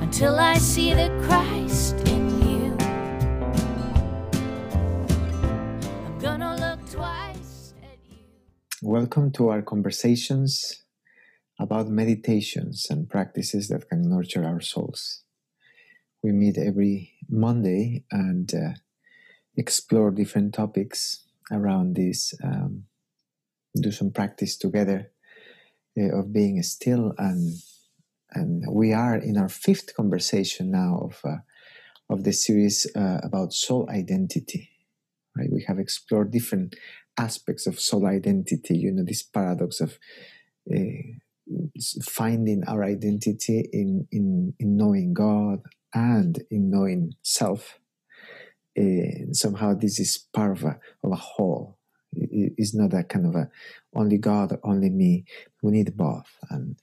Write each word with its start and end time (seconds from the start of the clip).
Until 0.00 0.40
I 0.40 0.58
see 0.58 0.92
the 0.94 1.10
Christ 1.26 1.94
in 2.08 2.42
you, 2.42 2.76
I'm 6.04 6.18
gonna 6.18 6.56
look 6.56 6.84
twice 6.90 7.74
at 7.82 7.98
you. 8.10 8.18
Welcome 8.82 9.30
to 9.32 9.50
our 9.50 9.62
conversations 9.62 10.83
about 11.58 11.88
meditations 11.88 12.86
and 12.90 13.08
practices 13.08 13.68
that 13.68 13.88
can 13.88 14.08
nurture 14.08 14.44
our 14.44 14.60
souls. 14.60 15.22
We 16.22 16.32
meet 16.32 16.58
every 16.58 17.12
Monday 17.28 18.04
and 18.10 18.52
uh, 18.54 18.74
explore 19.56 20.10
different 20.10 20.54
topics 20.54 21.24
around 21.52 21.96
this, 21.96 22.34
um, 22.42 22.84
do 23.80 23.90
some 23.90 24.10
practice 24.10 24.56
together 24.56 25.10
uh, 25.98 26.18
of 26.18 26.32
being 26.32 26.62
still 26.62 27.14
and 27.18 27.54
and 28.32 28.64
we 28.68 28.92
are 28.92 29.16
in 29.16 29.36
our 29.38 29.48
fifth 29.48 29.94
conversation 29.94 30.70
now 30.70 30.98
of 31.02 31.20
uh, 31.24 31.36
of 32.10 32.24
the 32.24 32.32
series 32.32 32.86
uh, 32.96 33.18
about 33.22 33.52
soul 33.52 33.88
identity 33.90 34.70
right 35.36 35.50
we 35.52 35.64
have 35.68 35.78
explored 35.78 36.30
different 36.30 36.74
aspects 37.18 37.66
of 37.66 37.78
soul 37.78 38.06
identity 38.06 38.76
you 38.76 38.90
know 38.90 39.04
this 39.04 39.22
paradox 39.22 39.80
of 39.80 39.98
uh, 40.74 40.78
finding 42.04 42.64
our 42.66 42.82
identity 42.84 43.68
in, 43.72 44.06
in, 44.10 44.54
in 44.58 44.76
knowing 44.76 45.14
God 45.14 45.60
and 45.92 46.42
in 46.50 46.70
knowing 46.70 47.14
self. 47.22 47.78
Uh, 48.78 49.32
somehow 49.32 49.74
this 49.74 50.00
is 50.00 50.26
part 50.32 50.56
of 50.58 50.64
a, 50.64 50.78
of 51.04 51.12
a 51.12 51.16
whole. 51.16 51.78
It, 52.12 52.54
it's 52.56 52.74
not 52.74 52.90
that 52.90 53.08
kind 53.08 53.26
of 53.26 53.34
a 53.34 53.48
only 53.94 54.18
God 54.18 54.58
only 54.64 54.90
me. 54.90 55.24
We 55.62 55.72
need 55.72 55.96
both. 55.96 56.26
And 56.50 56.76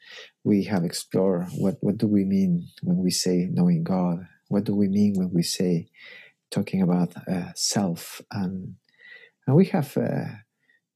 we 0.44 0.64
have 0.66 0.84
explored 0.84 1.48
what, 1.58 1.78
what 1.82 1.98
do 1.98 2.08
we 2.08 2.24
mean 2.24 2.68
when 2.82 2.98
we 2.98 3.12
say 3.12 3.50
knowing 3.52 3.84
God? 3.84 4.26
What 4.48 4.64
do 4.64 4.76
we 4.76 4.88
mean 4.88 5.16
when 5.16 5.32
we 5.34 5.44
say 5.44 5.88
talking 6.50 6.82
about 6.82 7.14
uh, 7.28 7.52
self? 7.56 8.22
And, 8.32 8.76
and 9.46 9.56
we 9.56 9.66
have 9.66 9.98
uh, 9.98 10.36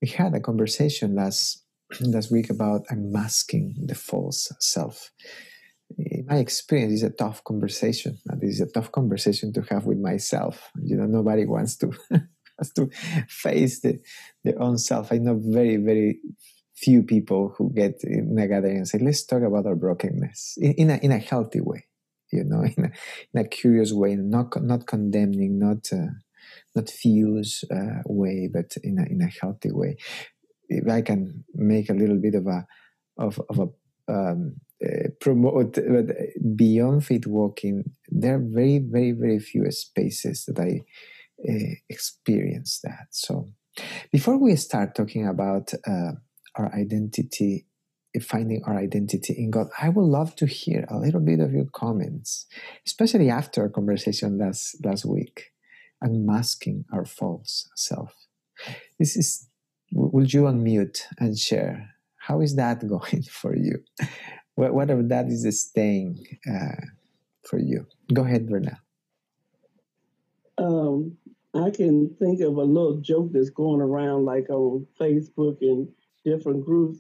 we 0.02 0.08
had 0.10 0.34
a 0.34 0.40
conversation 0.40 1.16
last 1.16 1.65
last 2.02 2.32
week 2.32 2.50
about 2.50 2.86
unmasking 2.90 3.76
the 3.86 3.96
false 3.96 4.52
self. 4.60 5.12
In 5.98 6.26
my 6.28 6.38
experience, 6.38 6.94
it's 6.94 7.14
a 7.14 7.16
tough 7.16 7.44
conversation. 7.44 8.18
It's 8.42 8.60
a 8.60 8.66
tough 8.66 8.92
conversation 8.92 9.54
to 9.54 9.62
have 9.70 9.86
with 9.86 10.00
myself. 10.00 10.72
You 10.82 10.98
know, 10.98 11.06
nobody 11.06 11.46
wants 11.46 11.78
to 11.78 11.92
has 12.60 12.72
to 12.74 12.90
face 13.28 13.82
the, 13.82 14.00
their 14.44 14.60
own 14.62 14.78
self. 14.78 15.12
I 15.12 15.18
know 15.18 15.40
very, 15.40 15.78
very 15.78 16.20
few 16.76 17.04
people 17.04 17.54
who 17.58 17.72
get 17.74 18.04
in 18.04 18.38
a 18.38 18.48
gathering 18.48 18.78
and 18.78 18.88
say, 18.88 18.98
"Let's 18.98 19.24
talk 19.24 19.44
about 19.44 19.68
our 19.68 19.76
brokenness 19.76 20.58
in, 20.58 20.74
in 20.74 20.90
a 20.90 20.98
in 20.98 21.12
a 21.12 21.20
healthy 21.20 21.62
way." 21.62 21.86
You 22.32 22.44
know, 22.44 22.64
in 22.64 22.86
a, 22.86 22.92
in 23.34 23.46
a 23.46 23.48
curious 23.48 23.94
way, 23.94 24.16
not 24.16 24.60
not 24.64 24.88
condemning, 24.88 25.60
not 25.60 25.88
uh, 25.94 26.14
not 26.76 26.90
fuse 26.90 27.64
uh, 27.72 28.02
way, 28.08 28.50
but 28.52 28.76
in 28.84 28.98
a 28.98 29.04
in 29.04 29.22
a 29.22 29.30
healthy 29.40 29.72
way 29.72 29.98
if 30.70 30.88
I 30.90 31.02
can 31.02 31.44
make 31.54 31.90
a 31.90 31.94
little 31.94 32.18
bit 32.18 32.36
of 32.36 32.48
a 32.48 32.66
of, 33.18 33.42
of 33.50 33.60
a 33.60 33.68
um, 34.12 34.58
uh, 34.86 35.10
promote 35.22 35.76
but 35.76 36.16
beyond 36.56 37.06
faith 37.06 37.26
walking 37.26 37.84
there 38.10 38.36
are 38.36 38.44
very 38.44 38.80
very 38.80 39.12
very 39.12 39.40
few 39.40 39.70
spaces 39.72 40.46
that 40.46 40.60
i 40.60 40.82
uh, 41.50 41.74
experience 41.90 42.80
that. 42.84 43.08
So 43.12 43.48
before 44.12 44.38
we 44.38 44.56
start 44.56 44.96
talking 44.96 45.28
about 45.28 45.74
uh, 45.88 46.12
our 46.56 46.74
identity 46.74 47.66
finding 48.22 48.64
our 48.66 48.78
identity 48.78 49.34
in 49.38 49.52
god 49.52 49.68
i 49.82 49.90
would 49.90 50.06
love 50.06 50.38
to 50.38 50.46
hear 50.46 50.86
a 50.90 50.98
little 50.98 51.20
bit 51.20 51.42
of 51.42 51.52
your 51.52 51.66
comments 51.66 52.46
especially 52.88 53.30
after 53.30 53.64
our 53.64 53.68
conversation 53.68 54.38
last 54.38 54.78
last 54.86 55.04
week 55.04 55.52
unmasking 56.02 56.86
our 56.94 57.06
false 57.06 57.70
self. 57.76 58.14
This 59.00 59.18
is 59.18 59.48
would 59.96 60.34
you 60.34 60.44
unmute 60.44 61.02
and 61.20 61.38
share? 61.38 61.90
How 62.18 62.42
is 62.42 62.56
that 62.56 62.88
going 62.88 63.24
for 63.24 63.56
you? 63.56 63.84
What 64.56 64.74
Whatever 64.74 65.04
that 65.04 65.28
is 65.28 65.68
staying 65.68 66.26
uh, 66.50 66.86
for 67.44 67.60
you. 67.60 67.86
Go 68.14 68.24
ahead, 68.24 68.50
Verna. 68.50 68.80
Um, 70.58 71.18
I 71.54 71.70
can 71.70 72.16
think 72.20 72.42
of 72.42 72.58
a 72.58 72.64
little 72.64 72.98
joke 72.98 73.32
that's 73.32 73.50
going 73.50 73.82
around 73.82 74.26
like 74.26 74.50
on 74.50 74.88
Facebook 75.00 75.58
and 75.62 75.88
different 76.24 76.66
groups, 76.66 77.00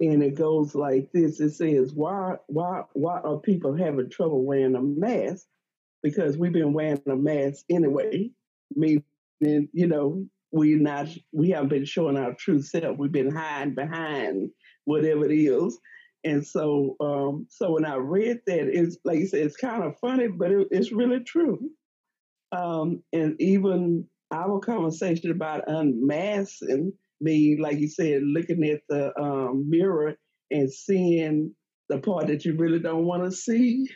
and 0.00 0.22
it 0.22 0.34
goes 0.34 0.74
like 0.74 1.12
this: 1.12 1.40
It 1.40 1.50
says, 1.50 1.92
"Why, 1.92 2.36
why, 2.46 2.84
why 2.94 3.20
are 3.20 3.38
people 3.38 3.74
having 3.74 4.10
trouble 4.10 4.44
wearing 4.44 4.74
a 4.74 4.82
mask? 4.82 5.46
Because 6.02 6.36
we've 6.36 6.52
been 6.52 6.72
wearing 6.72 7.02
a 7.06 7.16
mask 7.16 7.64
anyway. 7.70 8.30
Meaning, 8.74 9.04
you 9.40 9.86
know, 9.86 10.26
we 10.54 10.76
not 10.76 11.08
we 11.32 11.50
haven't 11.50 11.70
been 11.70 11.84
showing 11.84 12.16
our 12.16 12.32
true 12.34 12.62
self. 12.62 12.96
We've 12.96 13.10
been 13.10 13.34
hiding 13.34 13.74
behind 13.74 14.50
whatever 14.84 15.28
it 15.28 15.34
is. 15.34 15.78
And 16.22 16.46
so, 16.46 16.96
um, 17.00 17.46
so 17.50 17.72
when 17.72 17.84
I 17.84 17.96
read 17.96 18.38
that, 18.46 18.68
it's 18.68 18.96
like 19.04 19.18
you 19.18 19.26
said, 19.26 19.40
it's 19.40 19.56
kind 19.56 19.82
of 19.82 19.98
funny, 20.00 20.28
but 20.28 20.52
it, 20.52 20.68
it's 20.70 20.92
really 20.92 21.20
true. 21.20 21.58
Um, 22.52 23.02
and 23.12 23.34
even 23.40 24.06
our 24.32 24.60
conversation 24.60 25.32
about 25.32 25.64
unmasking 25.66 26.92
me, 27.20 27.58
like 27.60 27.78
you 27.78 27.88
said, 27.88 28.22
looking 28.22 28.64
at 28.64 28.80
the 28.88 29.12
um, 29.20 29.68
mirror 29.68 30.14
and 30.52 30.72
seeing 30.72 31.52
the 31.88 31.98
part 31.98 32.28
that 32.28 32.44
you 32.44 32.56
really 32.56 32.78
don't 32.78 33.04
want 33.04 33.24
to 33.24 33.32
see. 33.32 33.86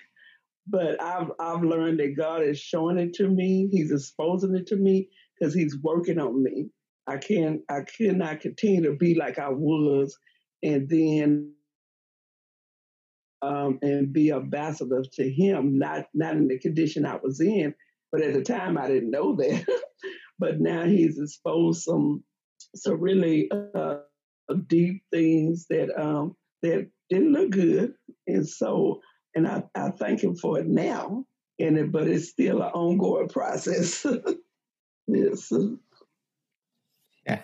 But 0.66 1.00
I've 1.00 1.30
I've 1.40 1.62
learned 1.62 2.00
that 2.00 2.16
God 2.16 2.42
is 2.42 2.58
showing 2.58 2.98
it 2.98 3.14
to 3.14 3.28
me. 3.28 3.69
He's 3.70 3.92
exposing 3.92 4.54
it 4.56 4.66
to 4.66 4.76
me, 4.76 5.08
because 5.38 5.54
he's 5.54 5.76
working 5.82 6.19
on 6.19 6.43
me. 6.43 6.69
I 7.06 7.16
can't 7.16 7.62
I 7.71 7.81
cannot 7.82 8.41
continue 8.41 8.82
to 8.82 8.97
be 8.97 9.15
like 9.15 9.38
I 9.38 9.49
was 9.49 10.16
and 10.62 10.88
then 10.88 11.53
um, 13.41 13.78
and 13.82 14.12
be 14.12 14.32
ambassador 14.32 15.03
to 15.15 15.31
him, 15.31 15.78
not 15.78 16.06
not 16.15 16.34
in 16.34 16.49
the 16.49 16.59
condition 16.59 17.06
I 17.06 17.16
was 17.22 17.41
in. 17.41 17.75
But 18.10 18.22
at 18.22 18.34
the 18.34 18.43
time 18.43 18.78
I 18.78 18.88
didn't 18.88 19.10
know 19.10 19.37
that. 19.37 19.66
but 20.38 20.60
now 20.60 20.84
he's 20.84 21.19
exposed 21.19 21.82
some 21.82 22.25
some 22.75 23.00
really 23.00 23.50
uh, 23.75 23.99
deep 24.67 25.02
things 25.12 25.67
that 25.70 25.90
um, 26.00 26.37
that 26.62 26.88
didn't 27.11 27.32
look 27.32 27.50
good. 27.50 27.94
And 28.26 28.49
so 28.49 29.00
and 29.35 29.46
I, 29.46 29.62
I 29.75 29.90
thank 29.90 30.23
him 30.23 30.35
for 30.37 30.58
it 30.58 30.67
now. 30.67 31.25
And 31.61 31.79
it, 31.79 31.93
but 31.93 32.08
it's 32.08 32.29
still 32.29 32.62
an 32.62 32.70
ongoing 32.70 33.29
process. 33.29 34.05
Yes. 35.08 35.52
Yeah. 37.26 37.43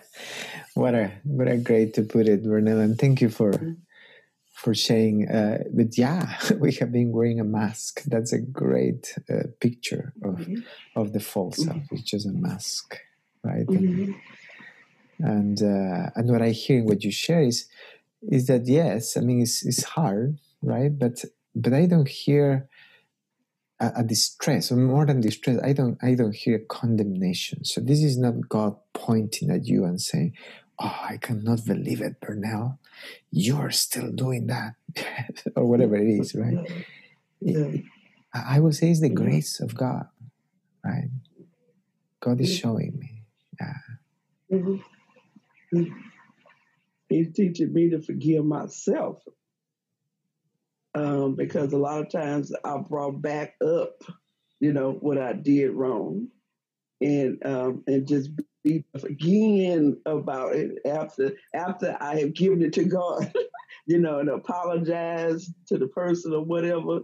What 0.73 0.95
a 0.95 1.11
what 1.23 1.47
a 1.47 1.57
great 1.57 1.93
to 1.95 2.03
put 2.03 2.27
it, 2.27 2.43
Vernell, 2.43 2.81
and 2.81 2.97
thank 2.97 3.21
you 3.21 3.29
for 3.29 3.51
mm-hmm. 3.51 3.73
for 4.53 4.73
sharing. 4.73 5.27
Uh, 5.27 5.63
but 5.73 5.97
yeah, 5.97 6.37
we 6.59 6.73
have 6.73 6.91
been 6.91 7.11
wearing 7.11 7.39
a 7.39 7.43
mask. 7.43 8.03
That's 8.03 8.33
a 8.33 8.39
great 8.39 9.15
uh, 9.29 9.47
picture 9.59 10.13
of 10.23 10.35
mm-hmm. 10.35 10.55
of 10.95 11.13
the 11.13 11.19
false 11.19 11.57
self. 11.57 11.77
Mm-hmm. 11.77 11.95
It's 11.95 12.03
just 12.03 12.27
a 12.27 12.33
mask, 12.33 12.99
right? 13.43 13.65
Mm-hmm. 13.65 14.03
And 14.03 14.15
and, 15.19 15.61
uh, 15.61 16.09
and 16.15 16.29
what 16.29 16.41
I 16.41 16.49
hear 16.49 16.79
in 16.79 16.85
what 16.85 17.03
you 17.03 17.11
share 17.11 17.41
is 17.41 17.67
is 18.21 18.47
that 18.47 18.67
yes, 18.67 19.17
I 19.17 19.21
mean 19.21 19.41
it's 19.41 19.65
it's 19.65 19.83
hard, 19.83 20.37
right? 20.61 20.97
But 20.97 21.23
but 21.55 21.73
I 21.73 21.85
don't 21.85 22.07
hear 22.07 22.67
a, 23.79 23.91
a, 23.97 24.03
distress 24.03 24.71
or 24.71 24.77
more 24.77 25.05
than 25.05 25.21
distress 25.21 25.59
i 25.63 25.73
don't 25.73 25.97
i 26.01 26.15
don't 26.15 26.35
hear 26.35 26.59
condemnation 26.69 27.63
so 27.63 27.81
this 27.81 28.01
is 28.01 28.17
not 28.17 28.47
god 28.47 28.75
pointing 28.93 29.49
at 29.49 29.65
you 29.65 29.83
and 29.83 30.01
saying 30.01 30.33
oh 30.79 30.97
i 31.09 31.17
cannot 31.17 31.65
believe 31.65 32.01
it 32.01 32.19
Bernal 32.21 32.79
you're 33.31 33.71
still 33.71 34.11
doing 34.11 34.47
that 34.47 34.75
or 35.55 35.65
whatever 35.65 35.95
it 35.95 36.07
is 36.07 36.33
right 36.35 36.57
yeah. 37.41 37.67
I 38.33 38.59
would 38.59 38.75
say 38.75 38.89
it's 38.89 38.99
the 38.99 39.09
grace 39.09 39.59
of 39.59 39.75
God, 39.75 40.07
right? 40.83 41.09
God 42.19 42.41
is 42.41 42.53
showing 42.53 42.97
me. 42.99 43.23
Yeah. 43.59 44.57
Mm-hmm. 44.57 45.93
He's 47.07 47.33
teaching 47.33 47.71
me 47.71 47.89
to 47.91 48.01
forgive 48.01 48.43
myself 48.43 49.21
um, 50.95 51.35
because 51.35 51.73
a 51.73 51.77
lot 51.77 51.99
of 51.99 52.09
times 52.09 52.51
I 52.63 52.77
brought 52.77 53.21
back 53.21 53.55
up, 53.63 54.01
you 54.61 54.73
know, 54.73 54.93
what 54.93 55.17
I 55.17 55.33
did 55.33 55.71
wrong, 55.71 56.29
and 57.01 57.37
um, 57.45 57.83
and 57.85 58.07
just 58.07 58.29
be 58.63 58.85
again 59.03 60.01
about 60.05 60.55
it 60.55 60.77
after 60.87 61.33
after 61.53 61.97
I 61.99 62.19
have 62.19 62.33
given 62.33 62.63
it 62.63 62.73
to 62.73 62.85
God, 62.85 63.31
you 63.87 63.99
know, 63.99 64.19
and 64.19 64.29
apologize 64.29 65.51
to 65.67 65.77
the 65.77 65.87
person 65.87 66.33
or 66.33 66.43
whatever. 66.43 67.01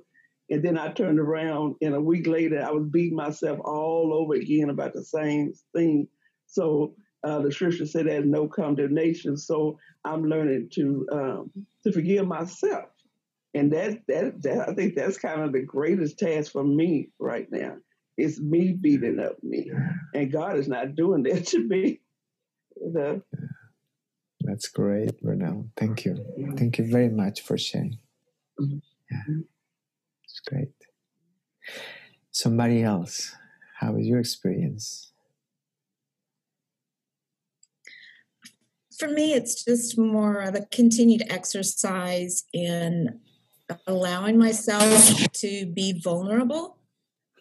And 0.49 0.63
then 0.63 0.77
I 0.77 0.91
turned 0.91 1.19
around, 1.19 1.75
and 1.81 1.93
a 1.93 2.01
week 2.01 2.27
later, 2.27 2.61
I 2.61 2.71
was 2.71 2.87
beating 2.89 3.15
myself 3.15 3.59
all 3.63 4.13
over 4.13 4.33
again 4.33 4.69
about 4.69 4.93
the 4.93 5.03
same 5.03 5.53
thing. 5.75 6.07
So 6.47 6.95
uh, 7.23 7.39
the 7.39 7.51
scripture 7.51 7.85
said 7.85 8.07
there's 8.07 8.25
no 8.25 8.47
condemnation. 8.47 9.37
So 9.37 9.77
I'm 10.03 10.23
learning 10.23 10.69
to 10.73 11.07
um, 11.11 11.51
to 11.83 11.91
forgive 11.91 12.25
myself 12.25 12.85
and 13.53 13.71
that, 13.73 14.01
that 14.07 14.41
that 14.43 14.69
I 14.69 14.73
think 14.73 14.95
that's 14.95 15.17
kind 15.17 15.41
of 15.41 15.51
the 15.51 15.61
greatest 15.61 16.17
task 16.17 16.51
for 16.51 16.63
me 16.63 17.09
right 17.19 17.47
now. 17.51 17.77
It's 18.17 18.39
me 18.39 18.73
beating 18.73 19.19
up 19.19 19.41
me, 19.43 19.71
and 20.13 20.31
God 20.31 20.57
is 20.57 20.67
not 20.67 20.95
doing 20.95 21.23
that 21.23 21.47
to 21.47 21.59
me. 21.59 21.99
You 22.79 22.91
know? 22.93 23.21
That's 24.41 24.67
great, 24.69 25.21
Bernal. 25.21 25.69
Thank 25.77 26.05
you. 26.05 26.17
Thank 26.57 26.77
you 26.77 26.85
very 26.89 27.09
much 27.09 27.41
for 27.41 27.57
sharing. 27.57 27.99
Mm-hmm. 28.59 28.77
Yeah, 29.11 29.41
it's 30.23 30.39
great. 30.39 30.69
Somebody 32.31 32.81
else, 32.81 33.35
how 33.79 33.93
was 33.93 34.07
your 34.07 34.19
experience? 34.19 35.11
For 38.97 39.07
me, 39.07 39.33
it's 39.33 39.63
just 39.63 39.97
more 39.97 40.41
of 40.41 40.55
a 40.55 40.65
continued 40.71 41.23
exercise 41.29 42.45
in 42.53 43.19
allowing 43.87 44.37
myself 44.37 45.31
to 45.33 45.65
be 45.73 45.99
vulnerable 46.03 46.77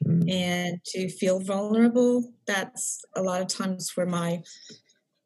Mm. 0.05 0.31
and 0.31 0.85
to 0.87 1.11
feel 1.11 1.41
vulnerable. 1.41 2.33
That's 2.47 3.05
a 3.15 3.23
lot 3.23 3.43
of 3.43 3.49
times 3.49 3.95
where 3.95 4.07
my 4.07 4.43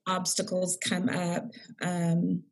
obstacles 0.05 0.77
come 0.83 1.09
up. 1.09 1.49
Um, 1.81 2.43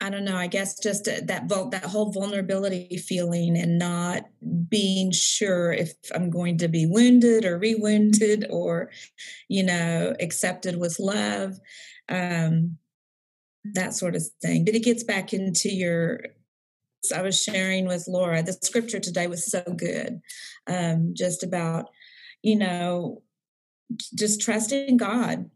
I 0.00 0.10
don't 0.10 0.24
know. 0.24 0.36
I 0.36 0.48
guess 0.48 0.78
just 0.78 1.04
that 1.04 1.48
vul- 1.48 1.70
that 1.70 1.84
whole 1.84 2.10
vulnerability 2.12 2.96
feeling 2.98 3.56
and 3.56 3.78
not 3.78 4.24
being 4.68 5.12
sure 5.12 5.72
if 5.72 5.92
I'm 6.14 6.30
going 6.30 6.58
to 6.58 6.68
be 6.68 6.84
wounded 6.86 7.44
or 7.44 7.56
rewounded 7.58 8.46
or, 8.50 8.90
you 9.48 9.62
know, 9.62 10.14
accepted 10.20 10.76
with 10.76 10.98
love. 10.98 11.58
Um, 12.08 12.78
that 13.72 13.94
sort 13.94 14.14
of 14.14 14.22
thing. 14.42 14.64
But 14.64 14.74
it 14.74 14.84
gets 14.84 15.02
back 15.02 15.32
into 15.32 15.70
your. 15.70 16.20
I 17.14 17.20
was 17.20 17.42
sharing 17.42 17.86
with 17.86 18.06
Laura. 18.08 18.42
The 18.42 18.54
scripture 18.54 18.98
today 18.98 19.26
was 19.26 19.50
so 19.50 19.62
good, 19.62 20.20
um, 20.66 21.12
just 21.14 21.42
about 21.42 21.90
you 22.44 22.56
know, 22.56 23.22
just 24.14 24.42
trusting 24.42 24.98
God 24.98 25.50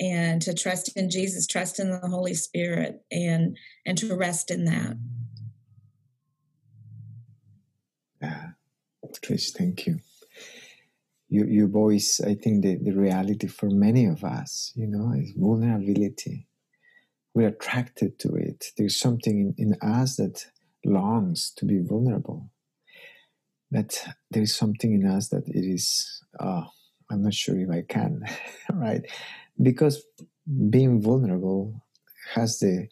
and 0.00 0.42
to 0.42 0.52
trust 0.52 0.94
in 0.96 1.08
Jesus, 1.08 1.46
trust 1.46 1.78
in 1.78 1.90
the 1.90 2.00
Holy 2.00 2.34
Spirit, 2.34 3.04
and 3.12 3.56
and 3.86 3.96
to 3.98 4.14
rest 4.16 4.50
in 4.50 4.64
that. 4.64 4.96
Yeah, 8.20 8.50
Trish, 9.24 9.52
thank 9.56 9.86
you. 9.86 10.00
You, 11.28 11.46
you 11.46 11.68
voice, 11.68 12.20
I 12.20 12.34
think, 12.34 12.62
the, 12.62 12.76
the 12.76 12.92
reality 12.92 13.46
for 13.46 13.70
many 13.70 14.04
of 14.06 14.22
us, 14.22 14.72
you 14.74 14.86
know, 14.86 15.12
is 15.16 15.32
vulnerability 15.36 16.46
we're 17.34 17.48
attracted 17.48 18.18
to 18.20 18.34
it. 18.34 18.66
There's 18.76 18.98
something 18.98 19.54
in, 19.58 19.72
in 19.72 19.88
us 19.88 20.16
that 20.16 20.46
longs 20.84 21.52
to 21.56 21.64
be 21.64 21.80
vulnerable. 21.80 22.50
That 23.70 24.04
there 24.30 24.42
is 24.42 24.54
something 24.54 24.92
in 24.92 25.06
us 25.06 25.28
that 25.28 25.48
it 25.48 25.64
is, 25.64 26.22
oh, 26.38 26.66
I'm 27.10 27.22
not 27.22 27.34
sure 27.34 27.58
if 27.58 27.70
I 27.70 27.82
can, 27.88 28.22
right? 28.72 29.02
Because 29.60 30.04
being 30.70 31.00
vulnerable 31.00 31.82
has 32.34 32.58
the 32.58 32.88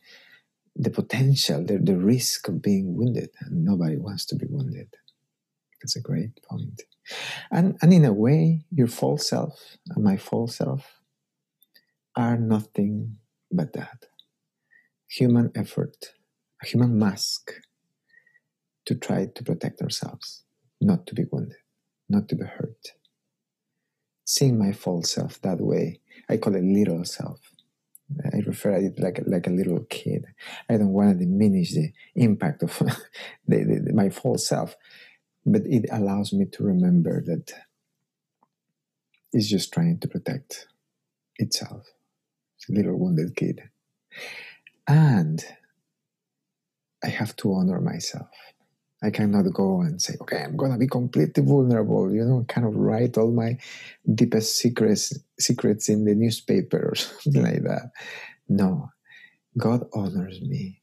the 0.77 0.91
potential, 0.91 1.63
the, 1.63 1.79
the 1.79 1.97
risk 1.97 2.49
of 2.49 2.63
being 2.63 2.97
wounded, 2.97 3.29
and 3.41 3.65
nobody 3.65 3.99
wants 3.99 4.25
to 4.25 4.37
be 4.37 4.47
wounded. 4.49 4.89
That's 5.83 5.97
a 5.97 6.01
great 6.01 6.43
point. 6.45 6.83
And, 7.51 7.77
and 7.83 7.93
in 7.93 8.05
a 8.05 8.13
way, 8.13 8.65
your 8.71 8.87
false 8.87 9.29
self 9.29 9.77
and 9.91 10.05
my 10.05 10.17
false 10.17 10.57
self 10.57 11.01
are 12.17 12.37
nothing 12.37 13.17
but 13.51 13.73
that 13.73 14.07
human 15.11 15.51
effort, 15.57 16.15
a 16.62 16.67
human 16.67 16.97
mask 16.97 17.51
to 18.87 18.95
try 18.95 19.27
to 19.27 19.43
protect 19.43 19.83
ourselves, 19.83 20.45
not 20.81 21.05
to 21.09 21.15
be 21.15 21.25
wounded, 21.31 21.59
not 22.09 22.29
to 22.29 22.37
be 22.37 22.45
hurt. 22.45 22.93
Seeing 24.25 24.57
my 24.57 24.71
false 24.71 25.11
self 25.11 25.43
that 25.43 25.61
way, 25.61 26.01
I 26.29 26.37
call 26.37 26.55
it 26.55 26.62
little 26.62 27.05
self. 27.05 27.41
I 28.33 28.39
refer 28.47 28.79
to 28.79 28.87
it 28.87 29.01
like 29.01 29.21
like 29.27 29.47
a 29.47 29.51
little 29.51 29.81
kid. 29.89 30.27
I 30.69 30.77
don't 30.77 30.93
want 30.93 31.19
to 31.19 31.25
diminish 31.25 31.75
the 31.75 31.93
impact 32.15 32.62
of 32.62 32.79
the, 33.49 33.65
the, 33.65 33.93
my 33.93 34.11
false 34.11 34.47
self, 34.47 34.77
but 35.45 35.62
it 35.65 35.87
allows 35.91 36.33
me 36.33 36.47
to 36.53 36.62
remember 36.62 37.23
that 37.27 37.53
it's 39.33 39.49
just 39.49 39.73
trying 39.73 39.99
to 40.01 40.09
protect 40.09 40.69
itself. 41.37 41.87
It's 42.57 42.69
a 42.69 42.73
little 42.73 42.97
wounded 42.97 43.35
kid. 43.35 43.62
And 44.91 45.45
I 47.05 47.11
have 47.11 47.37
to 47.37 47.55
honor 47.55 47.81
myself. 47.81 48.27
I 49.05 49.11
cannot 49.11 49.45
go 49.55 49.83
and 49.83 50.03
say, 50.03 50.15
okay, 50.21 50.43
I'm 50.43 50.57
gonna 50.57 50.79
be 50.79 50.89
completely 50.89 51.45
vulnerable, 51.45 52.13
you 52.13 52.25
know, 52.25 52.45
kind 52.49 52.67
of 52.67 52.75
write 52.75 53.17
all 53.17 53.31
my 53.31 53.57
deepest 54.12 54.57
secrets 54.57 55.17
secrets 55.38 55.88
in 55.88 56.05
the 56.07 56.14
newspaper 56.17 56.91
or 56.91 56.95
something 56.97 57.41
like 57.41 57.62
that. 57.62 57.93
No. 58.49 58.91
God 59.57 59.87
honors 59.95 60.41
me. 60.43 60.83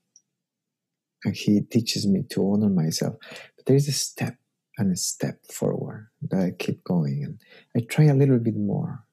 And 1.25 1.35
He 1.35 1.59
teaches 1.61 2.07
me 2.07 2.23
to 2.29 2.49
honor 2.53 2.69
myself. 2.69 3.15
But 3.57 3.65
there 3.65 3.75
is 3.75 3.89
a 3.89 3.91
step 3.91 4.37
and 4.77 4.93
a 4.93 4.95
step 4.95 5.45
forward 5.51 6.07
that 6.21 6.39
I 6.39 6.51
keep 6.51 6.81
going 6.85 7.23
and 7.25 7.41
I 7.75 7.85
try 7.85 8.05
a 8.05 8.15
little 8.15 8.39
bit 8.39 8.55
more. 8.55 9.03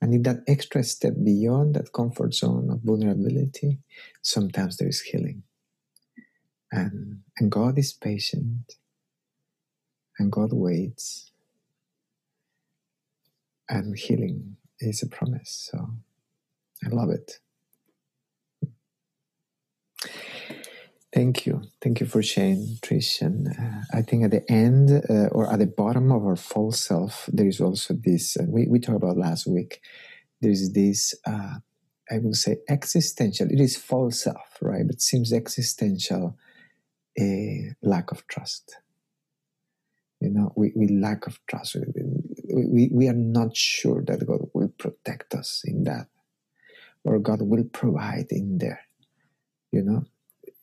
And 0.00 0.14
in 0.14 0.22
that 0.24 0.40
extra 0.46 0.84
step 0.84 1.14
beyond 1.22 1.74
that 1.74 1.92
comfort 1.92 2.34
zone 2.34 2.70
of 2.70 2.80
vulnerability, 2.82 3.78
sometimes 4.22 4.76
there 4.76 4.88
is 4.88 5.00
healing. 5.00 5.42
And, 6.72 7.20
and 7.38 7.50
God 7.50 7.78
is 7.78 7.92
patient, 7.92 8.76
and 10.18 10.30
God 10.30 10.52
waits, 10.52 11.32
and 13.68 13.96
healing 13.98 14.56
is 14.78 15.02
a 15.02 15.08
promise. 15.08 15.70
So 15.72 15.90
I 16.84 16.88
love 16.90 17.10
it. 17.10 17.40
Thank 21.12 21.46
you. 21.46 21.62
Thank 21.82 22.00
you 22.00 22.06
for 22.06 22.22
sharing, 22.22 22.78
Trish. 22.82 23.20
And 23.20 23.48
uh, 23.48 23.82
I 23.98 24.02
think 24.02 24.24
at 24.24 24.30
the 24.30 24.50
end 24.50 24.90
uh, 25.10 25.28
or 25.32 25.52
at 25.52 25.58
the 25.58 25.66
bottom 25.66 26.12
of 26.12 26.24
our 26.24 26.36
false 26.36 26.80
self, 26.80 27.28
there 27.32 27.48
is 27.48 27.60
also 27.60 27.94
this, 27.94 28.36
uh, 28.36 28.44
we, 28.48 28.66
we 28.68 28.78
talked 28.78 29.02
about 29.02 29.16
last 29.16 29.46
week, 29.46 29.80
there's 30.40 30.72
this, 30.72 31.14
uh, 31.26 31.56
I 32.10 32.18
will 32.18 32.34
say, 32.34 32.58
existential, 32.68 33.48
it 33.50 33.60
is 33.60 33.76
false 33.76 34.22
self, 34.22 34.58
right? 34.62 34.86
But 34.86 35.00
seems 35.00 35.32
existential 35.32 36.36
a 37.18 37.70
lack 37.82 38.12
of 38.12 38.26
trust. 38.28 38.76
You 40.20 40.30
know, 40.30 40.52
we, 40.56 40.72
we 40.76 40.88
lack 40.88 41.26
of 41.26 41.40
trust. 41.48 41.76
We, 41.76 42.64
we, 42.66 42.90
we 42.92 43.08
are 43.08 43.14
not 43.14 43.56
sure 43.56 44.02
that 44.06 44.26
God 44.26 44.42
will 44.54 44.72
protect 44.78 45.34
us 45.34 45.62
in 45.64 45.84
that 45.84 46.06
or 47.04 47.18
God 47.18 47.42
will 47.42 47.64
provide 47.64 48.26
in 48.30 48.58
there. 48.58 48.82
You 49.72 49.82
know, 49.82 50.04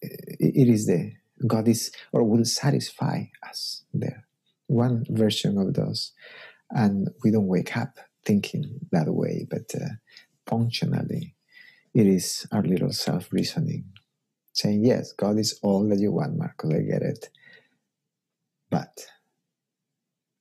it 0.01 0.69
is 0.69 0.87
the 0.87 1.13
God 1.47 1.67
is 1.67 1.91
or 2.13 2.23
will 2.23 2.45
satisfy 2.45 3.25
us 3.47 3.83
there. 3.93 4.25
One 4.67 5.05
version 5.09 5.57
of 5.57 5.73
those, 5.75 6.13
and 6.71 7.09
we 7.23 7.31
don't 7.31 7.47
wake 7.47 7.77
up 7.77 7.99
thinking 8.25 8.79
that 8.91 9.07
way, 9.13 9.47
but 9.49 9.71
uh, 9.75 9.95
functionally, 10.47 11.35
it 11.93 12.07
is 12.07 12.47
our 12.51 12.63
little 12.63 12.93
self 12.93 13.31
reasoning 13.33 13.85
saying, 14.53 14.85
Yes, 14.85 15.13
God 15.13 15.39
is 15.39 15.59
all 15.63 15.87
that 15.89 15.99
you 15.99 16.11
want, 16.11 16.37
Marcos, 16.37 16.73
I 16.73 16.81
get 16.81 17.01
it. 17.03 17.29
But 18.71 19.07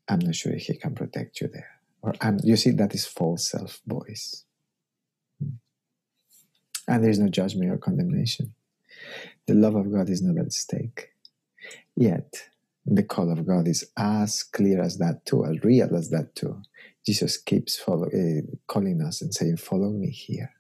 I'm 0.09 0.21
not 0.21 0.35
sure 0.37 0.53
if 0.53 0.65
He 0.65 0.77
can 0.77 0.95
protect 0.95 1.41
you 1.41 1.49
there. 1.49 1.71
Or 2.03 2.15
I'm, 2.21 2.39
you 2.45 2.57
see, 2.57 2.73
that 2.73 2.95
is 2.95 3.07
false 3.07 3.51
self 3.51 3.81
voice. 3.87 4.45
And 6.89 7.05
there's 7.05 7.19
no 7.19 7.29
judgment 7.29 7.71
or 7.73 7.79
condemnation. 7.79 8.55
The 9.47 9.55
love 9.55 9.77
of 9.77 9.93
God 9.93 10.09
is 10.11 10.23
not 10.23 10.39
at 10.45 10.53
stake. 10.53 11.11
Yet, 11.97 12.49
the 12.85 13.03
call 13.03 13.31
of 13.31 13.47
God 13.47 13.69
is 13.69 13.91
as 13.97 14.43
clear 14.43 14.81
as 14.83 14.99
that 14.99 15.25
too, 15.27 15.45
as 15.45 15.63
real 15.65 15.95
as 15.97 16.11
that 16.11 16.35
too. 16.35 16.63
Jesus 17.05 17.37
keeps 17.37 17.79
follow, 17.79 18.07
uh, 18.07 18.43
calling 18.67 19.01
us 19.03 19.23
and 19.23 19.33
saying, 19.35 19.57
Follow 19.59 19.91
me 19.91 20.11
here 20.11 20.51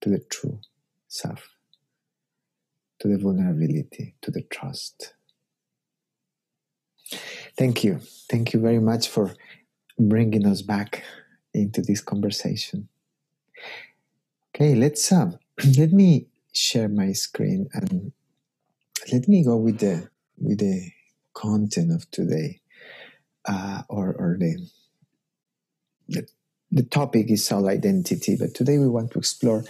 to 0.00 0.10
the 0.10 0.18
true 0.18 0.60
self, 1.08 1.50
to 3.00 3.08
the 3.08 3.18
vulnerability, 3.18 4.14
to 4.22 4.30
the 4.30 4.42
trust. 4.42 5.14
Thank 7.58 7.84
you. 7.84 8.00
Thank 8.30 8.52
you 8.52 8.60
very 8.60 8.80
much 8.80 9.08
for 9.08 9.34
bringing 9.98 10.46
us 10.46 10.62
back 10.62 11.04
into 11.52 11.82
this 11.82 12.00
conversation. 12.00 12.88
Okay, 14.54 14.74
let's 14.74 15.10
um, 15.12 15.38
let 15.78 15.92
me 15.92 16.26
share 16.52 16.88
my 16.88 17.12
screen 17.12 17.68
and 17.72 18.12
let 19.12 19.28
me 19.28 19.44
go 19.44 19.56
with 19.56 19.78
the 19.78 20.08
with 20.38 20.58
the 20.58 20.90
content 21.34 21.92
of 21.92 22.10
today, 22.10 22.60
uh, 23.46 23.82
or 23.88 24.14
or 24.14 24.36
the, 24.38 24.66
the 26.08 26.26
the 26.70 26.82
topic 26.82 27.30
is 27.30 27.44
soul 27.44 27.68
identity, 27.68 28.36
but 28.38 28.54
today 28.54 28.78
we 28.78 28.88
want 28.88 29.10
to 29.12 29.18
explore 29.18 29.64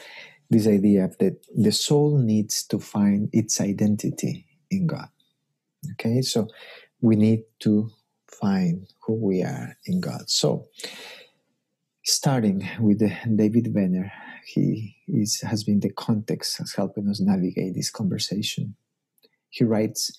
this 0.51 0.67
idea 0.67 1.11
that 1.21 1.41
the 1.57 1.73
soul 1.73 2.19
needs 2.19 2.65
to 2.65 2.79
find 2.79 3.29
its 3.33 3.61
identity 3.61 4.47
in 4.71 4.87
God. 4.87 5.09
Okay, 5.93 6.23
so 6.23 6.49
we 7.01 7.17
need 7.17 7.45
to 7.61 7.91
find 8.27 8.87
who 9.07 9.15
we 9.15 9.43
are 9.43 9.77
in 9.87 10.01
God. 10.01 10.29
So, 10.29 10.67
starting 12.05 12.69
with 12.81 13.01
David 13.37 13.73
Benner, 13.73 14.13
he 14.47 14.97
is, 15.09 15.41
has 15.43 15.65
been 15.65 15.81
the 15.81 15.91
context 15.91 16.59
has 16.59 16.75
helping 16.75 17.09
us 17.09 17.21
navigate 17.21 17.75
this 17.75 17.91
conversation. 17.91 18.77
He 19.49 19.65
writes, 19.65 20.17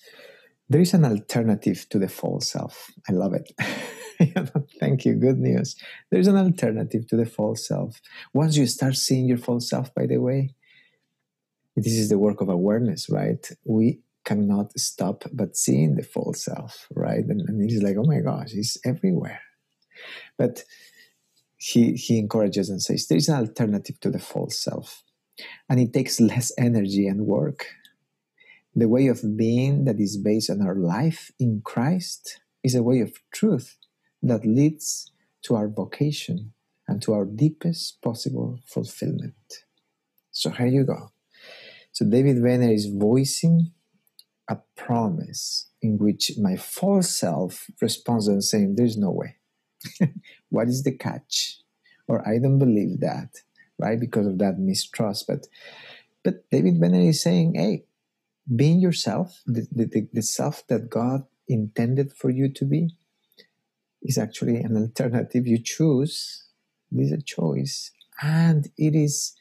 "There 0.68 0.80
is 0.80 0.94
an 0.94 1.04
alternative 1.04 1.86
to 1.90 1.98
the 1.98 2.08
false 2.08 2.50
self." 2.50 2.90
I 3.08 3.12
love 3.12 3.34
it. 3.34 3.52
Thank 4.80 5.04
you. 5.04 5.14
Good 5.14 5.38
news. 5.38 5.76
There's 6.10 6.28
an 6.28 6.36
alternative 6.36 7.06
to 7.08 7.16
the 7.16 7.26
false 7.26 7.66
self. 7.66 8.00
Once 8.32 8.56
you 8.56 8.66
start 8.66 8.96
seeing 8.96 9.26
your 9.26 9.38
false 9.38 9.68
self, 9.68 9.94
by 9.94 10.06
the 10.06 10.18
way, 10.18 10.54
this 11.76 11.94
is 11.94 12.08
the 12.08 12.18
work 12.18 12.40
of 12.40 12.48
awareness, 12.48 13.08
right? 13.08 13.50
We 13.64 14.00
cannot 14.24 14.78
stop 14.78 15.24
but 15.32 15.56
seeing 15.56 15.96
the 15.96 16.02
false 16.02 16.44
self, 16.44 16.86
right? 16.94 17.24
And, 17.24 17.40
and 17.48 17.70
he's 17.70 17.82
like, 17.82 17.96
oh 17.96 18.04
my 18.04 18.20
gosh, 18.20 18.50
he's 18.50 18.76
everywhere. 18.84 19.40
But 20.38 20.64
he 21.62 21.92
he 21.92 22.18
encourages 22.18 22.68
and 22.68 22.82
says 22.82 23.06
there 23.06 23.18
is 23.18 23.28
an 23.28 23.38
alternative 23.38 24.00
to 24.00 24.10
the 24.10 24.18
false 24.18 24.58
self, 24.58 25.04
and 25.68 25.78
it 25.78 25.92
takes 25.92 26.20
less 26.20 26.50
energy 26.58 27.06
and 27.06 27.26
work. 27.26 27.66
The 28.74 28.88
way 28.88 29.06
of 29.06 29.36
being 29.36 29.84
that 29.84 30.00
is 30.00 30.16
based 30.16 30.50
on 30.50 30.60
our 30.60 30.74
life 30.74 31.30
in 31.38 31.60
Christ 31.64 32.40
is 32.64 32.74
a 32.74 32.82
way 32.82 33.00
of 33.00 33.12
truth 33.32 33.76
that 34.22 34.44
leads 34.44 35.12
to 35.42 35.54
our 35.54 35.68
vocation 35.68 36.52
and 36.88 37.00
to 37.02 37.12
our 37.12 37.24
deepest 37.24 38.02
possible 38.02 38.58
fulfillment. 38.66 39.64
So 40.32 40.50
here 40.50 40.66
you 40.66 40.84
go. 40.84 41.12
So 41.92 42.06
David 42.06 42.42
Benner 42.42 42.72
is 42.72 42.86
voicing 42.86 43.70
a 44.48 44.56
promise 44.76 45.68
in 45.80 45.98
which 45.98 46.32
my 46.38 46.56
false 46.56 47.10
self 47.10 47.70
responds 47.80 48.26
and 48.26 48.42
saying, 48.42 48.74
There's 48.74 48.96
no 48.96 49.10
way. 49.12 49.36
what 50.48 50.68
is 50.68 50.82
the 50.82 50.92
catch? 50.92 51.58
Or 52.08 52.26
I 52.28 52.38
don't 52.38 52.58
believe 52.58 53.00
that, 53.00 53.28
right? 53.78 53.98
Because 53.98 54.26
of 54.26 54.38
that 54.38 54.58
mistrust. 54.58 55.26
But 55.26 55.46
but 56.24 56.48
David 56.50 56.80
Benner 56.80 57.00
is 57.00 57.22
saying, 57.22 57.54
hey, 57.54 57.84
being 58.54 58.80
yourself, 58.80 59.40
the, 59.46 59.66
the, 59.72 60.08
the 60.12 60.22
self 60.22 60.66
that 60.68 60.88
God 60.88 61.24
intended 61.48 62.12
for 62.12 62.30
you 62.30 62.48
to 62.52 62.64
be, 62.64 62.96
is 64.02 64.18
actually 64.18 64.56
an 64.56 64.76
alternative. 64.76 65.46
You 65.46 65.58
choose, 65.62 66.46
it 66.90 67.00
is 67.00 67.12
a 67.12 67.22
choice, 67.22 67.90
and 68.20 68.68
it 68.76 68.94
is 68.94 69.34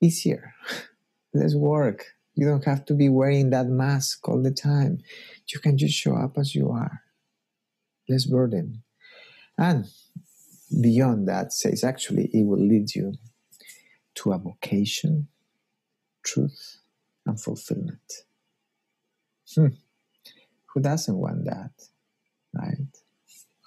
easier. 0.00 0.54
Less 1.34 1.54
work. 1.54 2.06
You 2.34 2.46
don't 2.46 2.64
have 2.64 2.84
to 2.86 2.94
be 2.94 3.08
wearing 3.08 3.50
that 3.50 3.66
mask 3.66 4.28
all 4.28 4.42
the 4.42 4.50
time. 4.50 4.98
You 5.52 5.60
can 5.60 5.78
just 5.78 5.94
show 5.94 6.14
up 6.16 6.36
as 6.38 6.54
you 6.54 6.70
are. 6.70 7.02
Less 8.08 8.26
burden. 8.26 8.82
And 9.58 9.86
beyond 10.80 11.28
that, 11.28 11.52
says 11.52 11.84
actually 11.84 12.30
it 12.32 12.44
will 12.46 12.60
lead 12.60 12.94
you 12.94 13.14
to 14.16 14.32
a 14.32 14.38
vocation, 14.38 15.28
truth, 16.24 16.78
and 17.26 17.40
fulfillment. 17.40 18.12
Hmm. 19.54 19.68
Who 20.74 20.80
doesn't 20.80 21.16
want 21.16 21.44
that? 21.46 21.72
Right? 22.54 22.88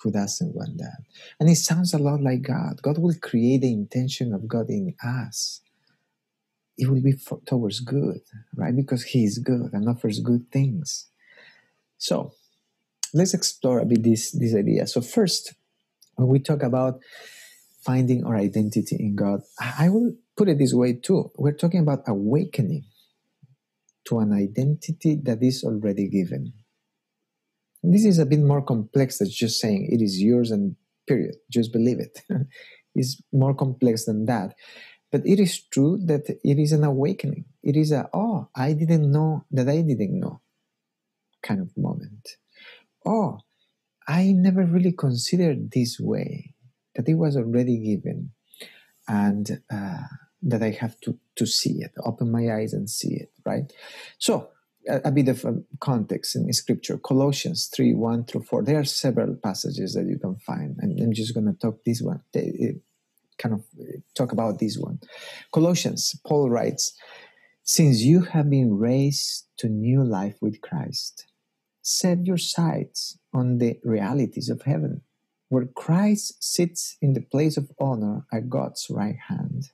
who 0.01 0.11
doesn't 0.11 0.55
want 0.55 0.77
that? 0.77 1.03
And 1.39 1.49
it 1.49 1.55
sounds 1.55 1.93
a 1.93 1.97
lot 1.97 2.21
like 2.21 2.41
God. 2.43 2.81
God 2.81 2.97
will 2.97 3.15
create 3.21 3.61
the 3.61 3.73
intention 3.73 4.33
of 4.33 4.47
God 4.47 4.69
in 4.69 4.95
us. 5.03 5.61
It 6.77 6.89
will 6.89 7.01
be 7.01 7.11
for, 7.13 7.41
towards 7.45 7.81
good, 7.81 8.21
right? 8.55 8.75
Because 8.75 9.03
He 9.03 9.25
is 9.25 9.37
good 9.39 9.73
and 9.73 9.87
offers 9.89 10.19
good 10.19 10.49
things. 10.51 11.07
So 11.97 12.33
let's 13.13 13.33
explore 13.33 13.79
a 13.79 13.85
bit 13.85 14.03
this, 14.03 14.31
this 14.31 14.55
idea. 14.55 14.87
So, 14.87 15.01
first, 15.01 15.53
when 16.19 16.27
we 16.27 16.39
talk 16.39 16.63
about 16.63 16.99
finding 17.81 18.25
our 18.25 18.35
identity 18.35 18.97
in 18.99 19.15
God, 19.15 19.41
I 19.59 19.87
will 19.87 20.13
put 20.35 20.49
it 20.49 20.59
this 20.59 20.73
way 20.73 20.93
too. 20.93 21.31
We're 21.37 21.53
talking 21.53 21.79
about 21.79 22.03
awakening 22.07 22.83
to 24.05 24.19
an 24.19 24.33
identity 24.33 25.15
that 25.23 25.41
is 25.41 25.63
already 25.63 26.09
given. 26.09 26.51
This 27.81 28.03
is 28.03 28.19
a 28.19 28.25
bit 28.25 28.41
more 28.41 28.61
complex 28.61 29.19
than 29.19 29.29
just 29.29 29.61
saying 29.61 29.87
it 29.89 30.03
is 30.03 30.21
yours 30.21 30.51
and 30.51 30.75
period. 31.07 31.35
Just 31.49 31.71
believe 31.71 31.99
it. 31.99 32.21
it's 32.95 33.21
more 33.31 33.55
complex 33.55 34.03
than 34.03 34.25
that. 34.25 34.55
But 35.09 35.25
it 35.25 35.39
is 35.39 35.63
true 35.71 35.97
that 36.05 36.29
it 36.29 36.59
is 36.59 36.73
an 36.73 36.83
awakening. 36.83 37.45
It 37.63 37.77
is 37.77 37.93
a, 37.93 38.09
oh, 38.13 38.49
I 38.53 38.73
didn't 38.73 39.09
know 39.09 39.45
that 39.51 39.69
I 39.69 39.81
didn't 39.81 40.19
know 40.19 40.41
kind 41.41 41.61
of 41.61 41.71
moment. 41.77 42.35
Oh, 43.05 43.39
I 44.09 44.31
never 44.31 44.65
really 44.65 44.91
considered 44.91 45.71
this 45.71 45.99
way, 45.99 46.55
that 46.95 47.07
it 47.07 47.13
was 47.13 47.37
already 47.37 47.77
given, 47.77 48.31
and 49.07 49.61
uh, 49.71 50.07
that 50.41 50.63
I 50.63 50.71
have 50.71 50.99
to, 51.01 51.17
to 51.35 51.45
see 51.45 51.83
it, 51.83 51.91
open 52.03 52.31
my 52.31 52.51
eyes 52.51 52.73
and 52.73 52.89
see 52.89 53.13
it, 53.13 53.31
right? 53.45 53.71
So, 54.17 54.49
a, 54.87 55.01
a 55.05 55.11
bit 55.11 55.27
of 55.27 55.45
a 55.45 55.61
context 55.79 56.35
in 56.35 56.51
scripture. 56.53 56.97
Colossians 56.97 57.69
3 57.75 57.93
1 57.93 58.25
through 58.25 58.43
4 58.43 58.63
there 58.63 58.79
are 58.79 58.85
several 58.85 59.35
passages 59.35 59.93
that 59.93 60.05
you 60.05 60.17
can 60.17 60.35
find 60.37 60.77
and 60.79 60.99
i'm 60.99 61.13
just 61.13 61.33
going 61.33 61.45
to 61.45 61.53
talk 61.53 61.83
this 61.85 62.01
one 62.01 62.21
kind 63.37 63.55
of 63.55 63.63
talk 64.15 64.31
about 64.31 64.59
this 64.59 64.77
one. 64.77 64.99
Colossians 65.53 66.15
paul 66.25 66.49
writes 66.49 66.93
since 67.63 68.01
you 68.01 68.21
have 68.21 68.49
been 68.49 68.77
raised 68.77 69.45
to 69.57 69.67
new 69.67 70.03
life 70.03 70.37
with 70.41 70.61
christ 70.61 71.27
set 71.81 72.25
your 72.25 72.37
sights 72.37 73.18
on 73.33 73.57
the 73.57 73.79
realities 73.83 74.49
of 74.49 74.63
heaven 74.63 75.01
where 75.49 75.65
christ 75.65 76.43
sits 76.43 76.97
in 77.01 77.13
the 77.13 77.21
place 77.21 77.57
of 77.57 77.71
honor 77.79 78.25
at 78.31 78.49
god's 78.49 78.87
right 78.89 79.17
hand 79.27 79.71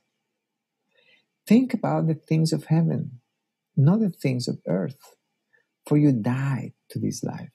think 1.46 1.72
about 1.74 2.06
the 2.06 2.14
things 2.14 2.52
of 2.52 2.66
heaven 2.66 3.20
not 3.76 4.00
the 4.00 4.10
things 4.10 4.48
of 4.48 4.58
earth. 4.66 5.16
For 5.86 5.96
you 5.96 6.12
died 6.12 6.72
to 6.90 6.98
this 6.98 7.22
life, 7.22 7.50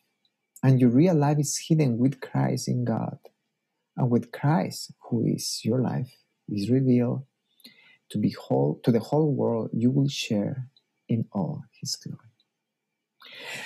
and 0.64 0.80
your 0.80 0.90
real 0.90 1.16
life 1.16 1.40
is 1.40 1.66
hidden 1.68 1.98
with 1.98 2.22
Christ 2.22 2.68
in 2.68 2.86
God. 2.86 3.18
And 3.98 4.10
with 4.10 4.32
Christ, 4.32 4.94
who 5.10 5.26
is 5.26 5.66
your 5.66 5.82
life, 5.82 6.16
is 6.48 6.70
revealed 6.70 7.26
to 8.10 8.18
be 8.18 8.32
whole, 8.32 8.80
to 8.84 8.92
the 8.92 9.00
whole 9.00 9.34
world, 9.34 9.72
you 9.74 9.92
will 9.92 10.08
share 10.08 10.68
in 11.10 11.26
all 11.34 11.64
his 11.80 11.96
glory. 11.98 12.20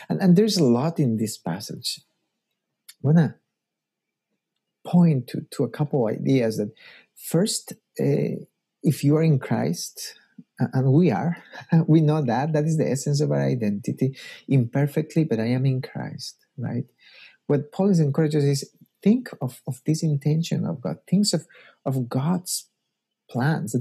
And, 0.09 0.19
and 0.19 0.35
there's 0.35 0.57
a 0.57 0.63
lot 0.63 0.99
in 0.99 1.17
this 1.17 1.37
passage. 1.37 2.01
Want 3.05 3.17
to 3.17 3.35
point 4.85 5.27
to, 5.27 5.41
to 5.51 5.63
a 5.63 5.69
couple 5.69 6.07
of 6.07 6.15
ideas 6.15 6.57
that 6.57 6.71
first, 7.15 7.73
uh, 7.99 8.41
if 8.81 9.03
you 9.03 9.15
are 9.15 9.23
in 9.23 9.39
Christ, 9.39 10.15
and 10.59 10.91
we 10.91 11.11
are 11.11 11.37
we 11.87 12.01
know 12.01 12.21
that 12.21 12.53
that 12.53 12.65
is 12.65 12.77
the 12.77 12.89
essence 12.89 13.21
of 13.21 13.31
our 13.31 13.41
identity 13.41 14.17
imperfectly 14.47 15.23
but 15.23 15.39
i 15.39 15.45
am 15.45 15.65
in 15.65 15.81
christ 15.81 16.45
right? 16.57 16.85
What 17.47 17.71
paul 17.71 17.89
is 17.89 17.99
encourages 17.99 18.43
is 18.43 18.71
think 19.03 19.29
of, 19.41 19.61
of 19.67 19.81
this 19.85 20.01
intention 20.03 20.65
of 20.65 20.81
god 20.81 20.97
think 21.07 21.25
of, 21.33 21.45
of 21.85 22.09
god's 22.09 22.69
plans. 23.29 23.75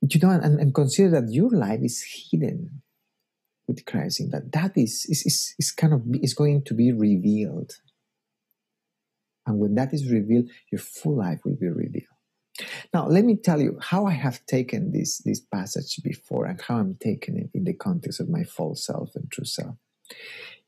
You 0.00 0.20
know 0.20 0.30
and, 0.30 0.60
and 0.60 0.74
consider 0.74 1.20
that 1.20 1.32
your 1.32 1.50
life 1.50 1.80
is 1.82 2.04
hidden 2.30 2.82
with 3.66 3.84
christ 3.84 4.20
in 4.20 4.30
that. 4.30 4.52
That 4.52 4.76
is 4.76 5.06
is, 5.08 5.26
is, 5.26 5.54
is 5.58 5.72
kind 5.72 5.92
of 5.92 6.02
is 6.22 6.34
going 6.34 6.62
to 6.64 6.74
be 6.74 6.92
revealed 6.92 7.72
and 9.48 9.58
when 9.60 9.74
that 9.76 9.94
is 9.94 10.10
revealed 10.12 10.48
your 10.72 10.80
full 10.80 11.16
life 11.16 11.40
will 11.46 11.56
be 11.56 11.68
revealed 11.68 12.04
Now, 12.94 13.06
let 13.08 13.24
me 13.24 13.36
tell 13.36 13.60
you 13.60 13.78
how 13.80 14.06
I 14.06 14.12
have 14.12 14.44
taken 14.46 14.92
this, 14.92 15.18
this 15.24 15.40
passage 15.40 16.00
before 16.02 16.46
and 16.46 16.60
how 16.60 16.78
I'm 16.78 16.96
taking 17.00 17.36
it 17.38 17.50
in 17.54 17.64
the 17.64 17.74
context 17.74 18.20
of 18.20 18.28
my 18.28 18.44
false 18.44 18.84
self 18.86 19.10
and 19.16 19.30
true 19.30 19.44
self. 19.44 19.76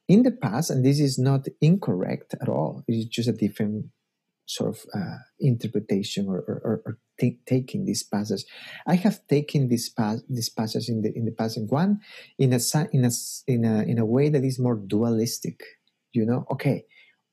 In 0.09 0.25
the 0.25 0.33
past, 0.33 0.71
and 0.71 0.85
this 0.85 1.01
is 1.01 1.19
not 1.19 1.47
incorrect 1.61 2.35
at 2.41 2.49
all, 2.49 2.85
it 2.89 2.95
is 2.95 3.07
just 3.07 3.29
a 3.29 3.33
different 3.33 3.87
sort 4.47 4.71
of 4.71 4.81
uh, 4.95 5.19
interpretation 5.41 6.29
or, 6.29 6.39
or, 6.39 6.83
or 6.87 6.99
t- 7.21 7.41
taking 7.47 7.87
this 7.87 8.03
passage. 8.03 8.45
I 8.87 8.97
have 8.97 9.27
taken 9.29 9.69
this, 9.69 9.89
pas- 9.89 10.25
this 10.29 10.49
passage 10.49 10.89
in 10.89 11.03
the 11.03 11.13
in 11.17 11.25
the 11.27 11.33
passage 11.33 11.71
one 11.71 12.01
in 12.39 12.53
a 12.53 12.61
in 12.93 13.05
a 13.05 13.11
in 13.47 13.65
a 13.65 13.83
in 13.83 13.99
a 13.99 14.07
way 14.07 14.29
that 14.31 14.45
is 14.45 14.59
more 14.59 14.77
dualistic. 14.77 15.63
You 16.13 16.27
know, 16.27 16.47
okay, 16.53 16.87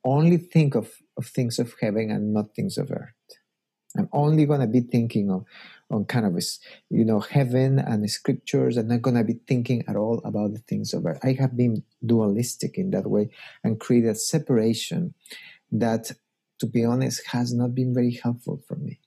only 0.07 0.37
think 0.37 0.75
of, 0.75 0.91
of 1.17 1.25
things 1.27 1.59
of 1.59 1.73
heaven 1.81 2.11
and 2.11 2.33
not 2.33 2.55
things 2.55 2.77
of 2.77 2.91
earth. 2.91 3.13
I'm 3.97 4.09
only 4.11 4.45
going 4.45 4.59
to 4.59 4.67
be 4.67 4.81
thinking 4.81 5.31
of 5.31 5.45
on 5.89 6.05
kind 6.05 6.25
of 6.25 6.37
you 6.89 7.05
know 7.05 7.19
heaven 7.19 7.79
and 7.79 8.09
scriptures. 8.09 8.77
I'm 8.77 8.89
not 8.89 9.01
going 9.01 9.15
to 9.15 9.23
be 9.23 9.39
thinking 9.47 9.83
at 9.87 9.95
all 9.95 10.21
about 10.23 10.53
the 10.53 10.59
things 10.59 10.93
of 10.93 11.05
earth. 11.05 11.19
I 11.23 11.35
have 11.39 11.55
been 11.55 11.83
dualistic 12.05 12.77
in 12.77 12.91
that 12.91 13.07
way 13.09 13.29
and 13.63 13.79
created 13.79 14.17
separation 14.17 15.13
that 15.71 16.11
to 16.59 16.65
be 16.65 16.83
honest, 16.83 17.21
has 17.27 17.53
not 17.53 17.75
been 17.75 17.93
very 17.93 18.19
helpful 18.23 18.61
for 18.67 18.75
me 18.75 18.99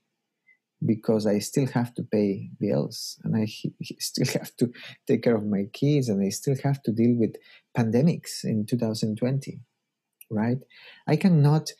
because 0.84 1.26
I 1.26 1.40
still 1.40 1.66
have 1.66 1.94
to 1.94 2.02
pay 2.02 2.50
bills 2.58 3.18
and 3.24 3.36
I 3.36 3.46
still 3.98 4.26
have 4.38 4.54
to 4.56 4.72
take 5.06 5.22
care 5.22 5.36
of 5.36 5.46
my 5.46 5.64
kids 5.72 6.08
and 6.08 6.24
I 6.24 6.30
still 6.30 6.56
have 6.62 6.82
to 6.84 6.92
deal 6.92 7.16
with 7.16 7.36
pandemics 7.76 8.44
in 8.44 8.66
2020, 8.66 9.60
right? 10.30 10.58
I 11.06 11.16
cannot 11.16 11.70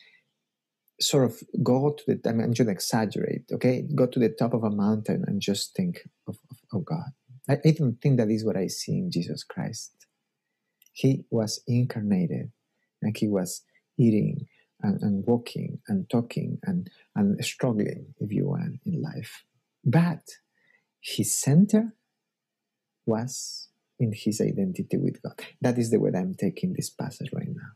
sort 0.99 1.25
of 1.25 1.41
go 1.63 1.95
to 1.97 2.15
the, 2.15 2.29
I'm 2.29 2.53
just 2.53 2.69
exaggerate, 2.69 3.45
okay? 3.51 3.83
Go 3.95 4.05
to 4.05 4.19
the 4.19 4.29
top 4.29 4.53
of 4.53 4.63
a 4.63 4.69
mountain 4.69 5.23
and 5.27 5.41
just 5.41 5.75
think 5.75 6.01
of, 6.27 6.37
of, 6.49 6.57
of 6.73 6.85
God. 6.85 7.11
I, 7.49 7.57
I 7.65 7.71
don't 7.71 7.97
think 8.01 8.17
that 8.17 8.29
is 8.29 8.45
what 8.45 8.57
I 8.57 8.67
see 8.67 8.93
in 8.93 9.11
Jesus 9.11 9.43
Christ. 9.43 9.93
He 10.93 11.25
was 11.31 11.61
incarnated 11.67 12.51
and 13.01 13.15
he 13.17 13.27
was 13.27 13.63
eating 13.97 14.47
and, 14.81 15.01
and 15.01 15.23
walking 15.25 15.79
and 15.87 16.09
talking 16.09 16.59
and, 16.63 16.89
and 17.15 17.43
struggling, 17.43 18.13
if 18.19 18.31
you 18.31 18.47
want, 18.47 18.79
in 18.85 19.01
life. 19.01 19.43
But 19.83 20.23
his 20.99 21.39
center 21.39 21.95
was 23.05 23.69
in 23.99 24.11
his 24.13 24.41
identity 24.41 24.97
with 24.97 25.21
God. 25.21 25.39
That 25.61 25.77
is 25.77 25.89
the 25.89 25.99
way 25.99 26.11
I'm 26.15 26.35
taking 26.35 26.73
this 26.73 26.89
passage 26.89 27.31
right 27.33 27.47
now. 27.47 27.71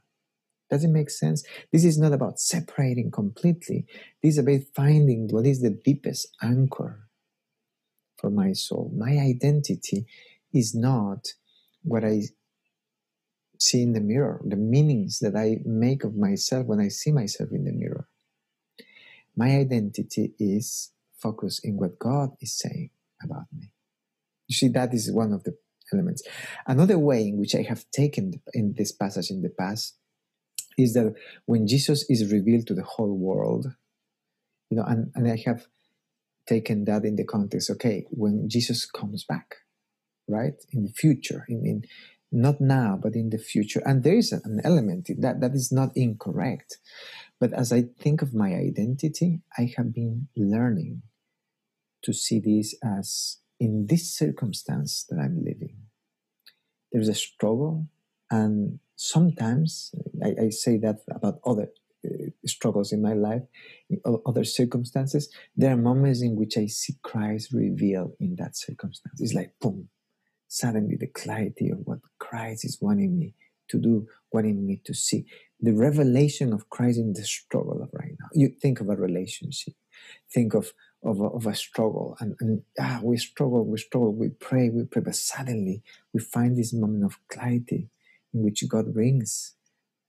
Does 0.69 0.83
it 0.83 0.89
make 0.89 1.09
sense? 1.09 1.43
This 1.71 1.85
is 1.85 1.97
not 1.97 2.13
about 2.13 2.39
separating 2.39 3.11
completely. 3.11 3.85
This 4.21 4.33
is 4.33 4.37
about 4.39 4.61
finding 4.75 5.27
what 5.29 5.45
is 5.45 5.61
the 5.61 5.69
deepest 5.69 6.27
anchor 6.41 7.07
for 8.17 8.29
my 8.29 8.53
soul. 8.53 8.91
My 8.95 9.17
identity 9.17 10.05
is 10.53 10.73
not 10.73 11.27
what 11.83 12.03
I 12.03 12.23
see 13.59 13.83
in 13.83 13.93
the 13.93 14.01
mirror, 14.01 14.41
the 14.43 14.55
meanings 14.55 15.19
that 15.19 15.35
I 15.35 15.59
make 15.65 16.03
of 16.03 16.15
myself 16.15 16.65
when 16.65 16.79
I 16.79 16.87
see 16.87 17.11
myself 17.11 17.51
in 17.51 17.65
the 17.65 17.71
mirror. 17.71 18.07
My 19.35 19.57
identity 19.57 20.33
is 20.39 20.91
focused 21.17 21.65
in 21.65 21.77
what 21.77 21.99
God 21.99 22.31
is 22.41 22.57
saying 22.57 22.89
about 23.23 23.45
me. 23.55 23.71
You 24.47 24.55
see, 24.55 24.67
that 24.69 24.93
is 24.93 25.11
one 25.11 25.33
of 25.33 25.43
the 25.43 25.57
elements. 25.93 26.23
Another 26.67 26.97
way 26.97 27.27
in 27.27 27.37
which 27.37 27.55
I 27.55 27.61
have 27.63 27.89
taken 27.91 28.41
in 28.53 28.73
this 28.77 28.91
passage 28.91 29.29
in 29.29 29.41
the 29.41 29.49
past 29.49 29.95
is 30.77 30.93
that 30.93 31.13
when 31.45 31.67
Jesus 31.67 32.05
is 32.09 32.31
revealed 32.31 32.67
to 32.67 32.73
the 32.73 32.83
whole 32.83 33.17
world, 33.17 33.67
you 34.69 34.77
know, 34.77 34.83
and, 34.83 35.11
and 35.15 35.27
I 35.27 35.41
have 35.45 35.65
taken 36.47 36.85
that 36.85 37.05
in 37.05 37.15
the 37.15 37.23
context, 37.25 37.69
okay, 37.71 38.05
when 38.09 38.49
Jesus 38.49 38.85
comes 38.85 39.23
back, 39.23 39.55
right, 40.27 40.55
in 40.71 40.83
the 40.83 40.91
future, 40.91 41.45
in, 41.47 41.65
in 41.65 41.83
not 42.31 42.59
now, 42.59 42.99
but 43.01 43.15
in 43.15 43.29
the 43.29 43.37
future. 43.37 43.81
And 43.85 44.03
there 44.03 44.17
is 44.17 44.31
an 44.31 44.59
element 44.63 45.09
in 45.09 45.21
that 45.21 45.39
that 45.41 45.53
is 45.53 45.71
not 45.71 45.91
incorrect. 45.95 46.77
But 47.39 47.53
as 47.53 47.71
I 47.71 47.83
think 47.99 48.21
of 48.21 48.33
my 48.33 48.53
identity, 48.53 49.41
I 49.57 49.71
have 49.77 49.93
been 49.93 50.27
learning 50.35 51.03
to 52.03 52.13
see 52.13 52.39
this 52.39 52.75
as 52.83 53.37
in 53.59 53.87
this 53.87 54.15
circumstance 54.15 55.05
that 55.09 55.19
I'm 55.19 55.43
living. 55.43 55.77
There's 56.91 57.09
a 57.09 57.13
struggle, 57.13 57.87
and 58.29 58.79
sometimes 58.95 59.93
I, 60.23 60.45
I 60.45 60.49
say 60.49 60.77
that 60.77 60.97
about 61.09 61.39
other 61.45 61.67
uh, 62.05 62.29
struggles 62.45 62.91
in 62.91 63.01
my 63.01 63.13
life, 63.13 63.41
in 63.89 63.99
other 64.25 64.43
circumstances. 64.43 65.29
There 65.55 65.71
are 65.71 65.77
moments 65.77 66.21
in 66.21 66.35
which 66.35 66.57
I 66.57 66.67
see 66.67 66.95
Christ 67.03 67.51
revealed 67.51 68.13
in 68.19 68.35
that 68.37 68.55
circumstance. 68.55 69.21
It's 69.21 69.33
like 69.33 69.51
boom, 69.59 69.89
suddenly 70.47 70.95
the 70.95 71.07
clarity 71.07 71.69
of 71.69 71.79
what 71.85 71.99
Christ 72.19 72.65
is 72.65 72.77
wanting 72.81 73.17
me 73.17 73.33
to 73.69 73.79
do, 73.79 74.07
wanting 74.31 74.65
me 74.65 74.81
to 74.85 74.93
see. 74.93 75.25
The 75.59 75.73
revelation 75.73 76.53
of 76.53 76.69
Christ 76.69 76.99
in 76.99 77.13
the 77.13 77.23
struggle 77.23 77.81
of 77.81 77.89
right 77.93 78.15
now. 78.19 78.27
You 78.33 78.49
think 78.49 78.81
of 78.81 78.89
a 78.89 78.95
relationship, 78.95 79.73
think 80.31 80.53
of 80.53 80.73
of 81.03 81.19
a, 81.19 81.25
of 81.25 81.45
a 81.45 81.53
struggle, 81.53 82.17
and, 82.19 82.35
and 82.39 82.63
ah, 82.79 82.99
we 83.03 83.17
struggle, 83.17 83.63
we 83.63 83.77
struggle, 83.77 84.11
we 84.11 84.29
pray, 84.29 84.71
we 84.71 84.85
pray, 84.85 85.03
but 85.03 85.15
suddenly 85.15 85.83
we 86.13 86.19
find 86.19 86.57
this 86.57 86.73
moment 86.73 87.03
of 87.03 87.19
clarity 87.29 87.89
in 88.35 88.43
which 88.43 88.63
God 88.69 88.93
brings 88.93 89.55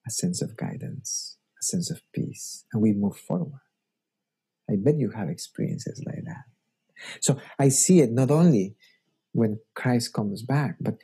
a 0.06 0.10
sense 0.10 0.42
of 0.42 0.56
guidance, 0.58 1.38
a 1.58 1.64
sense 1.64 1.90
of 1.90 2.02
peace, 2.12 2.66
and 2.72 2.82
we 2.82 2.92
move 2.92 3.16
forward. 3.16 3.62
I 4.68 4.74
bet 4.76 4.98
you 4.98 5.12
have 5.12 5.30
experiences 5.30 6.02
like 6.04 6.24
that. 6.26 6.44
So 7.20 7.38
I 7.58 7.68
see 7.70 8.00
it 8.00 8.10
not 8.10 8.30
only 8.30 8.76
when 9.36 9.60
Christ 9.74 10.12
comes 10.12 10.42
back. 10.42 10.76
But 10.80 10.96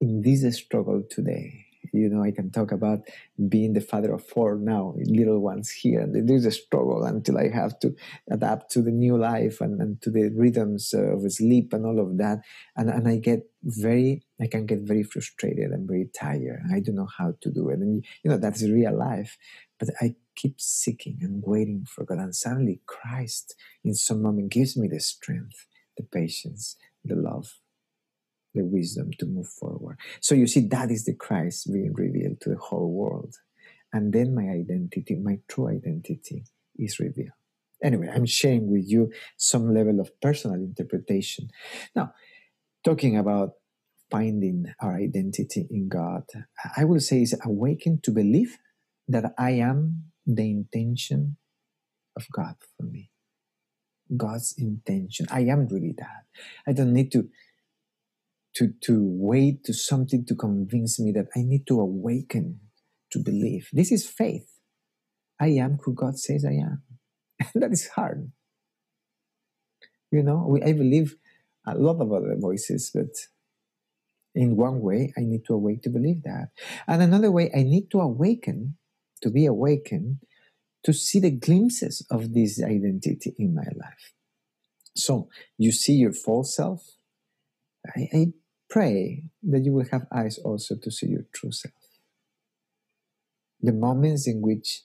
in 0.00 0.22
this 0.22 0.56
struggle 0.56 1.02
today, 1.08 1.66
you 1.92 2.08
know, 2.08 2.22
I 2.22 2.30
can 2.30 2.50
talk 2.50 2.72
about 2.72 3.00
being 3.48 3.72
the 3.74 3.80
father 3.80 4.12
of 4.12 4.26
four 4.26 4.56
now, 4.56 4.94
little 5.04 5.40
ones 5.40 5.70
here. 5.70 6.00
and 6.00 6.28
There's 6.28 6.46
a 6.46 6.50
struggle 6.50 7.04
until 7.04 7.38
I 7.38 7.48
have 7.48 7.78
to 7.80 7.94
adapt 8.30 8.70
to 8.72 8.82
the 8.82 8.90
new 8.90 9.16
life 9.18 9.60
and, 9.60 9.80
and 9.80 10.00
to 10.02 10.10
the 10.10 10.30
rhythms 10.34 10.94
of 10.94 11.30
sleep 11.32 11.72
and 11.72 11.86
all 11.86 12.00
of 12.00 12.18
that. 12.18 12.40
And, 12.76 12.88
and 12.90 13.08
I 13.08 13.16
get 13.16 13.46
very, 13.62 14.22
I 14.40 14.46
can 14.46 14.66
get 14.66 14.80
very 14.80 15.02
frustrated 15.02 15.70
and 15.70 15.86
very 15.86 16.08
tired. 16.14 16.62
I 16.72 16.80
don't 16.80 16.96
know 16.96 17.08
how 17.18 17.34
to 17.40 17.50
do 17.50 17.68
it. 17.68 17.78
And, 17.78 18.04
you 18.24 18.30
know, 18.30 18.38
that's 18.38 18.62
real 18.62 18.96
life. 18.96 19.38
But 19.78 19.90
I 20.00 20.16
keep 20.34 20.60
seeking 20.60 21.18
and 21.20 21.42
waiting 21.44 21.84
for 21.88 22.04
God. 22.04 22.18
And 22.18 22.34
suddenly 22.34 22.80
Christ, 22.86 23.54
in 23.84 23.94
some 23.94 24.22
moment, 24.22 24.50
gives 24.52 24.76
me 24.76 24.88
the 24.88 25.00
strength, 25.00 25.66
the 25.96 26.02
patience, 26.04 26.76
the 27.04 27.16
love, 27.16 27.58
the 28.54 28.64
wisdom 28.64 29.10
to 29.18 29.26
move 29.26 29.48
forward. 29.48 29.98
So 30.20 30.34
you 30.34 30.46
see, 30.46 30.66
that 30.68 30.90
is 30.90 31.04
the 31.04 31.14
Christ 31.14 31.72
being 31.72 31.92
revealed 31.94 32.40
to 32.42 32.50
the 32.50 32.58
whole 32.58 32.92
world. 32.92 33.34
And 33.92 34.12
then 34.12 34.34
my 34.34 34.48
identity, 34.48 35.16
my 35.16 35.38
true 35.48 35.68
identity, 35.68 36.44
is 36.76 36.98
revealed. 36.98 37.30
Anyway, 37.82 38.08
I'm 38.12 38.26
sharing 38.26 38.70
with 38.70 38.84
you 38.86 39.12
some 39.36 39.74
level 39.74 40.00
of 40.00 40.10
personal 40.20 40.56
interpretation. 40.56 41.48
Now, 41.94 42.12
talking 42.84 43.16
about 43.16 43.50
finding 44.10 44.66
our 44.80 44.96
identity 44.96 45.66
in 45.70 45.88
God, 45.88 46.24
I 46.76 46.84
will 46.84 47.00
say 47.00 47.22
is 47.22 47.38
awaken 47.44 48.00
to 48.04 48.10
believe 48.10 48.58
that 49.08 49.32
I 49.38 49.52
am 49.52 50.04
the 50.26 50.48
intention 50.50 51.36
of 52.16 52.26
God 52.32 52.54
for 52.76 52.84
me. 52.84 53.10
God's 54.16 54.54
intention. 54.58 55.26
I 55.30 55.40
am 55.42 55.66
really 55.68 55.94
that. 55.98 56.24
I 56.66 56.72
don't 56.72 56.92
need 56.92 57.10
to 57.12 57.28
to 58.56 58.72
to 58.82 59.00
wait 59.02 59.64
to 59.64 59.72
something 59.72 60.24
to 60.26 60.34
convince 60.34 61.00
me 61.00 61.12
that 61.12 61.28
I 61.36 61.42
need 61.42 61.66
to 61.68 61.80
awaken 61.80 62.60
to 63.10 63.18
believe. 63.18 63.68
This 63.72 63.92
is 63.92 64.08
faith. 64.08 64.48
I 65.40 65.48
am 65.48 65.78
who 65.82 65.94
God 65.94 66.18
says 66.18 66.44
I 66.44 66.52
am. 66.52 66.82
that 67.54 67.72
is 67.72 67.88
hard. 67.88 68.30
You 70.10 70.22
know, 70.22 70.46
we, 70.48 70.62
I 70.62 70.72
believe 70.72 71.16
a 71.66 71.74
lot 71.74 72.00
of 72.00 72.12
other 72.12 72.36
voices, 72.38 72.90
but 72.94 73.08
in 74.34 74.56
one 74.56 74.80
way, 74.80 75.12
I 75.16 75.22
need 75.22 75.44
to 75.46 75.54
awake 75.54 75.82
to 75.82 75.90
believe 75.90 76.22
that. 76.24 76.48
And 76.86 77.02
another 77.02 77.30
way, 77.30 77.50
I 77.54 77.62
need 77.62 77.90
to 77.90 78.00
awaken, 78.00 78.76
to 79.22 79.30
be 79.30 79.46
awakened 79.46 80.18
to 80.84 80.92
see 80.92 81.20
the 81.20 81.30
glimpses 81.30 82.04
of 82.10 82.34
this 82.34 82.62
identity 82.62 83.34
in 83.38 83.54
my 83.54 83.66
life. 83.76 84.14
So 84.96 85.28
you 85.58 85.72
see 85.72 85.94
your 85.94 86.12
false 86.12 86.56
self. 86.56 86.82
I, 87.86 88.08
I 88.12 88.26
pray 88.72 89.24
that 89.44 89.64
you 89.64 89.72
will 89.74 89.86
have 89.92 90.06
eyes 90.12 90.38
also 90.38 90.76
to 90.76 90.90
see 90.90 91.08
your 91.08 91.26
true 91.34 91.52
self. 91.52 91.74
The 93.60 93.72
moments 93.72 94.28
in 94.28 94.42
which, 94.42 94.82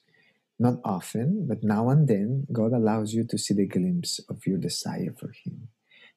not 0.58 0.80
often, 0.84 1.46
but 1.48 1.64
now 1.64 1.90
and 1.90 2.08
then, 2.08 2.46
God 2.52 2.72
allows 2.74 3.14
you 3.14 3.24
to 3.24 3.38
see 3.38 3.54
the 3.54 3.66
glimpse 3.66 4.20
of 4.28 4.46
your 4.46 4.58
desire 4.58 5.14
for 5.18 5.32
Him, 5.44 5.68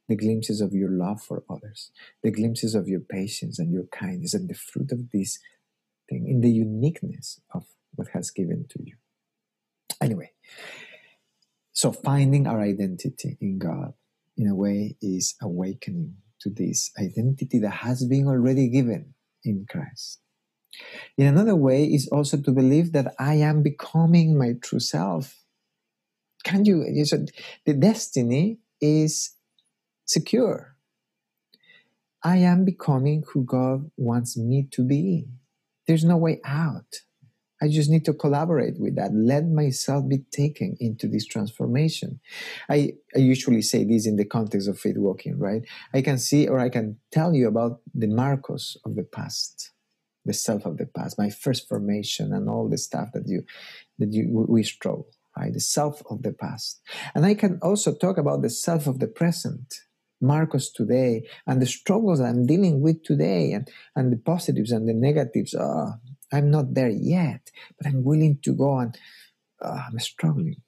the 0.10 0.18
glimpses 0.18 0.62
of 0.62 0.74
your 0.74 0.92
love 0.92 1.22
for 1.22 1.44
others, 1.50 1.92
the 2.24 2.32
glimpses 2.32 2.76
of 2.76 2.90
your 2.90 3.02
patience 3.02 3.60
and 3.60 3.72
your 3.74 3.86
kindness, 3.86 4.34
and 4.34 4.50
the 4.50 4.56
fruit 4.56 4.92
of 4.92 5.12
this 5.12 5.40
thing 6.10 6.28
in 6.28 6.42
the 6.42 6.52
uniqueness 6.52 7.42
of 7.54 7.66
what 7.96 8.10
has 8.10 8.32
given 8.32 8.66
to 8.70 8.80
you. 8.84 8.96
Anyway, 10.02 10.32
So 11.74 11.92
finding 11.92 12.48
our 12.48 12.62
identity 12.62 13.38
in 13.42 13.60
God, 13.60 13.94
in 14.38 14.48
a 14.48 14.56
way, 14.56 14.98
is 15.02 15.36
awakening 15.42 16.16
to 16.42 16.50
this 16.50 16.92
identity 17.00 17.60
that 17.60 17.70
has 17.86 18.06
been 18.06 18.28
already 18.28 18.70
given 18.70 19.14
in 19.44 19.66
Christ. 19.70 20.20
In 21.18 21.28
another 21.28 21.56
way 21.56 21.86
is 21.86 22.08
also 22.08 22.38
to 22.38 22.52
believe 22.52 22.94
that 22.94 23.14
I 23.20 23.36
am 23.36 23.64
becoming 23.64 24.38
my 24.38 24.54
true 24.62 24.80
self. 24.80 25.44
Can 26.44 26.66
you? 26.66 27.06
said 27.06 27.32
the 27.66 27.74
destiny 27.74 28.60
is 28.80 29.36
secure. 30.06 30.76
I 32.24 32.38
am 32.38 32.66
becoming 32.66 33.24
who 33.34 33.44
God 33.44 33.90
wants 33.98 34.38
me 34.38 34.68
to 34.72 34.84
be. 34.84 35.28
There's 35.88 36.04
no 36.04 36.18
way 36.18 36.40
out. 36.46 37.02
I 37.62 37.68
just 37.68 37.90
need 37.90 38.06
to 38.06 38.14
collaborate 38.14 38.80
with 38.80 38.96
that. 38.96 39.14
Let 39.14 39.48
myself 39.48 40.08
be 40.08 40.20
taken 40.32 40.76
into 40.80 41.08
this 41.08 41.26
transformation. 41.26 42.20
I, 42.70 42.94
I 43.16 43.20
usually 43.20 43.62
say 43.62 43.84
this 43.84 44.08
in 44.08 44.16
the 44.16 44.26
context 44.26 44.68
of 44.68 44.80
faith 44.80 44.98
walking, 44.98 45.38
right? 45.38 45.62
I 45.94 46.02
can 46.02 46.18
see 46.18 46.48
or 46.48 46.60
I 46.60 46.70
can 46.70 46.98
tell 47.12 47.36
you 47.36 47.48
about 47.48 47.82
the 47.94 48.08
Marcos 48.08 48.78
of 48.84 48.96
the 48.96 49.04
past, 49.04 49.72
the 50.26 50.34
self 50.34 50.66
of 50.66 50.78
the 50.78 50.88
past, 50.88 51.20
my 51.20 51.30
first 51.30 51.70
formation 51.70 52.34
and 52.34 52.50
all 52.50 52.68
the 52.68 52.80
stuff 52.80 53.10
that 53.14 53.28
you 53.28 53.44
that 54.00 54.12
you 54.12 54.46
we 54.50 54.64
struggle, 54.64 55.08
right? 55.38 55.54
The 55.54 55.60
self 55.60 56.02
of 56.10 56.24
the 56.24 56.34
past. 56.34 56.82
And 57.14 57.26
I 57.26 57.36
can 57.36 57.60
also 57.62 57.94
talk 57.94 58.18
about 58.18 58.42
the 58.42 58.50
self 58.50 58.88
of 58.88 59.00
the 59.00 59.08
present. 59.08 59.76
Marcos 60.24 60.72
today 60.72 61.28
and 61.48 61.60
the 61.60 61.66
struggles 61.66 62.22
I'm 62.22 62.46
dealing 62.46 62.82
with 62.82 63.04
today 63.04 63.54
and, 63.54 63.68
and 63.96 64.14
the 64.14 64.18
positives 64.18 64.72
and 64.72 64.88
the 64.88 64.94
negatives. 64.94 65.56
Oh, 65.56 65.94
I'm 66.32 66.50
not 66.50 66.74
there 66.74 66.90
yet, 66.90 67.52
but 67.78 67.88
I'm 67.88 68.04
willing 68.04 68.40
to 68.44 68.54
go 68.54 68.80
and 68.80 68.98
uh, 69.64 69.82
I'm 69.88 70.00
struggling. 70.00 70.62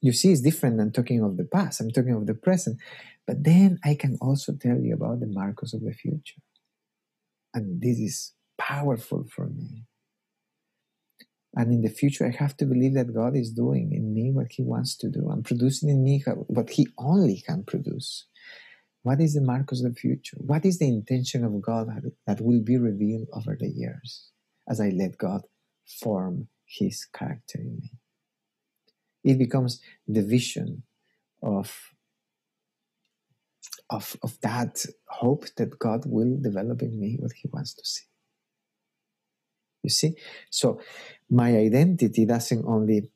You 0.00 0.12
see, 0.12 0.32
it's 0.32 0.40
different 0.40 0.78
than 0.78 0.92
talking 0.92 1.22
of 1.22 1.36
the 1.36 1.44
past. 1.44 1.80
I'm 1.80 1.90
talking 1.90 2.14
of 2.14 2.26
the 2.26 2.34
present. 2.34 2.78
But 3.26 3.44
then 3.44 3.78
I 3.84 3.94
can 3.94 4.18
also 4.20 4.52
tell 4.54 4.78
you 4.78 4.94
about 4.94 5.20
the 5.20 5.26
Marcos 5.26 5.74
of 5.74 5.82
the 5.82 5.92
future. 5.92 6.40
And 7.54 7.80
this 7.80 7.98
is 7.98 8.32
powerful 8.58 9.24
for 9.34 9.48
me. 9.48 9.84
And 11.54 11.72
in 11.72 11.80
the 11.80 11.88
future, 11.88 12.26
I 12.26 12.36
have 12.36 12.56
to 12.58 12.66
believe 12.66 12.94
that 12.94 13.14
God 13.14 13.34
is 13.34 13.50
doing 13.50 13.92
in 13.92 14.12
me 14.12 14.30
what 14.30 14.48
He 14.50 14.62
wants 14.62 14.96
to 14.98 15.08
do 15.08 15.30
and 15.30 15.44
producing 15.44 15.88
in 15.88 16.04
me 16.04 16.22
what 16.26 16.70
He 16.70 16.86
only 16.98 17.42
can 17.46 17.64
produce. 17.64 18.26
What 19.02 19.20
is 19.20 19.34
the 19.34 19.40
Marcos 19.40 19.82
of 19.82 19.94
the 19.94 20.00
future? 20.00 20.36
What 20.40 20.66
is 20.66 20.78
the 20.78 20.88
intention 20.88 21.44
of 21.44 21.62
God 21.62 21.88
that 22.26 22.40
will 22.40 22.62
be 22.62 22.76
revealed 22.76 23.28
over 23.32 23.56
the 23.58 23.68
years? 23.68 24.30
As 24.68 24.80
I 24.80 24.88
let 24.90 25.18
God 25.18 25.42
form 26.00 26.48
His 26.64 27.06
character 27.06 27.58
in 27.60 27.78
me. 27.80 27.92
It 29.24 29.38
becomes 29.38 29.80
the 30.06 30.22
vision 30.22 30.82
of, 31.42 31.92
of, 33.90 34.16
of 34.22 34.38
that 34.40 34.84
hope 35.08 35.46
that 35.56 35.78
God 35.78 36.04
will 36.06 36.38
develop 36.40 36.82
in 36.82 36.98
me 36.98 37.16
what 37.18 37.32
He 37.32 37.48
wants 37.52 37.74
to 37.74 37.84
see. 37.84 38.04
You 39.82 39.90
see? 39.90 40.14
So 40.50 40.80
my 41.30 41.56
identity 41.56 42.24
doesn't 42.24 42.64
only 42.66 43.10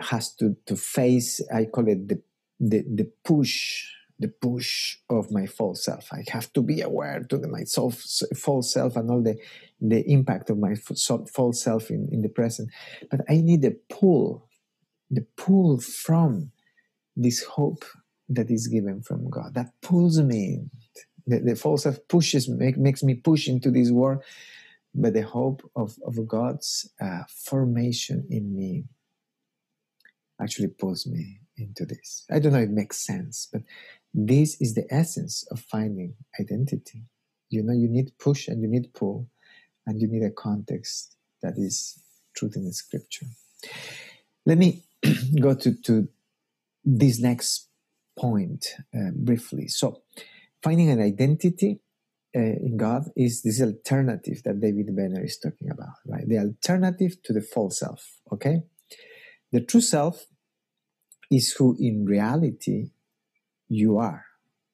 has 0.00 0.34
to, 0.36 0.56
to 0.66 0.76
face, 0.76 1.40
I 1.52 1.66
call 1.66 1.88
it 1.88 2.08
the, 2.08 2.22
the, 2.60 2.84
the 2.88 3.10
push 3.24 3.84
the 4.18 4.28
push 4.28 4.96
of 5.10 5.30
my 5.30 5.46
false 5.46 5.84
self. 5.84 6.08
I 6.12 6.24
have 6.28 6.52
to 6.54 6.62
be 6.62 6.80
aware 6.80 7.22
to 7.28 7.38
the, 7.38 7.48
my 7.48 7.64
self, 7.64 8.02
false 8.36 8.72
self 8.72 8.96
and 8.96 9.10
all 9.10 9.22
the, 9.22 9.36
the 9.80 10.02
impact 10.10 10.48
of 10.50 10.58
my 10.58 10.74
false 10.74 11.62
self 11.62 11.90
in, 11.90 12.08
in 12.10 12.22
the 12.22 12.28
present. 12.28 12.70
But 13.10 13.20
I 13.28 13.36
need 13.36 13.62
the 13.62 13.78
pull, 13.90 14.48
the 15.10 15.26
pull 15.36 15.78
from 15.80 16.52
this 17.14 17.44
hope 17.44 17.84
that 18.28 18.50
is 18.50 18.68
given 18.68 19.02
from 19.02 19.28
God. 19.30 19.54
That 19.54 19.72
pulls 19.82 20.20
me. 20.20 20.64
The, 21.26 21.40
the 21.40 21.56
false 21.56 21.82
self 21.82 21.98
pushes, 22.08 22.48
make, 22.48 22.78
makes 22.78 23.02
me 23.02 23.14
push 23.14 23.48
into 23.48 23.70
this 23.70 23.90
world. 23.90 24.22
But 24.94 25.12
the 25.12 25.22
hope 25.22 25.68
of, 25.76 25.94
of 26.06 26.26
God's 26.26 26.90
uh, 27.00 27.24
formation 27.28 28.26
in 28.30 28.56
me 28.56 28.84
actually 30.40 30.68
pulls 30.68 31.06
me 31.06 31.40
into 31.58 31.84
this. 31.84 32.24
I 32.30 32.38
don't 32.38 32.52
know 32.52 32.60
if 32.60 32.68
it 32.68 32.72
makes 32.72 32.98
sense, 32.98 33.48
but 33.52 33.62
this 34.18 34.58
is 34.62 34.72
the 34.72 34.86
essence 34.90 35.46
of 35.50 35.60
finding 35.60 36.14
identity. 36.40 37.04
You 37.50 37.62
know, 37.62 37.74
you 37.74 37.86
need 37.86 38.18
push 38.18 38.48
and 38.48 38.62
you 38.62 38.68
need 38.68 38.94
pull, 38.94 39.28
and 39.86 40.00
you 40.00 40.08
need 40.08 40.22
a 40.22 40.30
context 40.30 41.16
that 41.42 41.54
is 41.58 42.02
truth 42.34 42.56
in 42.56 42.64
the 42.64 42.72
scripture. 42.72 43.26
Let 44.46 44.56
me 44.56 44.84
go 45.40 45.54
to, 45.54 45.74
to 45.82 46.08
this 46.82 47.20
next 47.20 47.68
point 48.18 48.68
uh, 48.96 49.10
briefly. 49.14 49.68
So, 49.68 50.02
finding 50.62 50.88
an 50.88 51.02
identity 51.02 51.80
uh, 52.34 52.40
in 52.40 52.78
God 52.78 53.10
is 53.16 53.42
this 53.42 53.60
alternative 53.60 54.42
that 54.44 54.60
David 54.60 54.96
Benner 54.96 55.22
is 55.22 55.38
talking 55.38 55.70
about, 55.70 55.94
right? 56.06 56.26
The 56.26 56.38
alternative 56.38 57.22
to 57.24 57.34
the 57.34 57.42
false 57.42 57.80
self, 57.80 58.18
okay? 58.32 58.62
The 59.52 59.60
true 59.60 59.82
self 59.82 60.24
is 61.30 61.52
who 61.52 61.76
in 61.78 62.06
reality 62.06 62.90
you 63.68 63.98
are 63.98 64.24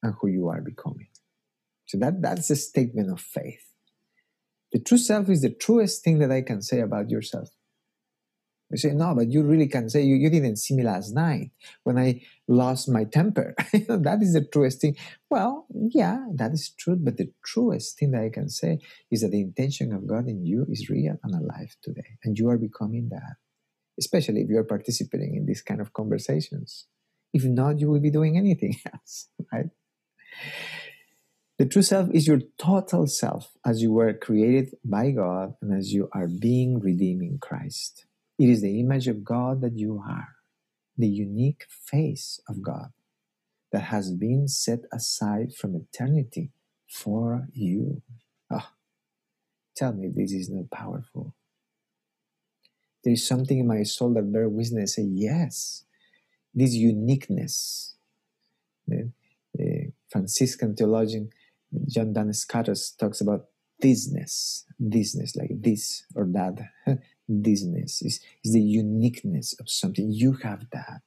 and 0.02 0.14
who 0.20 0.28
you 0.28 0.48
are 0.48 0.60
becoming. 0.60 1.08
So 1.86 1.98
that, 1.98 2.22
that's 2.22 2.50
a 2.50 2.56
statement 2.56 3.10
of 3.10 3.20
faith. 3.20 3.64
The 4.72 4.80
true 4.80 4.98
self 4.98 5.28
is 5.28 5.42
the 5.42 5.50
truest 5.50 6.02
thing 6.02 6.18
that 6.20 6.32
I 6.32 6.40
can 6.42 6.62
say 6.62 6.80
about 6.80 7.10
yourself. 7.10 7.50
You 8.70 8.78
say, 8.78 8.92
no, 8.92 9.14
but 9.14 9.30
you 9.30 9.42
really 9.42 9.68
can 9.68 9.90
say, 9.90 10.02
you, 10.02 10.16
you 10.16 10.30
didn't 10.30 10.56
see 10.56 10.74
me 10.74 10.82
last 10.82 11.14
night 11.14 11.50
when 11.82 11.98
I 11.98 12.22
lost 12.48 12.88
my 12.88 13.04
temper. 13.04 13.54
that 13.72 14.18
is 14.22 14.32
the 14.32 14.48
truest 14.50 14.80
thing. 14.80 14.96
Well, 15.28 15.66
yeah, 15.70 16.24
that 16.36 16.52
is 16.52 16.70
true. 16.70 16.96
But 16.96 17.18
the 17.18 17.30
truest 17.44 17.98
thing 17.98 18.12
that 18.12 18.22
I 18.22 18.30
can 18.30 18.48
say 18.48 18.78
is 19.10 19.20
that 19.20 19.30
the 19.30 19.42
intention 19.42 19.92
of 19.92 20.06
God 20.06 20.26
in 20.26 20.46
you 20.46 20.64
is 20.70 20.88
real 20.88 21.18
and 21.22 21.34
alive 21.34 21.76
today. 21.82 22.16
And 22.24 22.38
you 22.38 22.48
are 22.48 22.56
becoming 22.56 23.10
that, 23.10 23.36
especially 23.98 24.40
if 24.40 24.48
you 24.48 24.56
are 24.56 24.64
participating 24.64 25.36
in 25.36 25.44
these 25.44 25.60
kind 25.60 25.82
of 25.82 25.92
conversations. 25.92 26.86
If 27.32 27.44
not, 27.44 27.80
you 27.80 27.90
will 27.90 28.00
be 28.00 28.10
doing 28.10 28.38
anything 28.38 28.76
else, 28.94 29.28
right? 29.52 29.66
The 31.58 31.66
true 31.66 31.82
self 31.82 32.10
is 32.12 32.26
your 32.26 32.40
total 32.58 33.06
self 33.06 33.52
as 33.64 33.82
you 33.82 33.92
were 33.92 34.12
created 34.14 34.76
by 34.84 35.12
God 35.12 35.54
and 35.62 35.72
as 35.72 35.92
you 35.92 36.08
are 36.12 36.28
being 36.28 36.80
redeemed 36.80 37.22
in 37.22 37.38
Christ. 37.38 38.06
It 38.38 38.48
is 38.48 38.62
the 38.62 38.80
image 38.80 39.08
of 39.08 39.24
God 39.24 39.60
that 39.62 39.78
you 39.78 40.02
are, 40.08 40.30
the 40.98 41.08
unique 41.08 41.66
face 41.70 42.40
of 42.48 42.62
God 42.62 42.90
that 43.72 43.84
has 43.84 44.12
been 44.12 44.48
set 44.48 44.80
aside 44.92 45.54
from 45.54 45.76
eternity 45.76 46.52
for 46.88 47.48
you. 47.52 48.02
Oh, 48.52 48.68
tell 49.76 49.92
me 49.94 50.08
this 50.14 50.32
is 50.32 50.50
not 50.50 50.70
powerful. 50.70 51.34
There 53.04 53.14
is 53.14 53.26
something 53.26 53.58
in 53.60 53.68
my 53.68 53.84
soul 53.84 54.14
that 54.14 54.32
bears 54.32 54.50
witness 54.52 54.96
say, 54.96 55.04
yes, 55.04 55.84
this 56.54 56.74
uniqueness. 56.74 57.94
Franciscan 60.10 60.76
theologian 60.76 61.30
John 61.88 62.12
Duns 62.12 62.40
Scotus 62.40 62.90
talks 62.90 63.20
about 63.20 63.46
thisness, 63.82 64.64
thisness, 64.80 65.36
like 65.36 65.50
this 65.50 66.04
or 66.14 66.26
that. 66.32 66.58
thisness 67.30 68.04
is, 68.04 68.20
is 68.44 68.52
the 68.52 68.60
uniqueness 68.60 69.54
of 69.58 69.70
something. 69.70 70.10
You 70.10 70.34
have 70.42 70.66
that. 70.72 71.00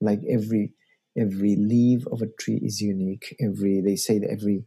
Like 0.00 0.20
every 0.28 0.72
every 1.16 1.56
leaf 1.56 2.06
of 2.06 2.22
a 2.22 2.28
tree 2.28 2.60
is 2.62 2.80
unique. 2.80 3.34
Every 3.40 3.80
they 3.80 3.96
say 3.96 4.20
that 4.20 4.30
every 4.30 4.64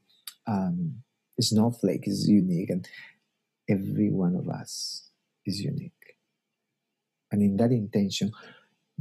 um, 0.48 1.04
snowflake 1.40 2.08
is 2.08 2.28
unique, 2.28 2.70
and 2.70 2.86
every 3.70 4.10
one 4.10 4.36
of 4.36 4.50
us 4.50 5.10
is 5.46 5.62
unique. 5.62 5.94
And 7.32 7.42
in 7.42 7.56
that 7.58 7.72
intention, 7.72 8.34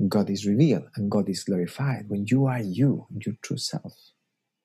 God 0.08 0.30
is 0.30 0.46
revealed 0.46 0.84
and 0.96 1.10
God 1.10 1.28
is 1.28 1.44
glorified 1.44 2.08
when 2.08 2.26
you 2.26 2.46
are 2.46 2.60
you, 2.60 3.06
your 3.10 3.34
true 3.42 3.58
self. 3.58 3.94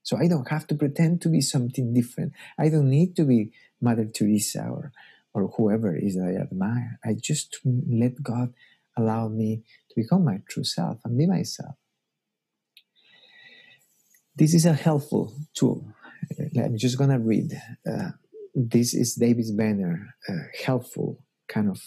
So 0.03 0.17
I 0.17 0.27
don't 0.27 0.49
have 0.49 0.67
to 0.67 0.75
pretend 0.75 1.21
to 1.21 1.29
be 1.29 1.41
something 1.41 1.93
different. 1.93 2.33
I 2.59 2.69
don't 2.69 2.89
need 2.89 3.15
to 3.15 3.25
be 3.25 3.51
Mother 3.81 4.05
Teresa 4.05 4.67
or, 4.69 4.91
or 5.33 5.47
whoever 5.57 5.95
is 5.95 6.17
I 6.17 6.35
admire. 6.35 6.99
I 7.03 7.15
just 7.19 7.59
let 7.65 8.21
God 8.21 8.53
allow 8.95 9.27
me 9.27 9.63
to 9.89 9.95
become 9.95 10.23
my 10.23 10.41
true 10.47 10.63
self 10.63 10.99
and 11.03 11.17
be 11.17 11.25
myself. 11.25 11.75
This 14.35 14.53
is 14.53 14.65
a 14.65 14.73
helpful 14.73 15.33
tool. 15.53 15.87
I'm 16.57 16.77
just 16.77 16.97
going 16.97 17.09
to 17.09 17.19
read. 17.19 17.59
Uh, 17.89 18.11
this 18.53 18.93
is 18.93 19.15
David 19.15 19.45
Benner, 19.57 20.15
uh, 20.29 20.33
helpful 20.63 21.19
kind 21.47 21.69
of 21.69 21.81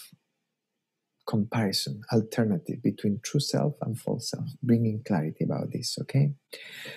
comparison, 1.29 2.01
alternative 2.11 2.81
between 2.81 3.19
true 3.23 3.39
self 3.39 3.75
and 3.83 3.99
false 3.99 4.31
self, 4.31 4.49
bringing 4.63 5.03
clarity 5.07 5.43
about 5.43 5.71
this, 5.71 5.95
okay? 6.01 6.33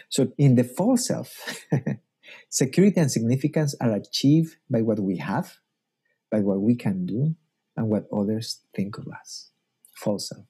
So 0.09 0.33
in 0.39 0.55
the 0.55 0.65
false 0.65 1.07
self, 1.07 1.37
security 2.49 2.99
and 2.99 3.11
significance 3.11 3.75
are 3.79 3.93
achieved 3.93 4.57
by 4.71 4.81
what 4.81 5.01
we 5.01 5.19
have, 5.19 5.59
by 6.31 6.41
what 6.41 6.63
we 6.63 6.75
can 6.75 7.05
do, 7.05 7.37
and 7.77 7.89
what 7.91 8.07
others 8.11 8.63
think 8.75 8.97
of 8.97 9.07
us. 9.09 9.51
False 9.95 10.31
self. 10.31 10.47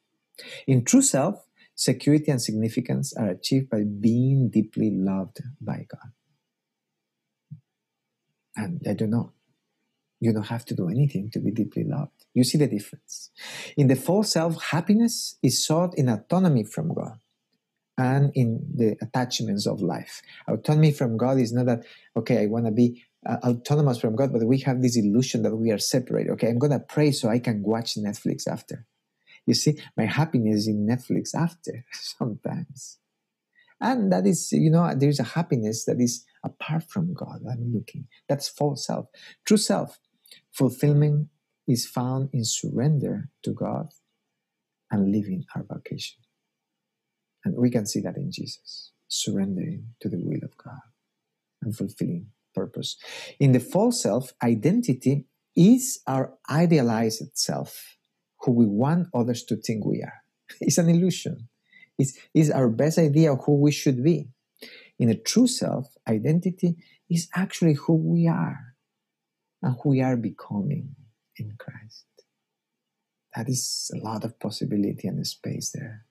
In 0.68 0.85
true 0.85 1.03
self, 1.03 1.45
security 1.75 2.31
and 2.31 2.40
significance 2.40 3.12
are 3.14 3.31
achieved 3.31 3.68
by 3.68 3.83
being 3.83 4.49
deeply 4.49 4.92
loved 4.92 5.40
by 5.61 5.87
God. 5.90 6.12
And 8.55 8.81
I 8.88 8.92
don't 8.95 9.11
know, 9.11 9.33
you 10.21 10.33
don't 10.33 10.47
have 10.47 10.64
to 10.66 10.75
do 10.75 10.88
anything 10.88 11.31
to 11.33 11.40
be 11.40 11.51
deeply 11.51 11.83
loved. 11.83 12.22
You 12.35 12.45
see 12.45 12.59
the 12.59 12.66
difference. 12.66 13.31
In 13.77 13.88
the 13.88 13.97
false 13.97 14.33
self, 14.33 14.62
happiness 14.62 15.37
is 15.42 15.64
sought 15.64 15.97
in 15.99 16.09
autonomy 16.09 16.64
from 16.64 16.95
God 16.95 17.18
and 17.99 18.33
in 18.35 18.64
the 18.75 18.97
attachments 19.03 19.66
of 19.66 19.83
life. 19.83 20.23
Autonomy 20.49 20.92
from 20.92 21.16
God 21.16 21.38
is 21.38 21.53
not 21.53 21.66
that, 21.66 21.85
okay, 22.16 22.42
I 22.42 22.47
want 22.47 22.66
to 22.66 22.73
be 22.73 23.05
uh, 23.29 23.37
autonomous 23.45 24.01
from 24.01 24.16
God, 24.16 24.33
but 24.33 24.45
we 24.45 24.59
have 24.61 24.81
this 24.81 24.97
illusion 24.97 25.42
that 25.42 25.55
we 25.55 25.71
are 25.71 25.79
separate. 25.79 26.29
Okay, 26.31 26.49
I'm 26.49 26.59
going 26.59 26.73
to 26.73 26.81
pray 26.81 27.12
so 27.12 27.29
I 27.29 27.38
can 27.38 27.62
watch 27.62 27.95
Netflix 27.97 28.49
after. 28.49 28.87
You 29.47 29.55
see, 29.55 29.79
my 29.97 30.07
happiness 30.07 30.61
is 30.61 30.68
in 30.68 30.87
Netflix 30.87 31.35
after 31.35 31.85
sometimes. 31.92 32.99
And 33.81 34.12
that 34.12 34.27
is, 34.27 34.53
you 34.53 34.71
know, 34.71 34.95
there's 34.97 35.18
a 35.18 35.25
happiness 35.25 35.85
that 35.85 36.01
is 36.01 36.25
apart 36.45 36.85
from 36.88 37.12
God. 37.12 37.40
I'm 37.51 37.73
looking. 37.75 38.07
That's 38.29 38.49
false 38.49 38.87
self. 38.87 39.07
True 39.45 39.57
self 39.57 39.99
Fulfillment 40.53 41.29
is 41.66 41.87
found 41.87 42.31
in 42.33 42.44
surrender 42.44 43.29
to 43.44 43.53
God 43.53 43.88
and 44.90 45.12
living 45.12 45.44
our 45.55 45.62
vocation. 45.62 46.18
And 47.44 47.57
we 47.57 47.70
can 47.70 47.87
see 47.87 48.01
that 48.01 48.16
in 48.16 48.31
Jesus, 48.31 48.92
surrendering 49.09 49.88
to 50.01 50.09
the 50.09 50.18
will 50.18 50.40
of 50.42 50.57
God 50.57 50.81
and 51.62 51.77
fulfilling 51.77 52.27
purpose. 52.55 52.96
In 53.40 53.53
the 53.53 53.61
false 53.61 54.03
self, 54.03 54.33
identity 54.42 55.27
is 55.57 56.01
our 56.07 56.35
idealized 56.51 57.22
self, 57.35 57.96
who 58.40 58.53
we 58.53 58.66
want 58.66 59.09
others 59.14 59.44
to 59.44 59.57
think 59.57 59.85
we 59.85 60.03
are. 60.03 60.22
It's 60.61 60.79
an 60.79 60.88
illusion. 60.88 61.48
It's, 61.98 62.18
it's 62.35 62.51
our 62.51 62.68
best 62.68 62.98
idea 62.98 63.33
of 63.33 63.40
who 63.44 63.61
we 63.61 63.72
should 63.72 64.03
be. 64.03 64.29
In 64.98 65.09
a 65.09 65.14
true 65.14 65.46
self, 65.46 65.94
identity 66.09 66.77
is 67.11 67.29
actually 67.35 67.75
who 67.75 67.94
we 67.94 68.29
are 68.29 68.75
and 69.62 69.77
who 69.83 69.90
we 69.90 70.01
are 70.01 70.16
becoming 70.16 70.94
in 71.38 71.57
Christ. 71.59 72.05
That 73.35 73.49
is 73.49 73.90
a 73.95 73.99
lot 74.05 74.25
of 74.25 74.38
possibility 74.38 75.09
and 75.09 75.27
space 75.27 75.71
there. 75.71 76.05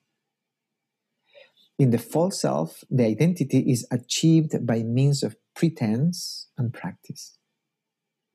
In 1.77 1.91
the 1.91 1.97
false 1.97 2.41
self, 2.41 2.83
the 2.89 3.05
identity 3.05 3.59
is 3.71 3.87
achieved 3.91 4.65
by 4.65 4.83
means 4.83 5.23
of 5.23 5.35
pretense 5.55 6.47
and 6.57 6.73
practice. 6.73 7.37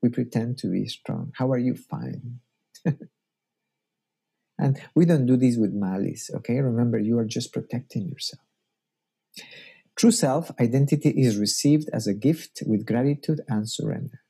We 0.01 0.09
pretend 0.09 0.57
to 0.59 0.67
be 0.67 0.85
strong. 0.87 1.31
How 1.35 1.51
are 1.51 1.57
you? 1.57 1.75
Fine. 1.75 2.39
and 4.59 4.81
we 4.95 5.05
don't 5.05 5.25
do 5.25 5.37
this 5.37 5.57
with 5.57 5.73
malice, 5.73 6.29
okay? 6.35 6.59
Remember, 6.59 6.99
you 6.99 7.17
are 7.19 7.25
just 7.25 7.53
protecting 7.53 8.07
yourself. 8.07 8.43
True 9.95 10.11
self 10.11 10.51
identity 10.59 11.09
is 11.09 11.37
received 11.37 11.89
as 11.91 12.05
a 12.05 12.13
gift 12.13 12.61
with 12.65 12.85
gratitude 12.85 13.41
and 13.47 13.69
surrender. 13.69 14.21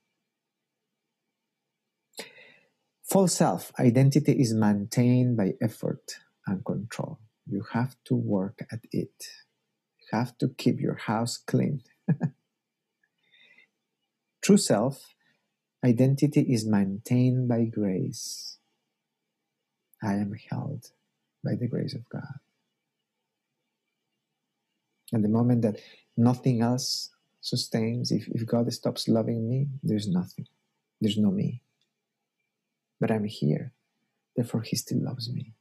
False 3.09 3.35
self 3.35 3.71
identity 3.79 4.33
is 4.33 4.53
maintained 4.53 5.37
by 5.37 5.53
effort 5.61 6.17
and 6.45 6.65
control. 6.65 7.19
You 7.45 7.63
have 7.71 7.95
to 8.05 8.15
work 8.15 8.65
at 8.69 8.81
it. 8.91 9.27
You 10.01 10.07
have 10.11 10.37
to 10.39 10.49
keep 10.49 10.81
your 10.81 10.95
house 10.95 11.37
clean. 11.37 11.83
True 14.41 14.57
self 14.57 15.15
identity 15.85 16.41
is 16.41 16.67
maintained 16.67 17.47
by 17.47 17.63
grace. 17.63 18.57
I 20.03 20.15
am 20.15 20.33
held 20.49 20.91
by 21.45 21.55
the 21.55 21.67
grace 21.67 21.95
of 21.95 22.07
God. 22.09 22.39
And 25.13 25.23
the 25.23 25.29
moment 25.29 25.61
that 25.61 25.79
nothing 26.17 26.61
else 26.61 27.09
sustains, 27.39 28.11
if, 28.11 28.27
if 28.27 28.45
God 28.45 28.71
stops 28.73 29.07
loving 29.07 29.47
me, 29.49 29.67
there's 29.81 30.09
nothing. 30.09 30.47
There's 30.99 31.17
no 31.17 31.31
me 31.31 31.61
but 32.99 33.11
I'm 33.11 33.25
here. 33.25 33.73
Therefore, 34.35 34.61
He 34.61 34.75
still 34.75 35.03
loves 35.03 35.31
me. 35.31 35.53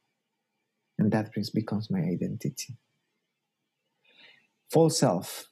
And 0.99 1.13
that 1.13 1.31
becomes 1.55 1.91
my 1.91 2.01
identity. 2.01 2.79
False 4.71 4.99
self. 4.99 5.51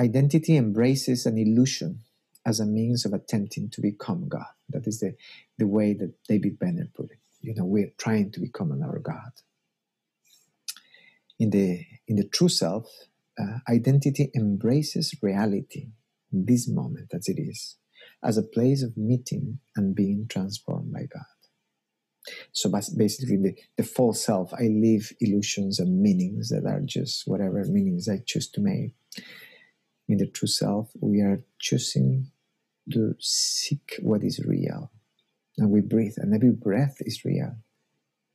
Identity 0.00 0.56
embraces 0.56 1.26
an 1.26 1.36
illusion 1.38 2.04
as 2.46 2.60
a 2.60 2.66
means 2.66 3.04
of 3.04 3.12
attempting 3.12 3.68
to 3.70 3.80
become 3.80 4.28
God. 4.28 4.46
That 4.70 4.86
is 4.86 5.00
the, 5.00 5.16
the 5.58 5.66
way 5.66 5.92
that 5.94 6.14
David 6.28 6.58
Benner 6.58 6.88
put 6.94 7.10
it. 7.10 7.18
You 7.40 7.54
know, 7.54 7.64
we're 7.64 7.92
trying 7.98 8.30
to 8.32 8.40
become 8.40 8.70
another 8.70 9.00
God. 9.00 9.32
In 11.38 11.50
the 11.50 11.84
in 12.08 12.16
the 12.16 12.26
true 12.26 12.48
self, 12.48 12.86
uh, 13.38 13.58
identity 13.68 14.30
embraces 14.34 15.14
reality 15.22 15.90
in 16.32 16.46
this 16.46 16.68
moment 16.68 17.10
as 17.12 17.28
it 17.28 17.38
is 17.38 17.76
as 18.22 18.36
a 18.36 18.42
place 18.42 18.82
of 18.82 18.96
meeting 18.96 19.60
and 19.76 19.94
being 19.94 20.26
transformed 20.28 20.92
by 20.92 21.06
God. 21.12 21.22
So 22.52 22.70
basically, 22.70 23.36
the, 23.36 23.54
the 23.76 23.82
false 23.82 24.24
self, 24.24 24.52
I 24.52 24.68
live 24.68 25.12
illusions 25.20 25.78
and 25.78 26.02
meanings 26.02 26.50
that 26.50 26.66
are 26.66 26.80
just 26.84 27.26
whatever 27.26 27.64
meanings 27.64 28.08
I 28.08 28.18
choose 28.26 28.50
to 28.50 28.60
make. 28.60 28.92
In 30.08 30.18
the 30.18 30.26
true 30.26 30.48
self, 30.48 30.90
we 31.00 31.20
are 31.20 31.42
choosing 31.58 32.30
to 32.92 33.14
seek 33.18 33.96
what 34.02 34.22
is 34.22 34.40
real. 34.44 34.90
And 35.56 35.70
we 35.70 35.80
breathe, 35.80 36.14
and 36.18 36.34
every 36.34 36.52
breath 36.52 36.96
is 37.00 37.24
real 37.24 37.56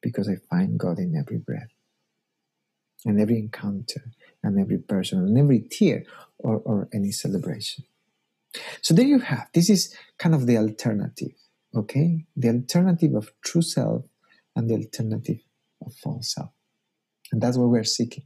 because 0.02 0.28
I 0.28 0.36
find 0.50 0.78
God 0.78 1.00
in 1.00 1.16
every 1.16 1.38
breath, 1.38 1.72
and 3.06 3.20
every 3.20 3.40
encounter, 3.40 4.12
and 4.44 4.60
every 4.60 4.78
person, 4.78 5.20
and 5.20 5.38
every 5.38 5.62
tear 5.62 6.04
or, 6.40 6.58
or 6.58 6.90
any 6.94 7.12
celebration. 7.12 7.86
So 8.82 8.94
there 8.94 9.06
you 9.06 9.20
have. 9.20 9.48
This 9.54 9.70
is 9.70 9.96
kind 10.18 10.36
of 10.36 10.46
the 10.46 10.58
alternative, 10.58 11.34
okay? 11.76 12.26
The 12.36 12.50
alternative 12.50 13.16
of 13.16 13.32
true 13.44 13.62
self 13.62 14.04
and 14.56 14.70
the 14.70 14.76
alternative 14.76 15.40
of 15.86 15.94
false 15.94 16.34
self. 16.34 16.52
And 17.32 17.42
that's 17.42 17.58
what 17.58 17.70
we're 17.70 17.84
seeking. 17.84 18.26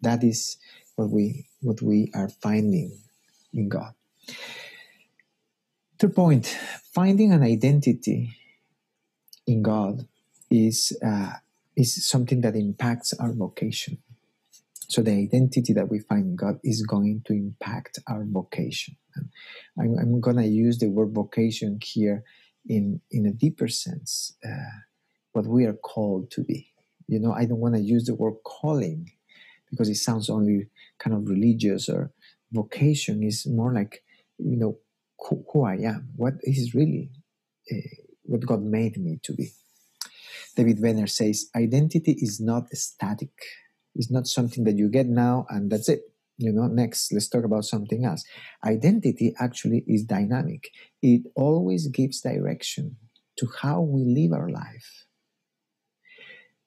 That 0.00 0.24
is 0.24 0.56
what 0.96 1.10
we 1.10 1.46
what 1.60 1.82
we 1.82 2.10
are 2.14 2.28
finding 2.28 2.98
in 3.52 3.68
God. 3.68 3.92
Third 5.98 6.14
point, 6.14 6.46
finding 6.94 7.32
an 7.32 7.42
identity 7.42 8.34
in 9.46 9.62
God 9.62 10.06
is 10.50 10.96
uh, 11.04 11.32
is 11.76 12.06
something 12.06 12.40
that 12.40 12.56
impacts 12.56 13.12
our 13.14 13.32
vocation. 13.32 13.98
So 14.90 15.02
the 15.02 15.12
identity 15.12 15.72
that 15.74 15.88
we 15.88 16.00
find 16.00 16.26
in 16.26 16.36
God 16.36 16.56
is 16.64 16.82
going 16.82 17.22
to 17.26 17.32
impact 17.32 18.00
our 18.08 18.24
vocation. 18.28 18.96
I'm, 19.78 19.96
I'm 19.96 20.20
going 20.20 20.36
to 20.38 20.48
use 20.48 20.78
the 20.78 20.88
word 20.88 21.14
vocation 21.14 21.78
here 21.80 22.24
in, 22.66 23.00
in 23.12 23.24
a 23.24 23.32
deeper 23.32 23.68
sense, 23.68 24.36
uh, 24.44 24.80
what 25.30 25.46
we 25.46 25.64
are 25.64 25.74
called 25.74 26.32
to 26.32 26.42
be. 26.42 26.72
You 27.06 27.20
know, 27.20 27.32
I 27.32 27.44
don't 27.44 27.60
want 27.60 27.76
to 27.76 27.80
use 27.80 28.06
the 28.06 28.16
word 28.16 28.34
calling 28.44 29.12
because 29.70 29.88
it 29.88 29.94
sounds 29.94 30.28
only 30.28 30.66
kind 30.98 31.14
of 31.14 31.28
religious 31.28 31.88
or 31.88 32.10
vocation 32.50 33.22
is 33.22 33.46
more 33.46 33.72
like, 33.72 34.02
you 34.38 34.56
know, 34.56 34.78
who, 35.20 35.44
who 35.52 35.64
I 35.66 35.76
am, 35.76 36.10
what 36.16 36.34
is 36.42 36.74
really 36.74 37.12
uh, 37.70 37.76
what 38.24 38.44
God 38.44 38.62
made 38.64 38.96
me 38.98 39.20
to 39.22 39.34
be. 39.34 39.50
David 40.56 40.82
Benner 40.82 41.06
says, 41.06 41.48
identity 41.54 42.16
is 42.18 42.40
not 42.40 42.70
static 42.70 43.30
it's 43.94 44.10
not 44.10 44.26
something 44.26 44.64
that 44.64 44.76
you 44.76 44.88
get 44.88 45.06
now 45.06 45.46
and 45.50 45.70
that's 45.70 45.88
it. 45.88 46.02
You 46.38 46.52
know, 46.52 46.66
next, 46.68 47.12
let's 47.12 47.28
talk 47.28 47.44
about 47.44 47.64
something 47.64 48.04
else. 48.04 48.24
Identity 48.64 49.34
actually 49.38 49.84
is 49.86 50.04
dynamic, 50.04 50.70
it 51.02 51.22
always 51.36 51.88
gives 51.88 52.20
direction 52.20 52.96
to 53.38 53.48
how 53.62 53.80
we 53.82 54.04
live 54.04 54.32
our 54.32 54.48
life. 54.50 55.06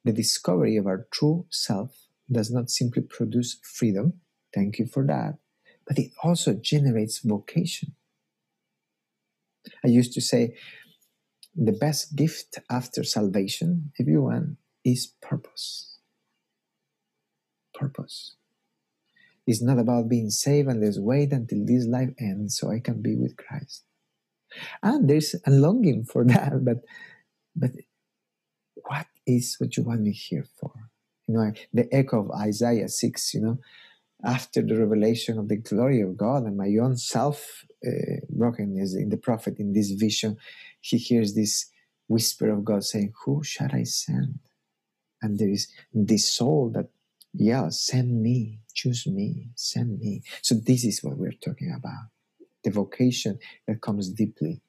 The 0.05 0.13
discovery 0.13 0.77
of 0.77 0.87
our 0.87 1.07
true 1.11 1.45
self 1.49 2.07
does 2.31 2.51
not 2.51 2.69
simply 2.69 3.01
produce 3.01 3.59
freedom, 3.63 4.21
thank 4.53 4.79
you 4.79 4.85
for 4.85 5.05
that, 5.07 5.39
but 5.87 5.99
it 5.99 6.11
also 6.23 6.53
generates 6.53 7.19
vocation. 7.19 7.95
I 9.83 9.87
used 9.87 10.13
to 10.13 10.21
say, 10.21 10.55
the 11.55 11.71
best 11.71 12.15
gift 12.15 12.59
after 12.69 13.03
salvation, 13.03 13.91
if 13.97 14.07
you 14.07 14.23
want, 14.23 14.57
is 14.83 15.07
purpose 15.21 15.92
purpose. 17.83 18.35
It's 19.45 19.61
not 19.61 19.79
about 19.79 20.07
being 20.09 20.29
saved 20.29 20.69
and 20.69 20.81
let's 20.81 20.99
wait 20.99 21.33
until 21.33 21.65
this 21.65 21.85
life 21.85 22.11
ends 22.19 22.57
so 22.57 22.71
I 22.71 22.79
can 22.79 23.01
be 23.01 23.15
with 23.15 23.35
Christ. 23.35 23.83
And 24.81 25.09
there's 25.09 25.35
a 25.45 25.51
longing 25.51 26.05
for 26.05 26.23
that, 26.33 26.63
but 26.63 26.79
but 27.55 27.71
what 28.87 29.07
is 29.27 29.55
what 29.59 29.75
you 29.77 29.83
want 29.83 30.01
me 30.01 30.11
here 30.11 30.45
for? 30.59 30.71
You 31.27 31.35
know, 31.35 31.51
the 31.73 31.87
echo 31.93 32.23
of 32.23 32.31
Isaiah 32.31 32.89
6, 32.89 33.33
you 33.33 33.41
know, 33.41 33.57
after 34.23 34.61
the 34.61 34.77
revelation 34.77 35.37
of 35.37 35.47
the 35.47 35.57
glory 35.57 36.01
of 36.01 36.17
God 36.17 36.43
and 36.43 36.57
my 36.57 36.71
own 36.81 36.97
self 36.97 37.65
uh, 37.85 38.19
brokenness 38.29 38.95
in 38.95 39.09
the 39.09 39.17
prophet 39.17 39.55
in 39.59 39.73
this 39.73 39.91
vision, 39.91 40.37
he 40.79 40.97
hears 40.97 41.33
this 41.33 41.69
whisper 42.07 42.49
of 42.49 42.63
God 42.63 42.83
saying, 42.83 43.13
Who 43.23 43.43
shall 43.43 43.69
I 43.73 43.83
send? 43.83 44.39
And 45.21 45.39
there 45.39 45.49
is 45.49 45.67
this 45.93 46.27
soul 46.27 46.71
that, 46.75 46.89
yeah, 47.33 47.69
send 47.69 48.21
me, 48.21 48.59
choose 48.73 49.07
me, 49.07 49.49
send 49.55 49.99
me. 49.99 50.21
So 50.41 50.55
this 50.55 50.85
is 50.85 51.03
what 51.03 51.17
we're 51.17 51.33
talking 51.33 51.73
about. 51.75 52.09
The 52.63 52.71
vocation 52.71 53.39
that 53.67 53.81
comes 53.81 54.09
deeply 54.09 54.61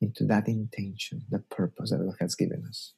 into 0.00 0.24
that 0.26 0.48
intention, 0.48 1.22
that 1.30 1.50
purpose 1.50 1.90
that 1.90 1.98
God 1.98 2.16
has 2.20 2.34
given 2.34 2.64
us. 2.68 2.94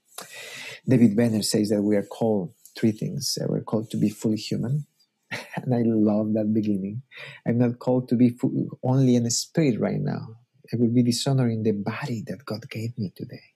David 0.89 1.17
Benner 1.17 1.43
says 1.43 1.71
that 1.71 1.83
we 1.83 1.97
are 1.97 2.05
called 2.05 2.53
three 2.79 2.93
things. 2.93 3.39
We're 3.49 3.63
called 3.63 3.91
to 3.91 3.97
be 3.97 4.11
fully 4.11 4.37
human, 4.37 4.87
and 5.31 5.75
I 5.75 5.83
love 5.85 6.35
that 6.35 6.53
beginning. 6.55 7.03
I'm 7.47 7.59
not 7.59 7.79
called 7.79 8.09
to 8.11 8.17
be 8.17 8.37
only 8.83 9.17
in 9.17 9.25
the 9.25 9.31
spirit 9.31 9.81
right 9.81 10.01
now. 10.01 10.37
I 10.73 10.77
will 10.77 10.93
be 10.93 11.03
dishonoring 11.03 11.63
the 11.63 11.73
body 11.73 12.25
that 12.27 12.45
God 12.45 12.69
gave 12.71 12.99
me 12.99 13.13
today. 13.15 13.55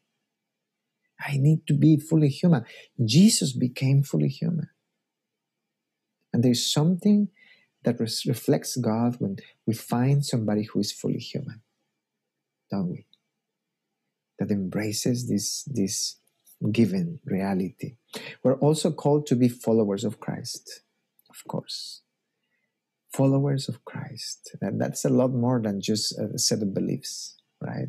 I 1.21 1.37
need 1.37 1.67
to 1.67 1.75
be 1.75 1.99
fully 1.99 2.29
human. 2.29 2.65
Jesus 3.05 3.53
became 3.53 4.03
fully 4.03 4.29
human. 4.29 4.69
And 6.33 6.43
there's 6.43 6.71
something 6.71 7.29
that 7.85 8.01
res- 8.01 8.27
reflects 8.27 8.77
God 8.77 9.17
when 9.19 9.37
we 9.67 9.75
find 9.75 10.25
somebody 10.25 10.65
who 10.65 10.81
is 10.81 10.93
fully 10.93 11.19
human, 11.19 11.63
don't 12.71 12.91
we? 12.91 13.07
That 14.39 14.51
embraces 14.51 15.29
this, 15.29 15.65
this 15.65 16.17
given 16.73 17.21
reality. 17.25 17.97
We're 18.43 18.59
also 18.59 18.91
called 18.91 19.27
to 19.27 19.37
be 19.37 19.49
followers 19.49 20.05
of 20.05 20.21
Christ, 20.21 20.83
of 21.31 21.37
course. 21.49 22.03
Followers 23.13 23.69
of 23.69 23.85
Christ. 23.85 24.57
And 24.61 24.81
that's 24.81 25.05
a 25.05 25.09
lot 25.09 25.33
more 25.33 25.61
than 25.63 25.81
just 25.81 26.17
a 26.19 26.39
set 26.39 26.63
of 26.63 26.75
beliefs, 26.75 27.37
right? 27.61 27.89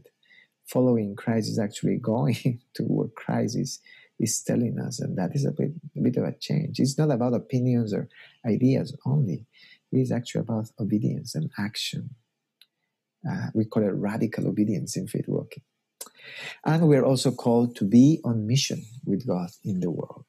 Following 0.68 1.16
Christ 1.16 1.50
is 1.50 1.60
actually 1.60 1.98
going 2.02 2.62
to 2.76 2.84
where 2.84 3.10
Christ 3.10 3.58
is, 3.58 3.80
is 4.22 4.42
telling 4.44 4.80
us, 4.80 5.00
and 5.00 5.18
that 5.18 5.36
is 5.36 5.46
a 5.46 5.52
bit, 5.52 5.72
a 5.98 6.02
bit 6.02 6.18
of 6.18 6.24
a 6.24 6.34
change. 6.40 6.80
It's 6.80 6.98
not 6.98 7.12
about 7.12 7.34
opinions 7.34 7.94
or 7.94 8.08
ideas 8.46 8.96
only, 9.06 9.46
it 9.92 9.98
is 9.98 10.12
actually 10.12 10.42
about 10.42 10.70
obedience 10.80 11.36
and 11.36 11.50
action. 11.58 12.12
Uh, 13.30 13.48
we 13.54 13.66
call 13.66 13.84
it 13.84 13.94
radical 13.94 14.48
obedience 14.48 14.96
in 14.98 15.08
faith 15.08 15.28
walking. 15.28 15.64
And 16.66 16.88
we're 16.88 17.06
also 17.06 17.32
called 17.32 17.76
to 17.78 17.86
be 17.86 18.20
on 18.24 18.48
mission 18.48 18.84
with 19.06 19.28
God 19.28 19.50
in 19.64 19.80
the 19.80 19.92
world. 19.92 20.26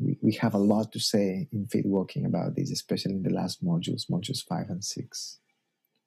We, 0.00 0.18
we 0.22 0.32
have 0.34 0.54
a 0.54 0.58
lot 0.58 0.92
to 0.92 1.00
say 1.00 1.48
in 1.52 1.66
faith 1.66 1.84
walking 1.84 2.24
about 2.24 2.56
this, 2.56 2.70
especially 2.70 3.12
in 3.12 3.22
the 3.22 3.30
last 3.30 3.64
modules, 3.64 4.10
modules 4.10 4.44
five 4.44 4.70
and 4.70 4.84
six. 4.84 5.38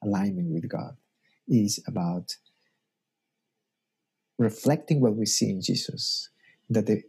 Alignment 0.03 0.49
with 0.51 0.67
God 0.67 0.95
is 1.47 1.83
about 1.87 2.35
reflecting 4.37 5.01
what 5.01 5.15
we 5.15 5.25
see 5.25 5.49
in 5.49 5.61
Jesus, 5.61 6.29
that 6.69 6.87
the 6.87 7.03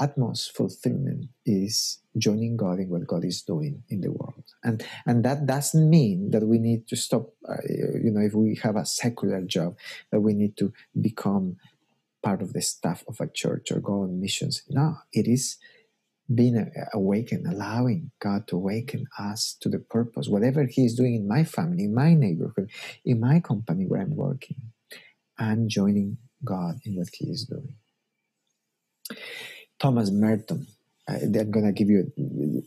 utmost 0.00 0.56
fulfillment 0.56 1.26
is 1.46 2.00
joining 2.16 2.56
God 2.56 2.78
in 2.80 2.88
what 2.88 3.06
God 3.06 3.24
is 3.24 3.42
doing 3.42 3.82
in 3.88 4.00
the 4.00 4.10
world. 4.10 4.44
And, 4.64 4.84
and 5.06 5.24
that 5.24 5.46
doesn't 5.46 5.88
mean 5.88 6.30
that 6.30 6.46
we 6.46 6.58
need 6.58 6.88
to 6.88 6.96
stop, 6.96 7.30
uh, 7.48 7.54
you 7.66 8.10
know, 8.10 8.20
if 8.20 8.34
we 8.34 8.58
have 8.62 8.76
a 8.76 8.86
secular 8.86 9.42
job, 9.42 9.76
that 10.10 10.20
we 10.20 10.34
need 10.34 10.56
to 10.58 10.72
become 11.00 11.56
part 12.22 12.42
of 12.42 12.52
the 12.52 12.62
staff 12.62 13.04
of 13.08 13.20
a 13.20 13.28
church 13.28 13.70
or 13.70 13.80
go 13.80 14.02
on 14.02 14.20
missions. 14.20 14.62
No, 14.68 14.96
it 15.12 15.26
is 15.26 15.58
being 16.32 16.70
awakened, 16.94 17.46
allowing 17.46 18.10
God 18.20 18.46
to 18.48 18.56
awaken 18.56 19.06
us 19.18 19.56
to 19.60 19.68
the 19.68 19.78
purpose, 19.78 20.28
whatever 20.28 20.64
He 20.64 20.84
is 20.84 20.94
doing 20.94 21.14
in 21.14 21.28
my 21.28 21.44
family, 21.44 21.84
in 21.84 21.94
my 21.94 22.14
neighborhood, 22.14 22.70
in 23.04 23.20
my 23.20 23.40
company 23.40 23.84
where 23.86 24.00
I'm 24.00 24.16
working, 24.16 24.56
and 25.38 25.68
joining 25.68 26.18
God 26.44 26.80
in 26.84 26.96
what 26.96 27.08
He 27.12 27.28
is 27.28 27.44
doing. 27.44 27.76
Thomas 29.82 30.12
Merton, 30.12 30.68
uh, 31.08 31.14
I'm 31.14 31.50
going 31.50 31.66
to 31.66 31.72
give 31.72 31.90
you 31.90 32.12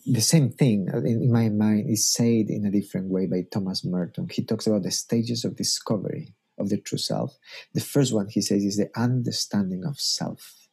the 0.05 0.19
same 0.19 0.51
thing 0.51 0.89
uh, 0.93 0.97
in, 0.97 1.23
in 1.23 1.31
my 1.31 1.47
mind 1.47 1.89
is 1.89 2.13
said 2.13 2.47
in 2.49 2.65
a 2.65 2.71
different 2.71 3.07
way 3.09 3.25
by 3.25 3.43
Thomas 3.49 3.85
Merton. 3.85 4.27
He 4.29 4.43
talks 4.43 4.67
about 4.67 4.83
the 4.83 4.91
stages 4.91 5.45
of 5.45 5.55
discovery 5.55 6.33
of 6.59 6.67
the 6.67 6.77
true 6.77 6.97
self. 6.97 7.37
The 7.73 7.79
first 7.79 8.13
one 8.13 8.27
he 8.29 8.41
says 8.41 8.65
is 8.65 8.75
the 8.75 8.89
understanding 8.99 9.85
of 9.85 9.97
self. 9.97 10.67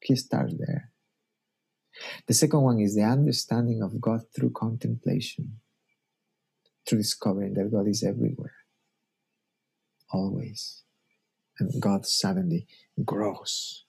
He 0.00 0.16
starts 0.16 0.54
there. 0.58 0.90
The 2.26 2.34
second 2.34 2.62
one 2.62 2.80
is 2.80 2.96
the 2.96 3.04
understanding 3.04 3.80
of 3.80 4.00
God 4.00 4.22
through 4.34 4.50
contemplation, 4.50 5.60
through 6.88 6.98
discovering 6.98 7.54
that 7.54 7.70
God 7.70 7.86
is 7.86 8.02
everywhere, 8.02 8.54
always. 10.10 10.82
And 11.60 11.80
God 11.80 12.04
suddenly 12.04 12.66
grows 13.04 13.84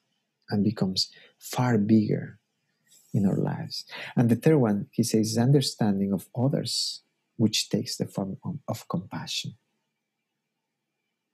and 0.50 0.64
becomes 0.64 1.10
far 1.40 1.78
bigger 1.78 2.38
in 3.12 3.26
our 3.26 3.36
lives. 3.36 3.84
And 4.14 4.28
the 4.28 4.36
third 4.36 4.58
one, 4.58 4.86
he 4.92 5.02
says, 5.02 5.36
understanding 5.36 6.12
of 6.12 6.28
others, 6.38 7.02
which 7.36 7.68
takes 7.70 7.96
the 7.96 8.06
form 8.06 8.36
of, 8.44 8.58
of 8.68 8.86
compassion. 8.88 9.54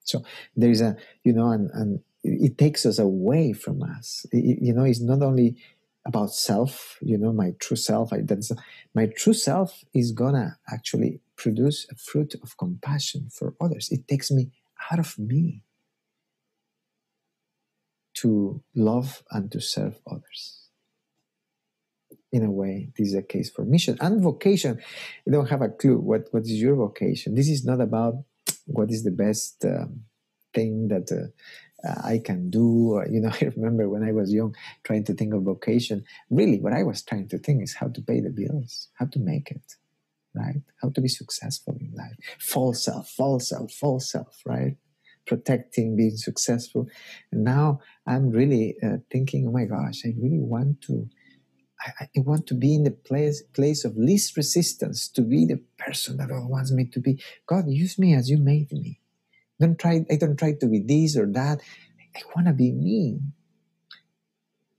So 0.05 0.23
there 0.55 0.71
is 0.71 0.81
a, 0.81 0.97
you 1.25 1.33
know, 1.33 1.51
and, 1.51 1.69
and 1.73 2.01
it 2.23 2.57
takes 2.57 2.87
us 2.87 2.99
away 2.99 3.53
from 3.53 3.83
us. 3.83 4.25
It, 4.33 4.63
you 4.63 4.73
know, 4.73 4.85
it's 4.85 5.01
not 5.01 5.21
only 5.21 5.57
about 6.07 6.31
self, 6.31 6.97
you 7.03 7.19
know, 7.19 7.33
my 7.33 7.53
true 7.59 7.77
self. 7.77 8.13
I, 8.13 8.21
that's, 8.23 8.53
my 8.95 9.07
true 9.07 9.35
self 9.35 9.85
is 9.93 10.13
gonna 10.13 10.57
actually 10.73 11.21
produce 11.35 11.87
a 11.91 11.97
fruit 11.97 12.35
of 12.43 12.57
compassion 12.57 13.29
for 13.31 13.55
others. 13.61 13.91
It 13.91 14.07
takes 14.07 14.31
me 14.31 14.51
out 14.91 15.01
of 15.01 15.19
me 15.19 15.63
to 18.17 18.63
love 18.75 19.23
and 19.31 19.51
to 19.53 19.61
serve 19.61 20.01
others. 20.11 20.69
In 22.33 22.45
a 22.45 22.51
way, 22.51 22.91
this 22.97 23.09
is 23.09 23.15
a 23.15 23.23
case 23.23 23.51
for 23.51 23.65
mission 23.65 23.97
and 24.01 24.21
vocation. 24.21 24.81
You 25.25 25.33
don't 25.33 25.49
have 25.49 25.63
a 25.63 25.69
clue 25.69 25.99
what, 25.99 26.27
what 26.33 26.43
is 26.43 26.61
your 26.61 26.75
vocation. 26.75 27.35
This 27.35 27.49
is 27.49 27.65
not 27.65 27.81
about 27.81 28.15
what 28.67 28.91
is 28.91 29.05
the 29.05 29.11
best 29.11 29.65
um, 29.65 30.03
thing 30.53 30.89
that 30.89 31.11
uh, 31.13 31.89
uh, 31.89 32.01
I 32.05 32.19
can 32.19 32.51
do. 32.51 33.03
You 33.11 33.21
know, 33.21 33.31
I 33.41 33.53
remember 33.57 33.89
when 33.89 34.03
I 34.03 34.13
was 34.13 34.33
young 34.33 34.55
trying 34.83 35.05
to 35.05 35.15
think 35.15 35.35
of 35.35 35.43
vocation. 35.43 36.05
Really, 36.31 36.59
what 36.59 36.73
I 36.73 36.83
was 36.83 37.03
trying 37.03 37.29
to 37.29 37.39
think 37.39 37.63
is 37.63 37.75
how 37.75 37.89
to 37.89 38.01
pay 38.01 38.21
the 38.21 38.31
bills, 38.31 38.89
how 38.99 39.07
to 39.07 39.19
make 39.19 39.51
it, 39.51 39.77
right? 40.35 40.63
How 40.83 40.91
to 40.91 41.01
be 41.01 41.09
successful 41.09 41.77
in 41.81 41.93
life. 41.95 42.17
False 42.39 42.85
self, 42.85 43.09
false 43.09 43.49
self, 43.51 43.73
false 43.73 44.11
self, 44.11 44.43
right? 44.45 44.77
Protecting, 45.27 45.97
being 45.97 46.17
successful. 46.17 46.87
And 47.33 47.45
now 47.45 47.81
I'm 48.07 48.31
really 48.31 48.77
uh, 48.83 48.99
thinking, 49.11 49.47
oh 49.49 49.53
my 49.53 49.65
gosh, 49.65 50.03
I 50.05 50.15
really 50.21 50.41
want 50.41 50.83
to. 50.83 51.09
I, 51.81 52.05
I, 52.05 52.21
want 52.21 52.47
to 52.47 52.55
be 52.55 52.75
in 52.75 52.85
the 52.85 52.91
place 52.91 53.43
place 53.55 53.85
of 53.85 53.97
least 53.97 54.37
resistance, 54.37 55.09
to 55.09 55.21
be 55.21 55.45
the 55.45 55.61
person 55.79 56.17
that 56.17 56.31
God 56.31 56.49
wants 56.49 56.73
me 56.73 56.87
to 56.87 57.01
be. 57.01 57.23
God, 57.47 57.65
use 57.69 57.99
me 57.99 58.15
as 58.15 58.31
you 58.31 58.39
made 58.39 58.73
me. 58.73 59.01
Don't 59.61 59.79
try. 59.79 60.05
I 60.11 60.17
don't 60.17 60.39
try 60.39 60.55
to 60.55 60.67
be 60.67 60.81
this 60.81 61.17
or 61.17 61.27
that. 61.33 61.61
I 62.15 62.21
want 62.35 62.49
to 62.49 62.55
be 62.55 62.73
me. 62.73 63.21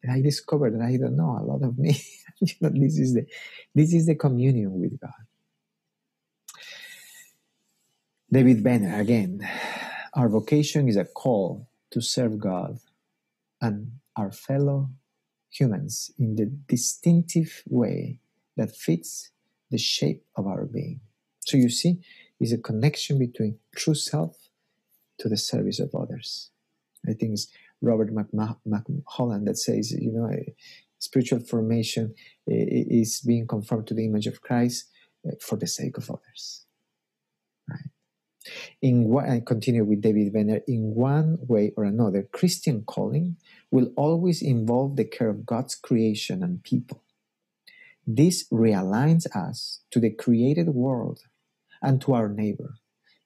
And 0.04 0.12
I 0.12 0.22
discovered 0.22 0.74
that 0.74 0.84
I 0.84 0.98
don't 0.98 1.16
know 1.16 1.38
a 1.40 1.44
lot 1.44 1.64
of 1.64 1.78
me. 1.78 2.00
you 2.40 2.54
know, 2.62 2.70
this 2.70 2.98
is 2.98 3.14
the 3.14 3.26
this 3.76 3.94
is 3.94 4.06
the 4.06 4.16
communion 4.16 4.80
with 4.80 5.00
God. 5.00 5.12
David 8.32 8.64
Benner 8.64 9.00
again. 9.00 9.40
Our 10.18 10.30
vocation 10.30 10.90
is 10.90 10.98
a 10.98 11.06
call 11.06 11.70
to 11.92 12.02
serve 12.02 12.40
God 12.40 12.80
and 13.62 13.92
our 14.16 14.32
fellow 14.32 14.90
humans 15.52 16.10
in 16.18 16.36
the 16.36 16.48
distinctive 16.68 17.62
way 17.70 18.20
that 18.56 18.76
fits 18.76 19.30
the 19.70 19.78
shape 19.78 20.26
of 20.36 20.48
our 20.48 20.66
being. 20.66 21.02
So 21.42 21.56
you 21.56 21.70
see, 21.70 22.00
is 22.40 22.52
a 22.52 22.58
connection 22.58 23.20
between 23.20 23.60
true 23.76 23.94
self 23.94 24.50
to 25.20 25.30
the 25.30 25.38
service 25.38 25.80
of 25.80 25.94
others. 25.94 26.50
I 27.08 27.14
think 27.14 27.34
it's 27.34 27.48
Robert 27.80 28.10
Mulholland 28.12 29.48
that 29.48 29.58
says, 29.58 29.92
you 29.92 30.12
know, 30.12 30.32
spiritual 30.98 31.42
formation 31.42 32.16
is 32.48 33.22
being 33.22 33.46
conformed 33.46 33.86
to 33.88 33.94
the 33.94 34.06
image 34.06 34.26
of 34.26 34.42
Christ 34.42 34.90
eh, 35.28 35.36
for 35.40 35.58
the 35.58 35.68
sake 35.68 35.98
of 35.98 36.10
others. 36.10 36.67
In 38.82 39.06
what 39.06 39.28
I 39.30 39.42
continue 39.46 39.84
with 39.84 40.02
David 40.02 40.34
Benner, 40.34 40.62
in 40.68 40.96
one 40.96 41.38
way 41.42 41.74
or 41.76 41.84
another, 41.84 42.24
Christian 42.24 42.84
calling 42.84 43.38
will 43.72 43.92
always 43.96 44.42
involve 44.42 44.96
the 44.96 45.06
care 45.06 45.30
of 45.30 45.46
God's 45.46 45.76
creation 45.76 46.44
and 46.44 46.64
people. 46.64 47.04
This 48.06 48.48
realigns 48.50 49.26
us 49.36 49.82
to 49.92 50.00
the 50.00 50.12
created 50.12 50.70
world 50.70 51.22
and 51.82 52.02
to 52.02 52.14
our 52.14 52.30
neighbor, 52.30 52.76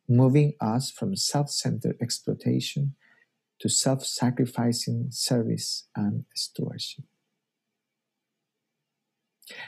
moving 0.10 0.54
us 0.60 0.90
from 0.92 1.16
self 1.16 1.50
centered 1.52 1.98
exploitation 2.02 2.96
to 3.60 3.70
self 3.70 4.04
sacrificing 4.04 5.08
service 5.12 5.88
and 5.96 6.26
stewardship. 6.36 7.06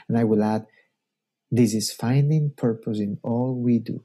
And 0.08 0.18
I 0.18 0.24
will 0.24 0.42
add 0.42 0.66
this 1.50 1.74
is 1.74 1.92
finding 1.92 2.50
purpose 2.50 2.98
in 2.98 3.18
all 3.22 3.54
we 3.54 3.78
do. 3.78 4.02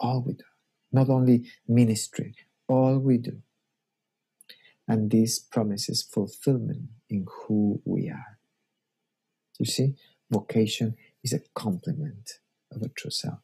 All 0.00 0.22
we 0.26 0.34
do. 0.34 0.44
Not 0.92 1.08
only 1.10 1.44
ministry, 1.66 2.34
all 2.68 2.98
we 2.98 3.18
do. 3.18 3.42
And 4.86 5.10
this 5.10 5.38
promises 5.38 6.02
fulfillment 6.02 6.88
in 7.10 7.26
who 7.26 7.82
we 7.84 8.08
are. 8.08 8.38
You 9.58 9.66
see, 9.66 9.94
vocation 10.30 10.94
is 11.22 11.32
a 11.32 11.40
complement 11.54 12.40
of 12.72 12.82
a 12.82 12.88
true 12.88 13.10
self. 13.10 13.40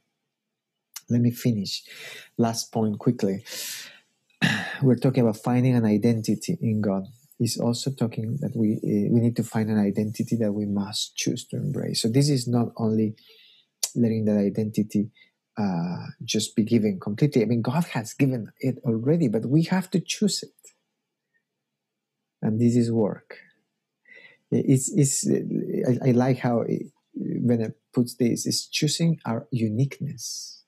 Let 1.10 1.20
me 1.20 1.30
finish. 1.30 1.82
Last 2.38 2.72
point 2.72 2.98
quickly. 2.98 3.44
We're 4.82 4.96
talking 4.96 5.22
about 5.22 5.36
finding 5.36 5.74
an 5.76 5.84
identity 5.84 6.56
in 6.60 6.80
God. 6.80 7.04
Is 7.40 7.58
also 7.58 7.90
talking 7.90 8.38
that 8.40 8.54
we 8.54 8.76
uh, 8.76 9.12
we 9.12 9.20
need 9.20 9.34
to 9.36 9.42
find 9.42 9.68
an 9.68 9.78
identity 9.78 10.36
that 10.36 10.52
we 10.52 10.66
must 10.66 11.16
choose 11.16 11.44
to 11.48 11.56
embrace. 11.56 12.00
So 12.00 12.08
this 12.08 12.28
is 12.28 12.46
not 12.46 12.68
only 12.76 13.16
letting 13.96 14.24
that 14.26 14.38
identity 14.38 15.10
uh, 15.56 16.06
just 16.24 16.56
be 16.56 16.64
given 16.64 16.98
completely. 17.00 17.42
I 17.42 17.46
mean, 17.46 17.62
God 17.62 17.84
has 17.92 18.12
given 18.12 18.52
it 18.60 18.78
already, 18.84 19.28
but 19.28 19.46
we 19.46 19.62
have 19.64 19.90
to 19.90 20.00
choose 20.00 20.42
it, 20.42 20.72
and 22.42 22.60
this 22.60 22.76
is 22.76 22.90
work. 22.90 23.38
It's, 24.50 24.92
it's 24.92 25.28
I, 25.88 26.08
I 26.08 26.12
like 26.12 26.38
how 26.38 26.60
it, 26.60 26.86
when 27.14 27.60
it 27.60 27.78
puts 27.92 28.14
this, 28.14 28.46
it's 28.46 28.66
choosing 28.66 29.18
our 29.24 29.46
uniqueness. 29.50 30.62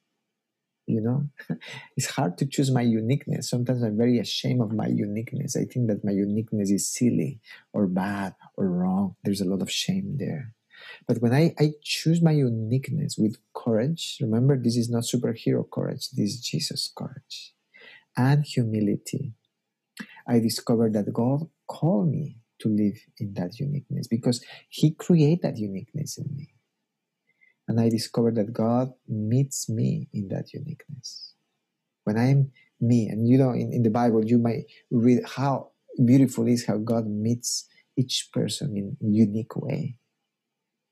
You 0.87 1.01
know? 1.01 1.28
It's 1.97 2.11
hard 2.11 2.39
to 2.39 2.47
choose 2.47 2.70
my 2.70 2.82
uniqueness. 2.82 3.51
Sometimes 3.51 3.82
i'm 3.82 3.97
very 3.97 4.18
ashamed 4.20 4.61
of 4.61 4.72
my 4.72 4.87
uniqueness. 4.87 5.57
I 5.57 5.64
think 5.64 5.89
that 5.89 6.05
my 6.05 6.12
uniqueness 6.12 6.70
is 6.70 6.87
silly 6.87 7.41
or 7.72 7.87
bad 7.87 8.34
or 8.57 8.68
wrong. 8.68 9.16
There's 9.24 9.41
a 9.41 9.45
lot 9.45 9.62
of 9.62 9.70
shame 9.70 10.16
there 10.18 10.55
but 11.09 11.18
when 11.18 11.32
i, 11.32 11.55
I 11.59 11.72
choose 11.82 12.22
my 12.22 12.32
uniqueness 12.32 13.16
with 13.18 13.37
courage 13.55 14.18
remember 14.20 14.57
this 14.57 14.76
is 14.76 14.91
not 14.91 15.05
superhero 15.05 15.64
courage 15.70 16.11
this 16.11 16.34
is 16.34 16.41
jesus 16.41 16.93
courage 16.97 17.55
and 18.16 18.45
humility 18.45 19.34
i 20.28 20.39
discovered 20.39 20.95
that 20.95 21.12
god 21.12 21.49
called 21.68 22.11
me 22.11 22.39
to 22.59 22.68
live 22.68 22.97
in 23.18 23.34
that 23.34 23.59
uniqueness 23.59 24.07
because 24.07 24.43
he 24.68 24.93
created 24.93 25.43
that 25.43 25.59
uniqueness 25.59 26.18
in 26.18 26.26
me 26.34 26.55
and 27.68 27.80
I 27.80 27.89
discovered 27.89 28.37
that 28.37 28.53
God 28.53 28.93
meets 29.09 29.68
me 29.68 30.09
in 30.12 30.28
that 30.28 30.53
uniqueness. 30.53 31.34
When 32.05 32.16
I'm 32.16 32.53
me, 32.80 33.09
and 33.09 33.28
you 33.28 33.39
know, 33.39 33.51
in, 33.51 33.72
in 33.72 33.82
the 33.82 33.91
Bible, 33.91 34.24
you 34.24 34.39
might 34.39 34.64
read 34.91 35.20
how 35.26 35.70
beautiful 36.05 36.47
is 36.47 36.66
how 36.66 36.78
God 36.78 37.07
meets 37.07 37.66
each 37.97 38.28
person 38.32 38.76
in 38.76 38.97
unique 39.12 39.57
way. 39.57 39.97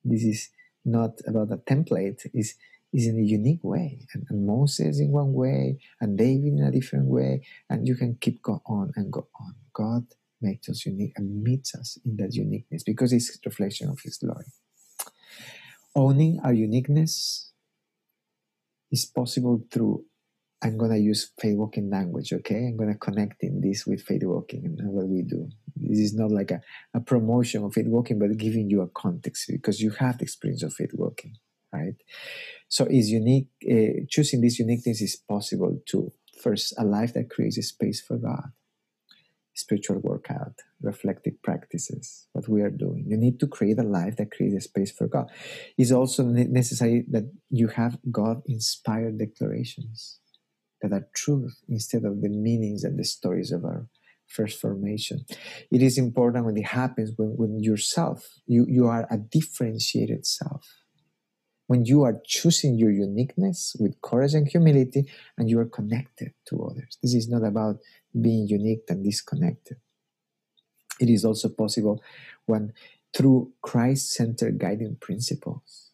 This 0.05 0.23
is 0.25 0.51
not 0.85 1.21
about 1.27 1.53
a 1.53 1.57
template, 1.59 2.27
is 2.35 2.55
is 2.93 3.07
in 3.09 3.19
a 3.19 3.23
unique 3.23 3.65
way. 3.65 4.07
And, 4.15 4.25
and, 4.31 4.47
Moses 4.47 5.01
in 5.01 5.11
one 5.11 5.33
way, 5.33 5.79
and 6.01 6.17
David 6.17 6.53
in 6.53 6.63
a 6.63 6.71
different 6.71 7.07
way, 7.07 7.43
and 7.69 7.89
you 7.89 7.97
can 7.97 8.17
keep 8.21 8.43
go 8.43 8.63
on 8.67 8.93
and 8.97 9.13
go 9.13 9.27
on. 9.41 9.55
God 9.73 10.07
makes 10.41 10.69
us 10.69 10.87
unique 10.87 11.15
and 11.17 11.43
meets 11.43 11.75
us 11.75 11.99
in 12.05 12.17
that 12.19 12.35
uniqueness 12.35 12.85
because 12.85 13.13
it's 13.13 13.39
reflection 13.45 13.89
of 13.89 14.01
his 14.03 14.19
glory 14.19 14.45
owning 15.95 16.41
our 16.45 16.53
uniqueness 16.53 17.53
is 18.91 19.05
possible 19.05 19.65
through 19.71 20.05
I'm 20.65 20.79
gonna 20.79 20.97
use 20.97 21.31
faith 21.39 21.57
walking 21.57 21.91
language, 21.91 22.33
okay? 22.33 22.67
I'm 22.69 22.77
gonna 22.77 22.97
connect 22.97 23.43
in 23.43 23.61
this 23.61 23.87
with 23.87 24.03
faith 24.03 24.23
walking 24.25 24.65
and 24.79 24.91
what 24.91 25.07
we 25.07 25.23
do. 25.23 25.51
This 25.77 25.99
is 25.99 26.15
not 26.15 26.31
like 26.31 26.51
a, 26.51 26.61
a 26.95 27.01
promotion 27.01 27.65
of 27.65 27.75
faith 27.75 27.87
walking, 27.87 28.19
but 28.19 28.37
giving 28.39 28.71
you 28.71 28.81
a 28.81 28.89
context 28.89 29.47
because 29.49 29.81
you 29.81 29.91
have 29.91 30.19
the 30.19 30.25
experience 30.25 30.63
of 30.63 30.73
faith 30.73 30.93
walking, 30.95 31.37
right? 31.73 31.95
So 32.69 32.87
is 32.87 33.11
unique 33.11 33.49
uh, 33.71 34.07
choosing 34.09 34.41
this 34.41 34.59
uniqueness 34.59 35.03
is 35.03 35.17
possible 35.17 35.81
to 35.89 36.13
first 36.43 36.75
a 36.79 36.85
life 36.85 37.15
that 37.15 37.31
creates 37.31 37.59
a 37.59 37.63
space 37.63 38.01
for 38.01 38.17
God 38.17 38.53
spiritual 39.57 40.01
workout, 40.01 40.53
reflective 40.83 41.41
practices, 41.43 42.27
what 42.33 42.49
we 42.49 42.61
are 42.61 42.71
doing. 42.71 43.05
You 43.09 43.17
need 43.17 43.39
to 43.41 43.47
create 43.47 43.79
a 43.79 43.85
life 43.85 44.17
that 44.17 44.33
creates 44.33 44.57
a 44.57 44.61
space 44.61 44.91
for 44.91 45.07
God. 45.07 45.31
It's 45.79 45.93
also 45.93 46.25
necessary 46.25 47.05
that 47.11 47.31
you 47.51 47.69
have 47.69 47.99
God 48.11 48.43
inspired 48.47 49.19
declarations 49.19 50.19
that 50.83 50.93
are 50.93 51.09
truth 51.15 51.57
instead 51.69 52.05
of 52.05 52.21
the 52.21 52.29
meanings 52.29 52.85
and 52.85 52.99
the 52.99 53.05
stories 53.05 53.53
of 53.53 53.65
our 53.65 53.87
first 54.27 54.61
formation. 54.61 55.25
It 55.71 55.83
is 55.83 55.99
important 55.99 56.45
when 56.45 56.57
it 56.57 56.67
happens 56.67 57.13
when, 57.17 57.37
when 57.37 57.63
yourself, 57.63 58.41
you, 58.47 58.67
you 58.69 58.87
are 58.87 59.07
a 59.11 59.19
differentiated 59.19 60.27
self. 60.27 60.67
When 61.67 61.87
you 61.87 62.03
are 62.03 62.21
choosing 62.27 62.77
your 62.77 62.91
uniqueness 62.91 63.75
with 63.79 64.01
courage 64.03 64.35
and 64.35 64.47
humility, 64.47 65.11
and 65.39 65.49
you 65.49 65.59
are 65.61 65.65
connected 65.65 66.33
to 66.49 66.63
others. 66.63 66.99
This 67.03 67.15
is 67.15 67.29
not 67.29 67.43
about 67.43 67.79
being 68.21 68.47
unique 68.47 68.85
and 68.89 69.03
disconnected. 69.03 69.79
It 71.01 71.09
is 71.09 71.25
also 71.25 71.49
possible 71.49 72.03
when 72.47 72.73
through 73.17 73.53
Christ 73.63 74.13
centered 74.13 74.59
guiding 74.59 74.97
principles, 75.01 75.91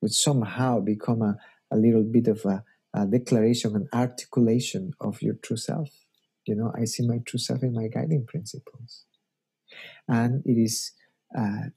which 0.00 0.12
somehow 0.12 0.80
become 0.80 1.22
a, 1.22 1.36
a 1.70 1.76
little 1.76 2.04
bit 2.04 2.28
of 2.28 2.44
a, 2.44 2.62
a 2.94 3.06
declaration 3.06 3.76
and 3.76 3.88
articulation 3.92 4.92
of 5.00 5.22
your 5.22 5.34
true 5.34 5.56
self. 5.56 5.88
You 6.46 6.56
know, 6.56 6.72
I 6.76 6.84
see 6.84 7.06
my 7.06 7.18
true 7.24 7.38
self 7.38 7.62
in 7.62 7.74
my 7.74 7.88
guiding 7.88 8.26
principles. 8.26 9.04
And 10.08 10.42
it 10.44 10.60
is 10.60 10.92
uh, 11.36 11.68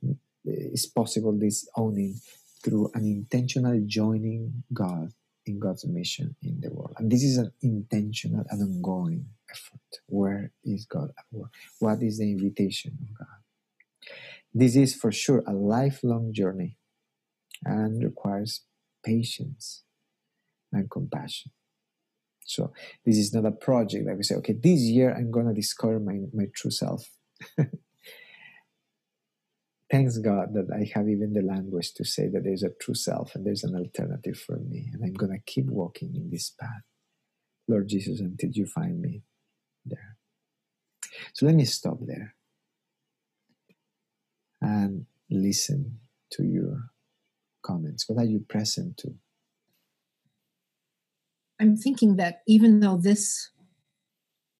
possible 0.95 1.37
this 1.37 1.67
owning 1.75 2.15
through 2.63 2.89
an 2.95 3.05
intentional 3.05 3.81
joining 3.85 4.63
God 4.73 5.11
in 5.45 5.59
God's 5.59 5.85
mission 5.85 6.35
in 6.41 6.61
the 6.61 6.69
world. 6.73 6.95
And 6.97 7.11
this 7.11 7.23
is 7.23 7.37
an 7.37 7.51
intentional 7.61 8.45
and 8.49 8.61
ongoing 8.61 9.25
effort. 9.51 10.01
Where 10.07 10.51
is 10.63 10.85
God 10.85 11.09
at 11.17 11.25
work? 11.31 11.51
What 11.79 12.01
is 12.01 12.19
the 12.19 12.31
invitation 12.31 12.97
of 13.01 13.17
God? 13.17 14.07
This 14.53 14.75
is 14.75 14.95
for 14.95 15.11
sure 15.11 15.43
a 15.45 15.53
lifelong 15.53 16.33
journey 16.33 16.77
and 17.65 18.03
requires 18.03 18.61
patience 19.03 19.83
and 20.73 20.89
compassion. 20.89 21.51
So 22.45 22.73
this 23.05 23.17
is 23.17 23.33
not 23.33 23.45
a 23.45 23.51
project 23.51 24.05
that 24.07 24.17
we 24.17 24.23
say, 24.23 24.35
okay, 24.35 24.53
this 24.53 24.81
year 24.81 25.13
I'm 25.15 25.31
gonna 25.31 25.53
discover 25.53 25.99
my, 25.99 26.19
my 26.33 26.45
true 26.55 26.71
self. 26.71 27.09
Thanks 29.91 30.17
God 30.19 30.53
that 30.55 30.67
I 30.73 30.89
have 30.97 31.07
even 31.09 31.33
the 31.33 31.41
language 31.43 31.93
to 31.95 32.05
say 32.05 32.27
that 32.29 32.43
there's 32.43 32.63
a 32.63 32.69
true 32.81 32.95
self 32.95 33.35
and 33.35 33.45
there's 33.45 33.63
an 33.63 33.75
alternative 33.75 34.37
for 34.39 34.57
me, 34.57 34.89
and 34.93 35.03
I'm 35.03 35.13
gonna 35.13 35.39
keep 35.45 35.65
walking 35.67 36.15
in 36.15 36.29
this 36.31 36.49
path. 36.59 36.83
Lord 37.67 37.87
Jesus, 37.89 38.19
until 38.19 38.49
you 38.51 38.65
find 38.65 39.01
me 39.01 39.21
there. 39.85 40.17
So 41.33 41.45
let 41.45 41.55
me 41.55 41.65
stop 41.65 41.97
there 42.05 42.35
and 44.61 45.05
listen 45.29 45.99
to 46.33 46.43
your 46.43 46.89
comments. 47.63 48.09
What 48.09 48.21
are 48.21 48.25
you 48.27 48.41
present 48.47 48.97
to? 48.99 49.15
I'm 51.63 51.77
thinking 51.77 52.17
that 52.17 52.41
even 52.45 52.81
though 52.81 52.97
this 52.97 53.49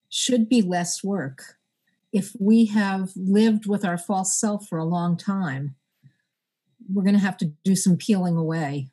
should 0.08 0.48
be 0.48 0.62
less 0.62 1.04
work, 1.04 1.58
if 2.14 2.32
we 2.40 2.64
have 2.66 3.10
lived 3.14 3.66
with 3.66 3.84
our 3.84 3.98
false 3.98 4.40
self 4.40 4.66
for 4.66 4.78
a 4.78 4.86
long 4.86 5.18
time, 5.18 5.74
we're 6.90 7.02
going 7.02 7.14
to 7.14 7.20
have 7.20 7.36
to 7.38 7.52
do 7.62 7.76
some 7.76 7.98
peeling 7.98 8.38
away. 8.38 8.88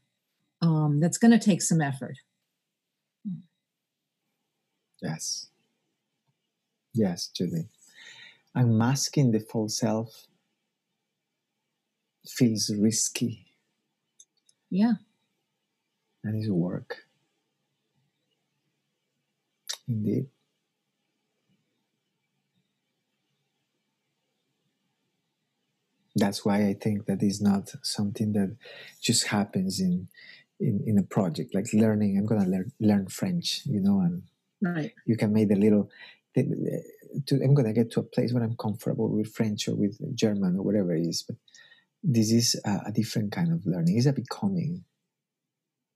Um, 0.62 0.99
that's 0.99 1.18
going 1.18 1.32
to 1.32 1.39
take 1.39 1.62
some 1.62 1.80
effort. 1.80 2.18
Yes. 5.01 5.47
Yes, 6.93 7.28
Julie. 7.28 7.70
Unmasking 8.55 9.32
the 9.32 9.39
false 9.39 9.80
self 9.80 10.28
feels 12.28 12.70
risky. 12.78 13.45
Yeah. 14.70 14.95
And 16.26 16.36
it's 16.36 16.49
work. 16.49 17.05
Indeed. 19.88 20.27
That's 26.15 26.45
why 26.45 26.67
I 26.67 26.73
think 26.73 27.05
that 27.05 27.23
is 27.23 27.41
not 27.41 27.73
something 27.84 28.34
that 28.34 28.57
just 29.01 29.27
happens 29.27 29.79
in 29.79 30.07
in, 30.59 30.84
in 30.86 30.97
a 30.97 31.03
project 31.03 31.55
like 31.55 31.67
learning. 31.73 32.17
I'm 32.17 32.25
gonna 32.25 32.49
learn 32.49 32.71
learn 32.79 33.07
French, 33.07 33.61
you 33.65 33.79
know, 33.79 34.01
and 34.01 34.23
right. 34.61 34.91
you 35.05 35.17
can 35.17 35.34
make 35.34 35.51
a 35.51 35.55
little 35.55 35.89
to, 36.36 37.36
I'm 37.43 37.55
to 37.55 37.73
get 37.73 37.91
to 37.91 37.99
a 38.01 38.03
place 38.03 38.34
where 38.34 38.43
I'm 38.43 38.55
comfortable 38.55 39.09
with 39.09 39.34
French 39.34 39.67
or 39.67 39.75
with 39.75 40.15
German 40.15 40.57
or 40.57 40.63
whatever 40.63 40.95
it 40.95 41.05
is. 41.05 41.23
But 41.23 41.38
this 42.03 42.32
is 42.32 42.59
a, 42.65 42.84
a 42.88 42.91
different 42.91 43.32
kind 43.32 43.51
of 43.51 43.65
learning. 43.65 43.97
It's 43.97 44.05
a 44.05 44.13
becoming. 44.13 44.86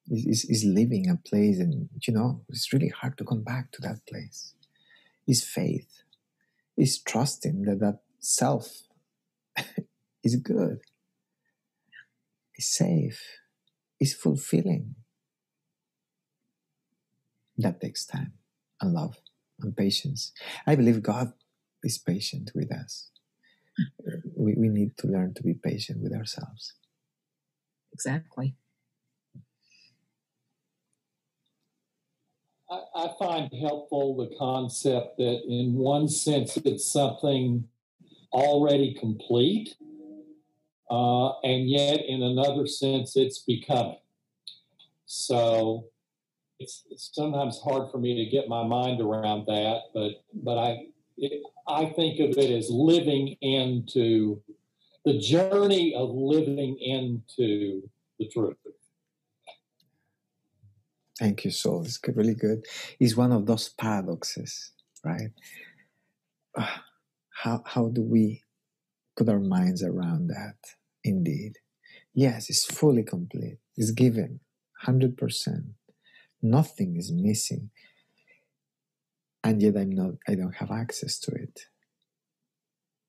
It's, 0.10 0.46
it's 0.50 0.64
living 0.66 1.10
a 1.10 1.16
place, 1.18 1.60
and 1.60 1.90
you 2.08 2.14
know, 2.14 2.42
it's 2.50 2.72
really 2.74 2.90
hard 2.90 3.18
to 3.18 3.26
come 3.26 3.44
back 3.44 3.72
to 3.74 3.82
that 3.82 4.06
place. 4.08 4.54
is 5.28 5.44
faith. 5.44 6.04
is 6.78 7.00
trusting 7.02 7.64
that 7.64 7.80
that 7.80 8.00
self 8.20 8.84
is 10.24 10.36
good. 10.38 10.80
is 12.58 12.68
safe. 12.68 13.22
is 14.00 14.14
fulfilling. 14.14 14.96
That 17.58 17.82
takes 17.82 18.06
time 18.06 18.34
and 18.82 18.94
love 18.94 19.18
and 19.62 19.76
patience. 19.76 20.34
I 20.68 20.76
believe 20.76 21.02
God 21.04 21.34
is 21.84 21.98
patient 21.98 22.52
with 22.56 22.72
us. 22.72 23.10
Hmm. 23.78 24.20
We, 24.38 24.56
we 24.58 24.70
need 24.70 24.98
to 25.00 25.08
learn 25.08 25.34
to 25.36 25.44
be 25.44 25.54
patient 25.54 26.02
with 26.02 26.14
ourselves. 26.14 26.74
Exactly. 27.94 28.56
I, 32.70 32.82
I 32.96 33.10
find 33.20 33.52
helpful 33.54 34.16
the 34.18 34.36
concept 34.38 35.18
that, 35.18 35.42
in 35.48 35.74
one 35.76 36.08
sense, 36.08 36.58
it's 36.58 36.90
something 36.92 37.68
already 38.34 38.94
complete, 39.00 39.76
uh, 40.90 41.40
and 41.42 41.70
yet, 41.70 42.02
in 42.08 42.24
another 42.24 42.68
sense, 42.68 43.16
it's 43.16 43.40
becoming. 43.40 44.00
So, 45.06 45.86
it's, 46.60 46.84
it's 46.90 47.12
sometimes 47.14 47.60
hard 47.60 47.92
for 47.92 47.98
me 47.98 48.16
to 48.24 48.32
get 48.32 48.48
my 48.48 48.64
mind 48.64 49.02
around 49.02 49.46
that, 49.48 49.82
but 49.94 50.24
but 50.34 50.58
I 50.58 50.88
it, 51.18 51.44
I 51.68 51.86
think 51.86 52.20
of 52.20 52.38
it 52.38 52.50
as 52.50 52.70
living 52.70 53.36
into 53.42 54.42
the 55.04 55.18
journey 55.20 55.94
of 55.96 56.10
living 56.12 56.78
into 56.80 57.90
the 58.20 58.28
truth. 58.30 58.58
Thank 61.20 61.46
you, 61.46 61.52
Saul. 61.52 61.84
It's 61.86 62.00
really 62.16 62.36
good. 62.36 62.66
It's 63.00 63.18
one 63.18 63.32
of 63.34 63.46
those 63.48 63.70
paradoxes, 63.70 64.74
right? 65.04 65.32
Uh, 66.58 66.68
how 67.32 67.64
how 67.66 67.90
do 67.90 68.02
we 68.04 68.44
put 69.18 69.30
our 69.30 69.40
minds 69.42 69.84
around 69.84 70.28
that? 70.30 70.56
Indeed, 71.04 71.54
yes, 72.14 72.50
it's 72.50 72.66
fully 72.66 73.04
complete. 73.04 73.60
It's 73.78 73.92
given, 73.92 74.42
hundred 74.82 75.18
percent. 75.18 75.66
Nothing 76.42 76.98
is 76.98 77.12
missing, 77.12 77.72
and 79.44 79.62
yet 79.62 79.78
I'm 79.78 79.92
not. 79.92 80.16
I 80.28 80.36
don't 80.36 80.56
have 80.56 80.72
access 80.72 81.20
to 81.22 81.32
it. 81.34 81.62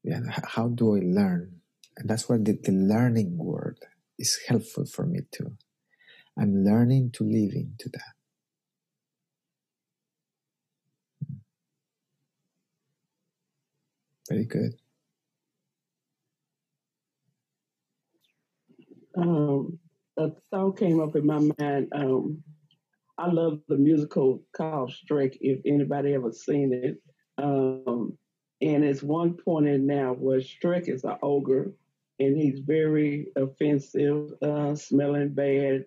Yeah, 0.05 0.21
how 0.45 0.69
do 0.69 0.97
I 0.97 1.01
learn? 1.01 1.61
And 1.99 2.09
that's 2.11 2.29
where 2.29 2.39
the, 2.39 2.59
the 2.63 2.73
learning 2.73 3.39
word 3.39 3.79
is 4.19 4.39
helpful 4.49 4.87
for 4.87 5.07
me 5.07 5.21
too 5.33 5.53
I'm 6.39 6.64
learning 6.64 7.12
to 7.12 7.24
live 7.24 7.53
into 7.55 7.89
that. 7.93 8.12
Very 14.28 14.45
good. 14.45 14.72
Um, 19.16 19.78
a 20.18 20.30
thought 20.51 20.78
came 20.78 21.01
up 21.01 21.16
in 21.16 21.26
my 21.26 21.39
mind. 21.59 21.89
Um, 21.95 22.43
I 23.18 23.30
love 23.30 23.61
the 23.68 23.76
musical 23.76 24.43
called 24.55 24.93
Shrek. 24.93 25.39
If 25.41 25.61
anybody 25.64 26.14
ever 26.14 26.32
seen 26.32 26.72
it, 26.72 27.03
um, 27.39 28.18
and 28.61 28.84
it's 28.84 29.03
one 29.03 29.34
point 29.34 29.68
in 29.68 29.87
now 29.87 30.12
where 30.12 30.41
Shrek 30.41 30.89
is 30.89 31.05
an 31.05 31.16
ogre, 31.22 31.72
and 32.18 32.37
he's 32.37 32.61
very 32.61 33.28
offensive, 33.37 34.32
uh, 34.43 34.74
smelling 34.74 35.30
bad, 35.30 35.87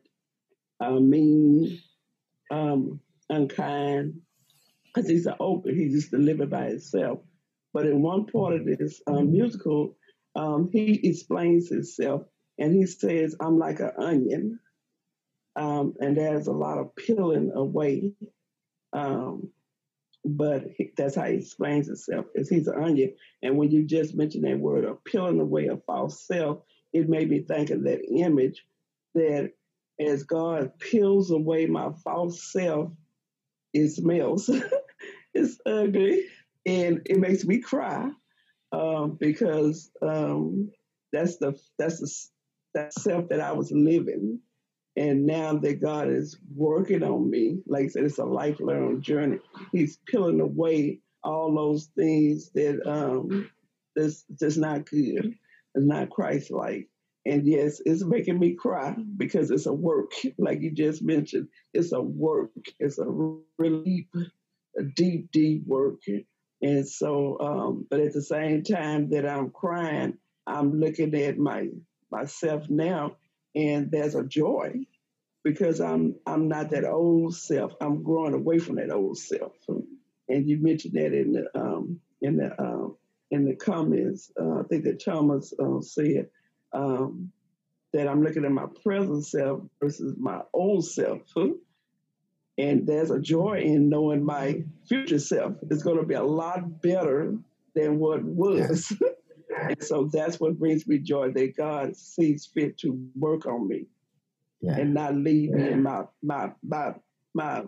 uh, 0.80 1.00
mean, 1.00 1.80
um, 2.52 3.00
unkind, 3.30 4.22
because 4.86 5.10
he's 5.10 5.26
an 5.26 5.36
ogre. 5.40 5.72
He 5.72 5.90
live 6.12 6.42
it 6.42 6.50
by 6.50 6.70
himself. 6.70 7.20
But 7.74 7.86
in 7.86 8.02
one 8.02 8.26
part 8.26 8.56
of 8.56 8.66
this 8.66 9.02
um, 9.06 9.32
musical, 9.32 9.96
um, 10.36 10.70
he 10.72 11.00
explains 11.08 11.70
himself 11.70 12.24
and 12.58 12.74
he 12.74 12.86
says, 12.86 13.36
I'm 13.40 13.60
like 13.60 13.80
an 13.80 13.92
onion. 13.98 14.60
Um, 15.56 15.94
and 16.00 16.18
there's 16.18 16.48
a 16.48 16.52
lot 16.52 16.78
of 16.78 16.96
peeling 16.96 17.52
away. 17.54 18.14
Um, 18.94 19.52
but 20.26 20.64
he, 20.76 20.92
that's 20.98 21.16
how 21.16 21.26
he 21.26 21.36
explains 21.36 21.88
himself, 21.88 22.26
is 22.36 22.50
he's 22.50 22.68
an 22.68 22.84
onion. 22.84 23.14
And 23.42 23.58
when 23.58 23.72
you 23.72 23.84
just 23.86 24.16
mentioned 24.16 24.46
that 24.46 24.60
word 24.60 24.84
of 24.84 25.04
peeling 25.04 25.40
away 25.40 25.68
a 25.68 25.78
false 25.78 26.26
self, 26.26 26.60
it 26.92 27.08
made 27.08 27.30
me 27.30 27.42
think 27.42 27.70
of 27.70 27.84
that 27.84 28.02
image 28.12 28.66
that 29.14 29.52
as 30.00 30.24
God 30.24 30.78
peels 30.80 31.32
away 31.32 31.66
my 31.66 31.92
false 32.04 32.52
self, 32.52 32.92
it 33.74 33.90
smells. 33.90 34.50
it's 35.34 35.60
ugly 35.66 36.26
and 36.66 37.02
it 37.06 37.20
makes 37.20 37.46
me 37.46 37.60
cry 37.60 38.10
um, 38.72 39.18
because 39.20 39.92
um, 40.02 40.72
that's 41.12 41.38
the 41.38 41.60
that's 41.78 42.00
the 42.00 42.12
that 42.76 42.94
self 42.94 43.30
that 43.30 43.42
I 43.42 43.52
was 43.54 43.72
living. 43.72 44.40
And 44.96 45.26
now 45.26 45.56
that 45.56 45.82
God 45.82 46.10
is 46.10 46.38
working 46.56 47.04
on 47.04 47.30
me, 47.30 47.60
like 47.68 47.86
I 47.86 47.88
said, 47.88 48.04
it's 48.04 48.18
a 48.18 48.26
lifelong 48.26 49.02
journey. 49.02 49.40
He's 49.72 49.98
peeling 50.06 50.42
away 50.42 51.00
all 51.24 51.54
those 51.56 51.90
things 51.96 52.52
that 52.52 52.82
um 52.86 53.50
that's 53.96 54.26
just 54.40 54.58
not 54.58 54.86
good, 54.90 55.36
it's 55.76 55.86
not 55.86 56.10
Christ 56.10 56.52
like. 56.52 56.90
And 57.26 57.46
yes, 57.46 57.82
it's 57.86 58.04
making 58.04 58.40
me 58.40 58.56
cry 58.56 58.96
because 59.18 59.52
it's 59.52 59.66
a 59.66 59.74
work, 59.74 60.12
like 60.38 60.62
you 60.62 60.72
just 60.72 61.02
mentioned. 61.02 61.50
It's 61.74 61.92
a 61.92 62.02
work. 62.02 62.52
It's 62.80 62.98
a 62.98 63.06
really 63.58 63.84
deep, 63.84 64.10
a 64.78 64.84
deep, 64.84 65.32
deep 65.32 65.68
work. 65.68 66.02
And 66.62 66.88
so, 66.88 67.38
um, 67.40 67.88
but 67.90 68.00
at 68.00 68.14
the 68.14 68.22
same 68.22 68.64
time 68.64 69.10
that 69.12 69.28
I'm 69.28 69.50
crying, 69.52 70.18
I'm 70.48 70.80
looking 70.80 71.14
at 71.16 71.38
my 71.38 71.70
myself 72.12 72.70
now, 72.70 73.16
and 73.56 73.92
there's 73.92 74.16
a 74.16 74.24
joy 74.24 74.86
because 75.44 75.80
I'm 75.80 76.16
I'm 76.26 76.48
not 76.48 76.72
that 76.72 76.86
old 76.86 77.36
self. 77.36 77.74
I'm 77.80 78.04
growing 78.04 78.34
away 78.34 78.60
from 78.60 78.76
that 78.76 78.92
old 78.92 79.18
self. 79.18 79.54
And 80.28 80.48
you 80.48 80.58
mentioned 80.62 80.94
that 80.96 81.14
in 81.14 81.34
the 81.34 81.60
um, 81.60 82.00
in 82.22 82.38
the 82.38 82.60
um, 82.62 82.98
in 83.32 83.46
the 83.46 83.56
comments. 83.56 84.32
Uh, 84.40 84.60
I 84.60 84.64
think 84.64 84.84
that 84.86 85.04
Thomas 85.04 85.54
uh, 85.60 85.82
said 85.82 86.30
um, 86.74 87.32
that 87.94 88.08
I'm 88.08 88.24
looking 88.24 88.46
at 88.46 88.52
my 88.52 88.68
present 88.84 89.26
self 89.26 89.62
versus 89.82 90.16
my 90.18 90.42
old 90.54 90.86
self. 90.86 91.22
And 92.58 92.86
there's 92.86 93.10
a 93.10 93.20
joy 93.20 93.62
in 93.62 93.90
knowing 93.90 94.24
my 94.24 94.64
future 94.88 95.20
self 95.20 95.56
is 95.70 95.82
going 95.82 95.98
to 95.98 96.06
be 96.06 96.16
a 96.16 96.24
lot 96.24 96.82
better 96.82 97.36
than 97.74 98.00
what 98.00 98.24
was. 98.24 98.94
and 99.62 99.82
so 99.82 100.10
that's 100.12 100.40
what 100.40 100.60
brings 100.60 100.86
me 100.86 101.00
joy 101.00 101.32
that 101.32 101.56
God 101.56 101.96
sees 101.96 102.46
fit 102.46 102.78
to 102.80 103.00
work 103.16 103.46
on 103.46 103.68
me 103.68 103.86
yeah. 104.62 104.76
and 104.76 104.94
not 104.94 105.16
leave 105.16 105.52
me 105.52 105.70
in 105.70 105.84
my 105.84 106.04
my 106.22 106.52
my 106.62 106.94
my 107.34 107.64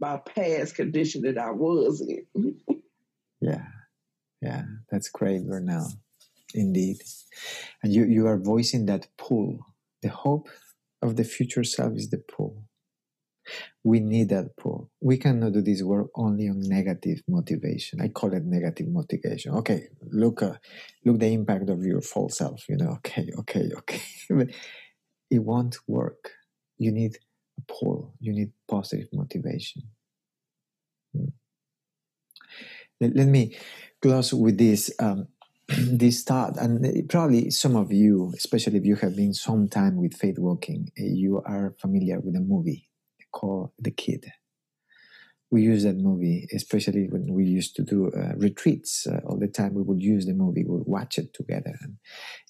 my 0.00 0.18
past 0.18 0.76
condition 0.76 1.22
that 1.22 1.38
I 1.38 1.50
was 1.50 2.00
in. 2.00 2.56
yeah. 3.40 3.64
Yeah. 4.40 4.62
That's 4.90 5.08
great, 5.08 5.44
Vernell 5.44 5.92
indeed. 6.56 6.98
And 7.82 7.92
you, 7.92 8.04
you 8.04 8.26
are 8.26 8.38
voicing 8.38 8.86
that 8.86 9.08
pull. 9.16 9.58
The 10.02 10.08
hope 10.08 10.48
of 11.02 11.16
the 11.16 11.24
future 11.24 11.64
self 11.64 11.94
is 11.94 12.10
the 12.10 12.18
pull. 12.18 12.64
We 13.84 14.00
need 14.00 14.30
that 14.30 14.56
pull. 14.56 14.90
We 15.00 15.18
cannot 15.18 15.52
do 15.52 15.62
this 15.62 15.82
work 15.82 16.08
only 16.16 16.48
on 16.48 16.60
negative 16.60 17.22
motivation. 17.28 18.00
I 18.00 18.08
call 18.08 18.32
it 18.34 18.44
negative 18.44 18.88
motivation. 18.88 19.54
Okay, 19.54 19.88
look, 20.10 20.42
uh, 20.42 20.54
look 21.04 21.20
the 21.20 21.32
impact 21.32 21.70
of 21.70 21.84
your 21.84 22.00
false 22.00 22.38
self. 22.38 22.68
You 22.68 22.76
know, 22.76 22.90
okay, 22.96 23.30
okay, 23.38 23.70
okay. 23.76 24.02
but 24.30 24.48
it 25.30 25.38
won't 25.38 25.78
work. 25.86 26.32
You 26.78 26.92
need 26.92 27.18
a 27.58 27.72
pull. 27.72 28.14
You 28.20 28.32
need 28.32 28.50
positive 28.68 29.08
motivation. 29.12 29.82
Hmm. 31.14 31.26
Let, 33.00 33.14
let, 33.14 33.28
me 33.28 33.56
close 34.00 34.32
with 34.32 34.58
this. 34.58 34.90
Um, 34.98 35.28
this 35.68 36.22
thought, 36.22 36.56
and 36.58 37.08
probably 37.08 37.50
some 37.50 37.76
of 37.76 37.92
you, 37.92 38.32
especially 38.36 38.78
if 38.78 38.84
you 38.84 38.96
have 38.96 39.16
been 39.16 39.34
some 39.34 39.68
time 39.68 39.96
with 39.96 40.14
faith 40.14 40.38
walking, 40.38 40.88
eh, 40.96 41.02
you 41.04 41.42
are 41.44 41.74
familiar 41.80 42.20
with 42.20 42.36
a 42.36 42.40
movie 42.40 42.88
called 43.32 43.72
The 43.78 43.90
Kid 43.90 44.26
we 45.50 45.62
use 45.62 45.84
that 45.84 45.96
movie, 45.96 46.46
especially 46.54 47.06
when 47.08 47.32
we 47.32 47.44
used 47.44 47.76
to 47.76 47.82
do 47.82 48.10
uh, 48.10 48.34
retreats 48.36 49.06
uh, 49.06 49.20
all 49.26 49.38
the 49.38 49.46
time. 49.46 49.74
We 49.74 49.82
would 49.82 50.02
use 50.02 50.26
the 50.26 50.34
movie, 50.34 50.64
we 50.64 50.76
would 50.76 50.86
watch 50.88 51.18
it 51.18 51.32
together. 51.34 51.74
And 51.82 51.96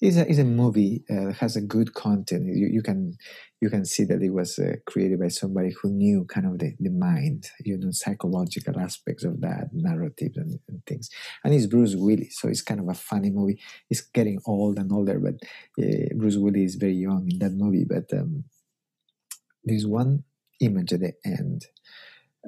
it's 0.01 0.17
a, 0.17 0.27
it's 0.27 0.39
a 0.39 0.43
movie 0.43 1.03
uh, 1.09 1.33
has 1.33 1.55
a 1.55 1.61
good 1.61 1.93
content. 1.93 2.45
You, 2.45 2.67
you 2.71 2.81
can 2.81 3.17
you 3.61 3.69
can 3.69 3.85
see 3.85 4.03
that 4.05 4.21
it 4.21 4.31
was 4.31 4.59
uh, 4.59 4.75
created 4.85 5.19
by 5.19 5.29
somebody 5.29 5.73
who 5.81 5.89
knew 5.89 6.25
kind 6.25 6.45
of 6.45 6.59
the, 6.59 6.73
the 6.79 6.91
mind, 6.91 7.49
you 7.63 7.77
know, 7.77 7.89
psychological 7.91 8.79
aspects 8.79 9.23
of 9.23 9.41
that, 9.41 9.69
narratives 9.73 10.37
and, 10.37 10.59
and 10.67 10.85
things. 10.85 11.09
And 11.43 11.53
it's 11.53 11.65
Bruce 11.65 11.95
Willis, 11.95 12.39
so 12.39 12.47
it's 12.49 12.61
kind 12.61 12.79
of 12.79 12.87
a 12.87 12.93
funny 12.93 13.31
movie. 13.31 13.59
It's 13.89 14.01
getting 14.01 14.39
old 14.45 14.77
and 14.77 14.91
older, 14.91 15.19
but 15.19 15.35
uh, 15.83 16.13
Bruce 16.15 16.37
Willis 16.37 16.71
is 16.71 16.75
very 16.75 16.93
young 16.93 17.27
in 17.31 17.39
that 17.39 17.53
movie. 17.53 17.85
But 17.87 18.11
um, 18.17 18.43
there's 19.63 19.85
one 19.85 20.23
image 20.59 20.93
at 20.93 21.01
the 21.01 21.13
end 21.25 21.65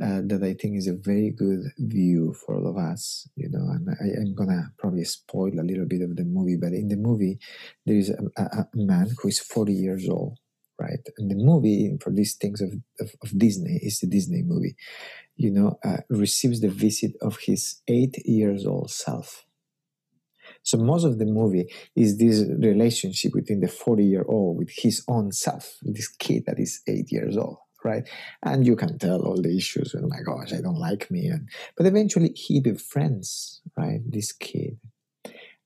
uh, 0.02 0.22
that 0.26 0.42
I 0.44 0.54
think 0.54 0.78
is 0.78 0.88
a 0.88 0.94
very 0.94 1.32
good 1.32 1.62
view 1.78 2.34
for 2.34 2.56
all 2.56 2.68
of 2.68 2.78
us, 2.78 3.28
you 3.36 3.50
know. 3.50 3.68
And 3.72 3.90
I, 3.90 4.22
am 4.22 4.34
gonna 4.36 4.72
probably 4.78 5.04
spoil 5.06 5.60
a 5.60 5.64
little 5.64 5.86
bit 5.86 6.02
of 6.02 6.16
the 6.16 6.26
movie, 6.26 6.58
but 6.58 6.74
in 6.74 6.88
the 6.88 6.98
movie, 6.98 7.40
there 7.86 7.98
is 7.98 8.10
a, 8.10 8.24
a, 8.38 8.44
a 8.62 8.68
man 8.76 9.10
who 9.22 9.28
is 9.28 9.40
40 9.40 9.74
years 9.74 10.08
old, 10.10 10.38
right? 10.80 11.00
And 11.18 11.30
the 11.30 11.36
movie, 11.36 11.98
for 12.02 12.12
these 12.12 12.36
things 12.36 12.62
of, 12.62 12.74
of, 13.00 13.12
of 13.24 13.38
Disney, 13.38 13.80
is 13.82 14.00
the 14.00 14.08
Disney 14.08 14.44
movie, 14.44 14.76
you 15.36 15.52
know, 15.52 15.80
uh, 15.84 15.98
receives 16.10 16.62
the 16.62 16.70
visit 16.70 17.14
of 17.22 17.40
his 17.42 17.82
eight 17.88 18.18
years 18.26 18.66
old 18.66 18.92
self, 18.92 19.46
So 20.64 20.78
most 20.78 21.04
of 21.04 21.18
the 21.18 21.26
movie 21.26 21.72
is 21.96 22.18
this 22.18 22.44
relationship 22.60 23.34
between 23.34 23.60
the 23.62 23.68
40 23.68 24.06
year 24.06 24.26
old 24.28 24.58
with 24.58 24.70
his 24.72 25.04
own 25.08 25.32
self, 25.32 25.78
this 25.82 26.08
kid 26.08 26.44
that 26.46 26.60
is 26.60 26.82
eight 26.88 27.12
years 27.12 27.38
old, 27.38 27.58
right? 27.84 28.08
And 28.44 28.66
you 28.66 28.76
can 28.76 28.98
tell 28.98 29.22
all 29.22 29.42
the 29.42 29.56
issues. 29.56 29.96
Oh 29.98 30.08
my 30.08 30.22
gosh, 30.26 30.54
I 30.54 30.62
don't 30.62 30.80
like 30.80 31.10
me. 31.10 31.28
And, 31.28 31.50
but 31.78 31.86
eventually 31.86 32.30
he 32.30 32.60
befriends, 32.60 33.62
right, 33.78 34.02
this 34.06 34.32
kid. 34.32 34.78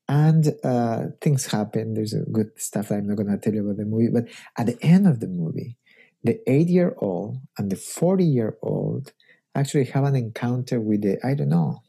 And 0.08 0.54
uh, 0.62 1.06
things 1.20 1.46
happen. 1.46 1.94
There's 1.94 2.12
a 2.12 2.24
good 2.30 2.50
stuff 2.56 2.90
I'm 2.90 3.06
not 3.06 3.16
to 3.16 3.38
tell 3.38 3.54
you 3.54 3.64
about 3.64 3.78
the 3.78 3.86
movie. 3.86 4.10
But 4.12 4.28
at 4.58 4.66
the 4.66 4.78
end 4.84 5.06
of 5.06 5.20
the 5.20 5.28
movie, 5.28 5.76
the 6.22 6.40
eight 6.50 6.68
year 6.68 6.94
old 6.98 7.38
and 7.58 7.70
the 7.70 7.76
40 7.76 8.24
year 8.24 8.56
old 8.62 9.12
actually 9.54 9.84
have 9.86 10.04
an 10.04 10.16
encounter 10.16 10.80
with 10.80 11.02
the, 11.02 11.18
I 11.24 11.34
don't 11.34 11.48
know, 11.48 11.82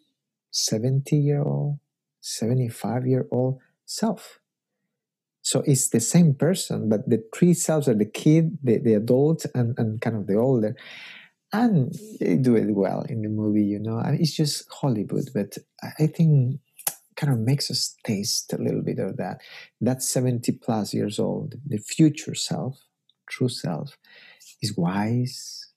70 0.52 1.16
year 1.18 1.42
old, 1.42 1.80
75 2.22 3.06
year 3.06 3.28
old 3.32 3.60
self. 3.86 4.40
So 5.46 5.62
it's 5.68 5.90
the 5.90 6.00
same 6.00 6.34
person, 6.34 6.90
but 6.90 7.08
the 7.08 7.24
three 7.32 7.54
selves 7.54 7.88
are 7.88 7.94
the 7.94 8.04
kid, 8.04 8.58
the, 8.64 8.80
the 8.80 8.96
adult, 8.96 9.46
and, 9.54 9.78
and 9.78 10.02
kind 10.02 10.16
of 10.16 10.26
the 10.26 10.38
older. 10.38 10.76
And 11.54 11.94
they 12.20 12.36
do 12.38 12.56
it 12.56 12.74
well 12.74 13.06
in 13.08 13.22
the 13.22 13.30
movie, 13.30 13.64
you 13.64 13.78
know. 13.78 14.00
And 14.00 14.20
it's 14.20 14.36
just 14.36 14.68
Hollywood, 14.74 15.30
but 15.36 15.56
I 15.84 16.08
think 16.08 16.62
kind 17.16 17.32
of 17.32 17.38
makes 17.38 17.70
us 17.70 17.96
taste 18.04 18.54
a 18.54 18.58
little 18.58 18.82
bit 18.82 18.98
of 18.98 19.18
that. 19.18 19.42
That 19.80 20.02
70 20.02 20.52
plus 20.54 20.96
years 20.96 21.20
old, 21.20 21.54
the 21.64 21.78
future 21.78 22.34
self, 22.34 22.80
true 23.30 23.48
self, 23.48 24.00
is 24.64 24.76
wise. 24.76 25.70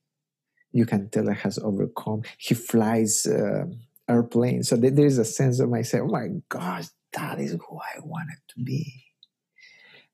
You 0.73 0.87
can 0.87 1.11
tell 1.11 1.29
it 1.29 1.37
has 1.45 1.59
overcome. 1.59 2.23
He 2.39 2.55
flies 2.55 3.27
uh, 3.27 3.67
airplanes. 4.09 4.71
So 4.71 4.77
there 4.77 5.07
is 5.07 5.19
a 5.19 5.27
sense 5.27 5.61
of 5.61 5.69
myself, 5.69 6.09
oh 6.09 6.13
my 6.13 6.29
gosh, 6.49 6.87
that 7.13 7.39
is 7.39 7.53
who 7.53 7.79
I 7.79 8.01
wanted 8.03 8.39
to 8.57 8.65
be. 8.65 9.08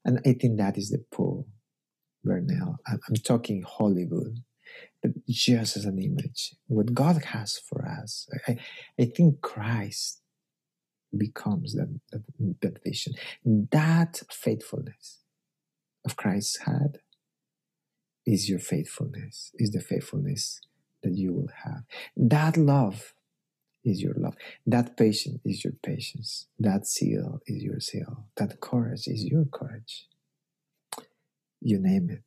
And 0.04 0.20
I 0.26 0.34
think 0.34 0.58
that 0.58 0.76
is 0.76 0.90
the 0.90 1.04
pull, 1.10 1.46
Bernal. 2.22 2.76
I'm, 2.86 3.00
I'm 3.08 3.14
talking 3.16 3.62
Hollywood, 3.62 4.38
but 5.02 5.12
just 5.28 5.76
as 5.76 5.84
an 5.84 5.98
image, 5.98 6.54
what 6.66 6.86
mm-hmm. 6.86 6.94
God 6.94 7.24
has 7.24 7.58
for 7.58 7.86
us. 7.86 8.28
I, 8.48 8.58
I 9.00 9.04
think 9.06 9.40
Christ 9.40 10.20
becomes 11.16 11.74
that, 11.74 12.00
that, 12.12 12.22
that 12.60 12.84
vision. 12.84 13.14
That 13.44 14.22
faithfulness 14.30 15.20
of 16.04 16.16
Christ 16.16 16.60
had 16.66 16.98
is 18.26 18.48
your 18.48 18.58
faithfulness, 18.58 19.52
is 19.54 19.70
the 19.70 19.80
faithfulness 19.80 20.60
that 21.02 21.14
you 21.14 21.32
will 21.32 21.50
have. 21.64 21.82
That 22.16 22.56
love 22.56 23.14
is 23.84 24.02
your 24.02 24.14
love. 24.16 24.34
That 24.66 24.96
patience 24.96 25.40
is 25.44 25.64
your 25.64 25.74
patience. 25.82 26.46
That 26.58 26.86
zeal 26.86 27.40
is 27.46 27.62
your 27.62 27.80
zeal. 27.80 28.26
That 28.36 28.60
courage 28.60 29.06
is 29.06 29.24
your 29.24 29.44
courage. 29.44 30.08
You 31.60 31.78
name 31.78 32.10
it, 32.10 32.22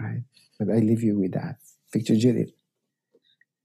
right? 0.00 0.22
But 0.58 0.70
I 0.70 0.78
leave 0.78 1.02
you 1.02 1.18
with 1.18 1.32
that. 1.32 1.56
Victor 1.92 2.16
Judith. 2.16 2.50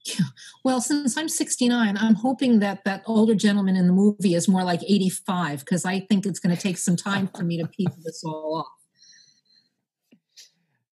Yeah. 0.05 0.15
Well, 0.63 0.81
since 0.81 1.15
I'm 1.15 1.29
69, 1.29 1.97
I'm 1.97 2.15
hoping 2.15 2.59
that 2.59 2.83
that 2.83 3.03
older 3.05 3.35
gentleman 3.35 3.77
in 3.77 3.87
the 3.87 3.93
movie 3.93 4.33
is 4.33 4.49
more 4.49 4.65
like 4.65 4.83
85 4.83 5.59
because 5.59 5.85
I 5.85 6.01
think 6.01 6.25
it's 6.25 6.39
going 6.39 6.53
to 6.53 6.61
take 6.61 6.77
some 6.77 6.97
time 6.97 7.29
for 7.33 7.43
me 7.43 7.61
to 7.61 7.67
piece 7.67 7.95
this 8.03 8.21
all 8.25 8.57
off. 8.57 10.17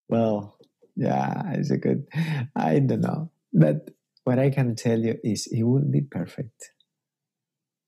Well, 0.08 0.58
yeah, 0.96 1.52
it's 1.54 1.72
a 1.72 1.78
good. 1.78 2.08
I 2.56 2.80
don't 2.80 3.02
know, 3.02 3.32
but 3.52 3.90
what 4.26 4.40
I 4.40 4.52
can 4.52 4.76
tell 4.76 5.00
you 5.00 5.18
is 5.24 5.48
it 5.48 5.64
will 5.64 5.86
be 5.92 6.02
perfect 6.02 6.74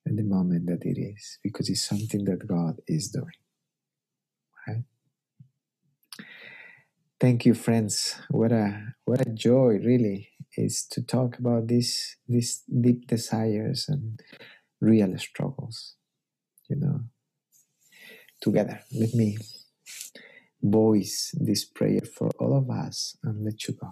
at 0.07 0.17
the 0.17 0.23
moment 0.23 0.67
that 0.67 0.85
it 0.85 0.99
is 0.99 1.39
because 1.43 1.69
it's 1.69 1.83
something 1.87 2.25
that 2.25 2.47
God 2.47 2.81
is 2.87 3.09
doing. 3.09 3.39
Right? 4.67 4.83
Thank 7.19 7.45
you, 7.47 7.55
friends. 7.55 8.15
What 8.29 8.53
a 8.53 8.93
what 9.05 9.21
a 9.27 9.31
joy, 9.31 9.79
really, 9.83 10.29
is 10.57 10.85
to 10.91 11.01
talk 11.03 11.39
about 11.39 11.67
these 11.67 12.17
these 12.29 12.63
deep 12.81 13.07
desires 13.07 13.87
and 13.89 14.21
real 14.81 15.17
struggles. 15.19 15.95
You 16.69 16.77
know, 16.77 17.01
together. 18.41 18.81
Let 18.93 19.13
me 19.15 19.37
voice 20.63 21.35
this 21.39 21.65
prayer 21.65 22.01
for 22.01 22.29
all 22.39 22.57
of 22.57 22.69
us 22.69 23.17
and 23.23 23.45
let 23.45 23.67
you 23.67 23.75
go. 23.75 23.89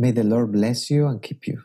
May 0.00 0.12
the 0.12 0.22
Lord 0.22 0.52
bless 0.52 0.90
you 0.90 1.08
and 1.08 1.20
keep 1.20 1.48
you. 1.48 1.64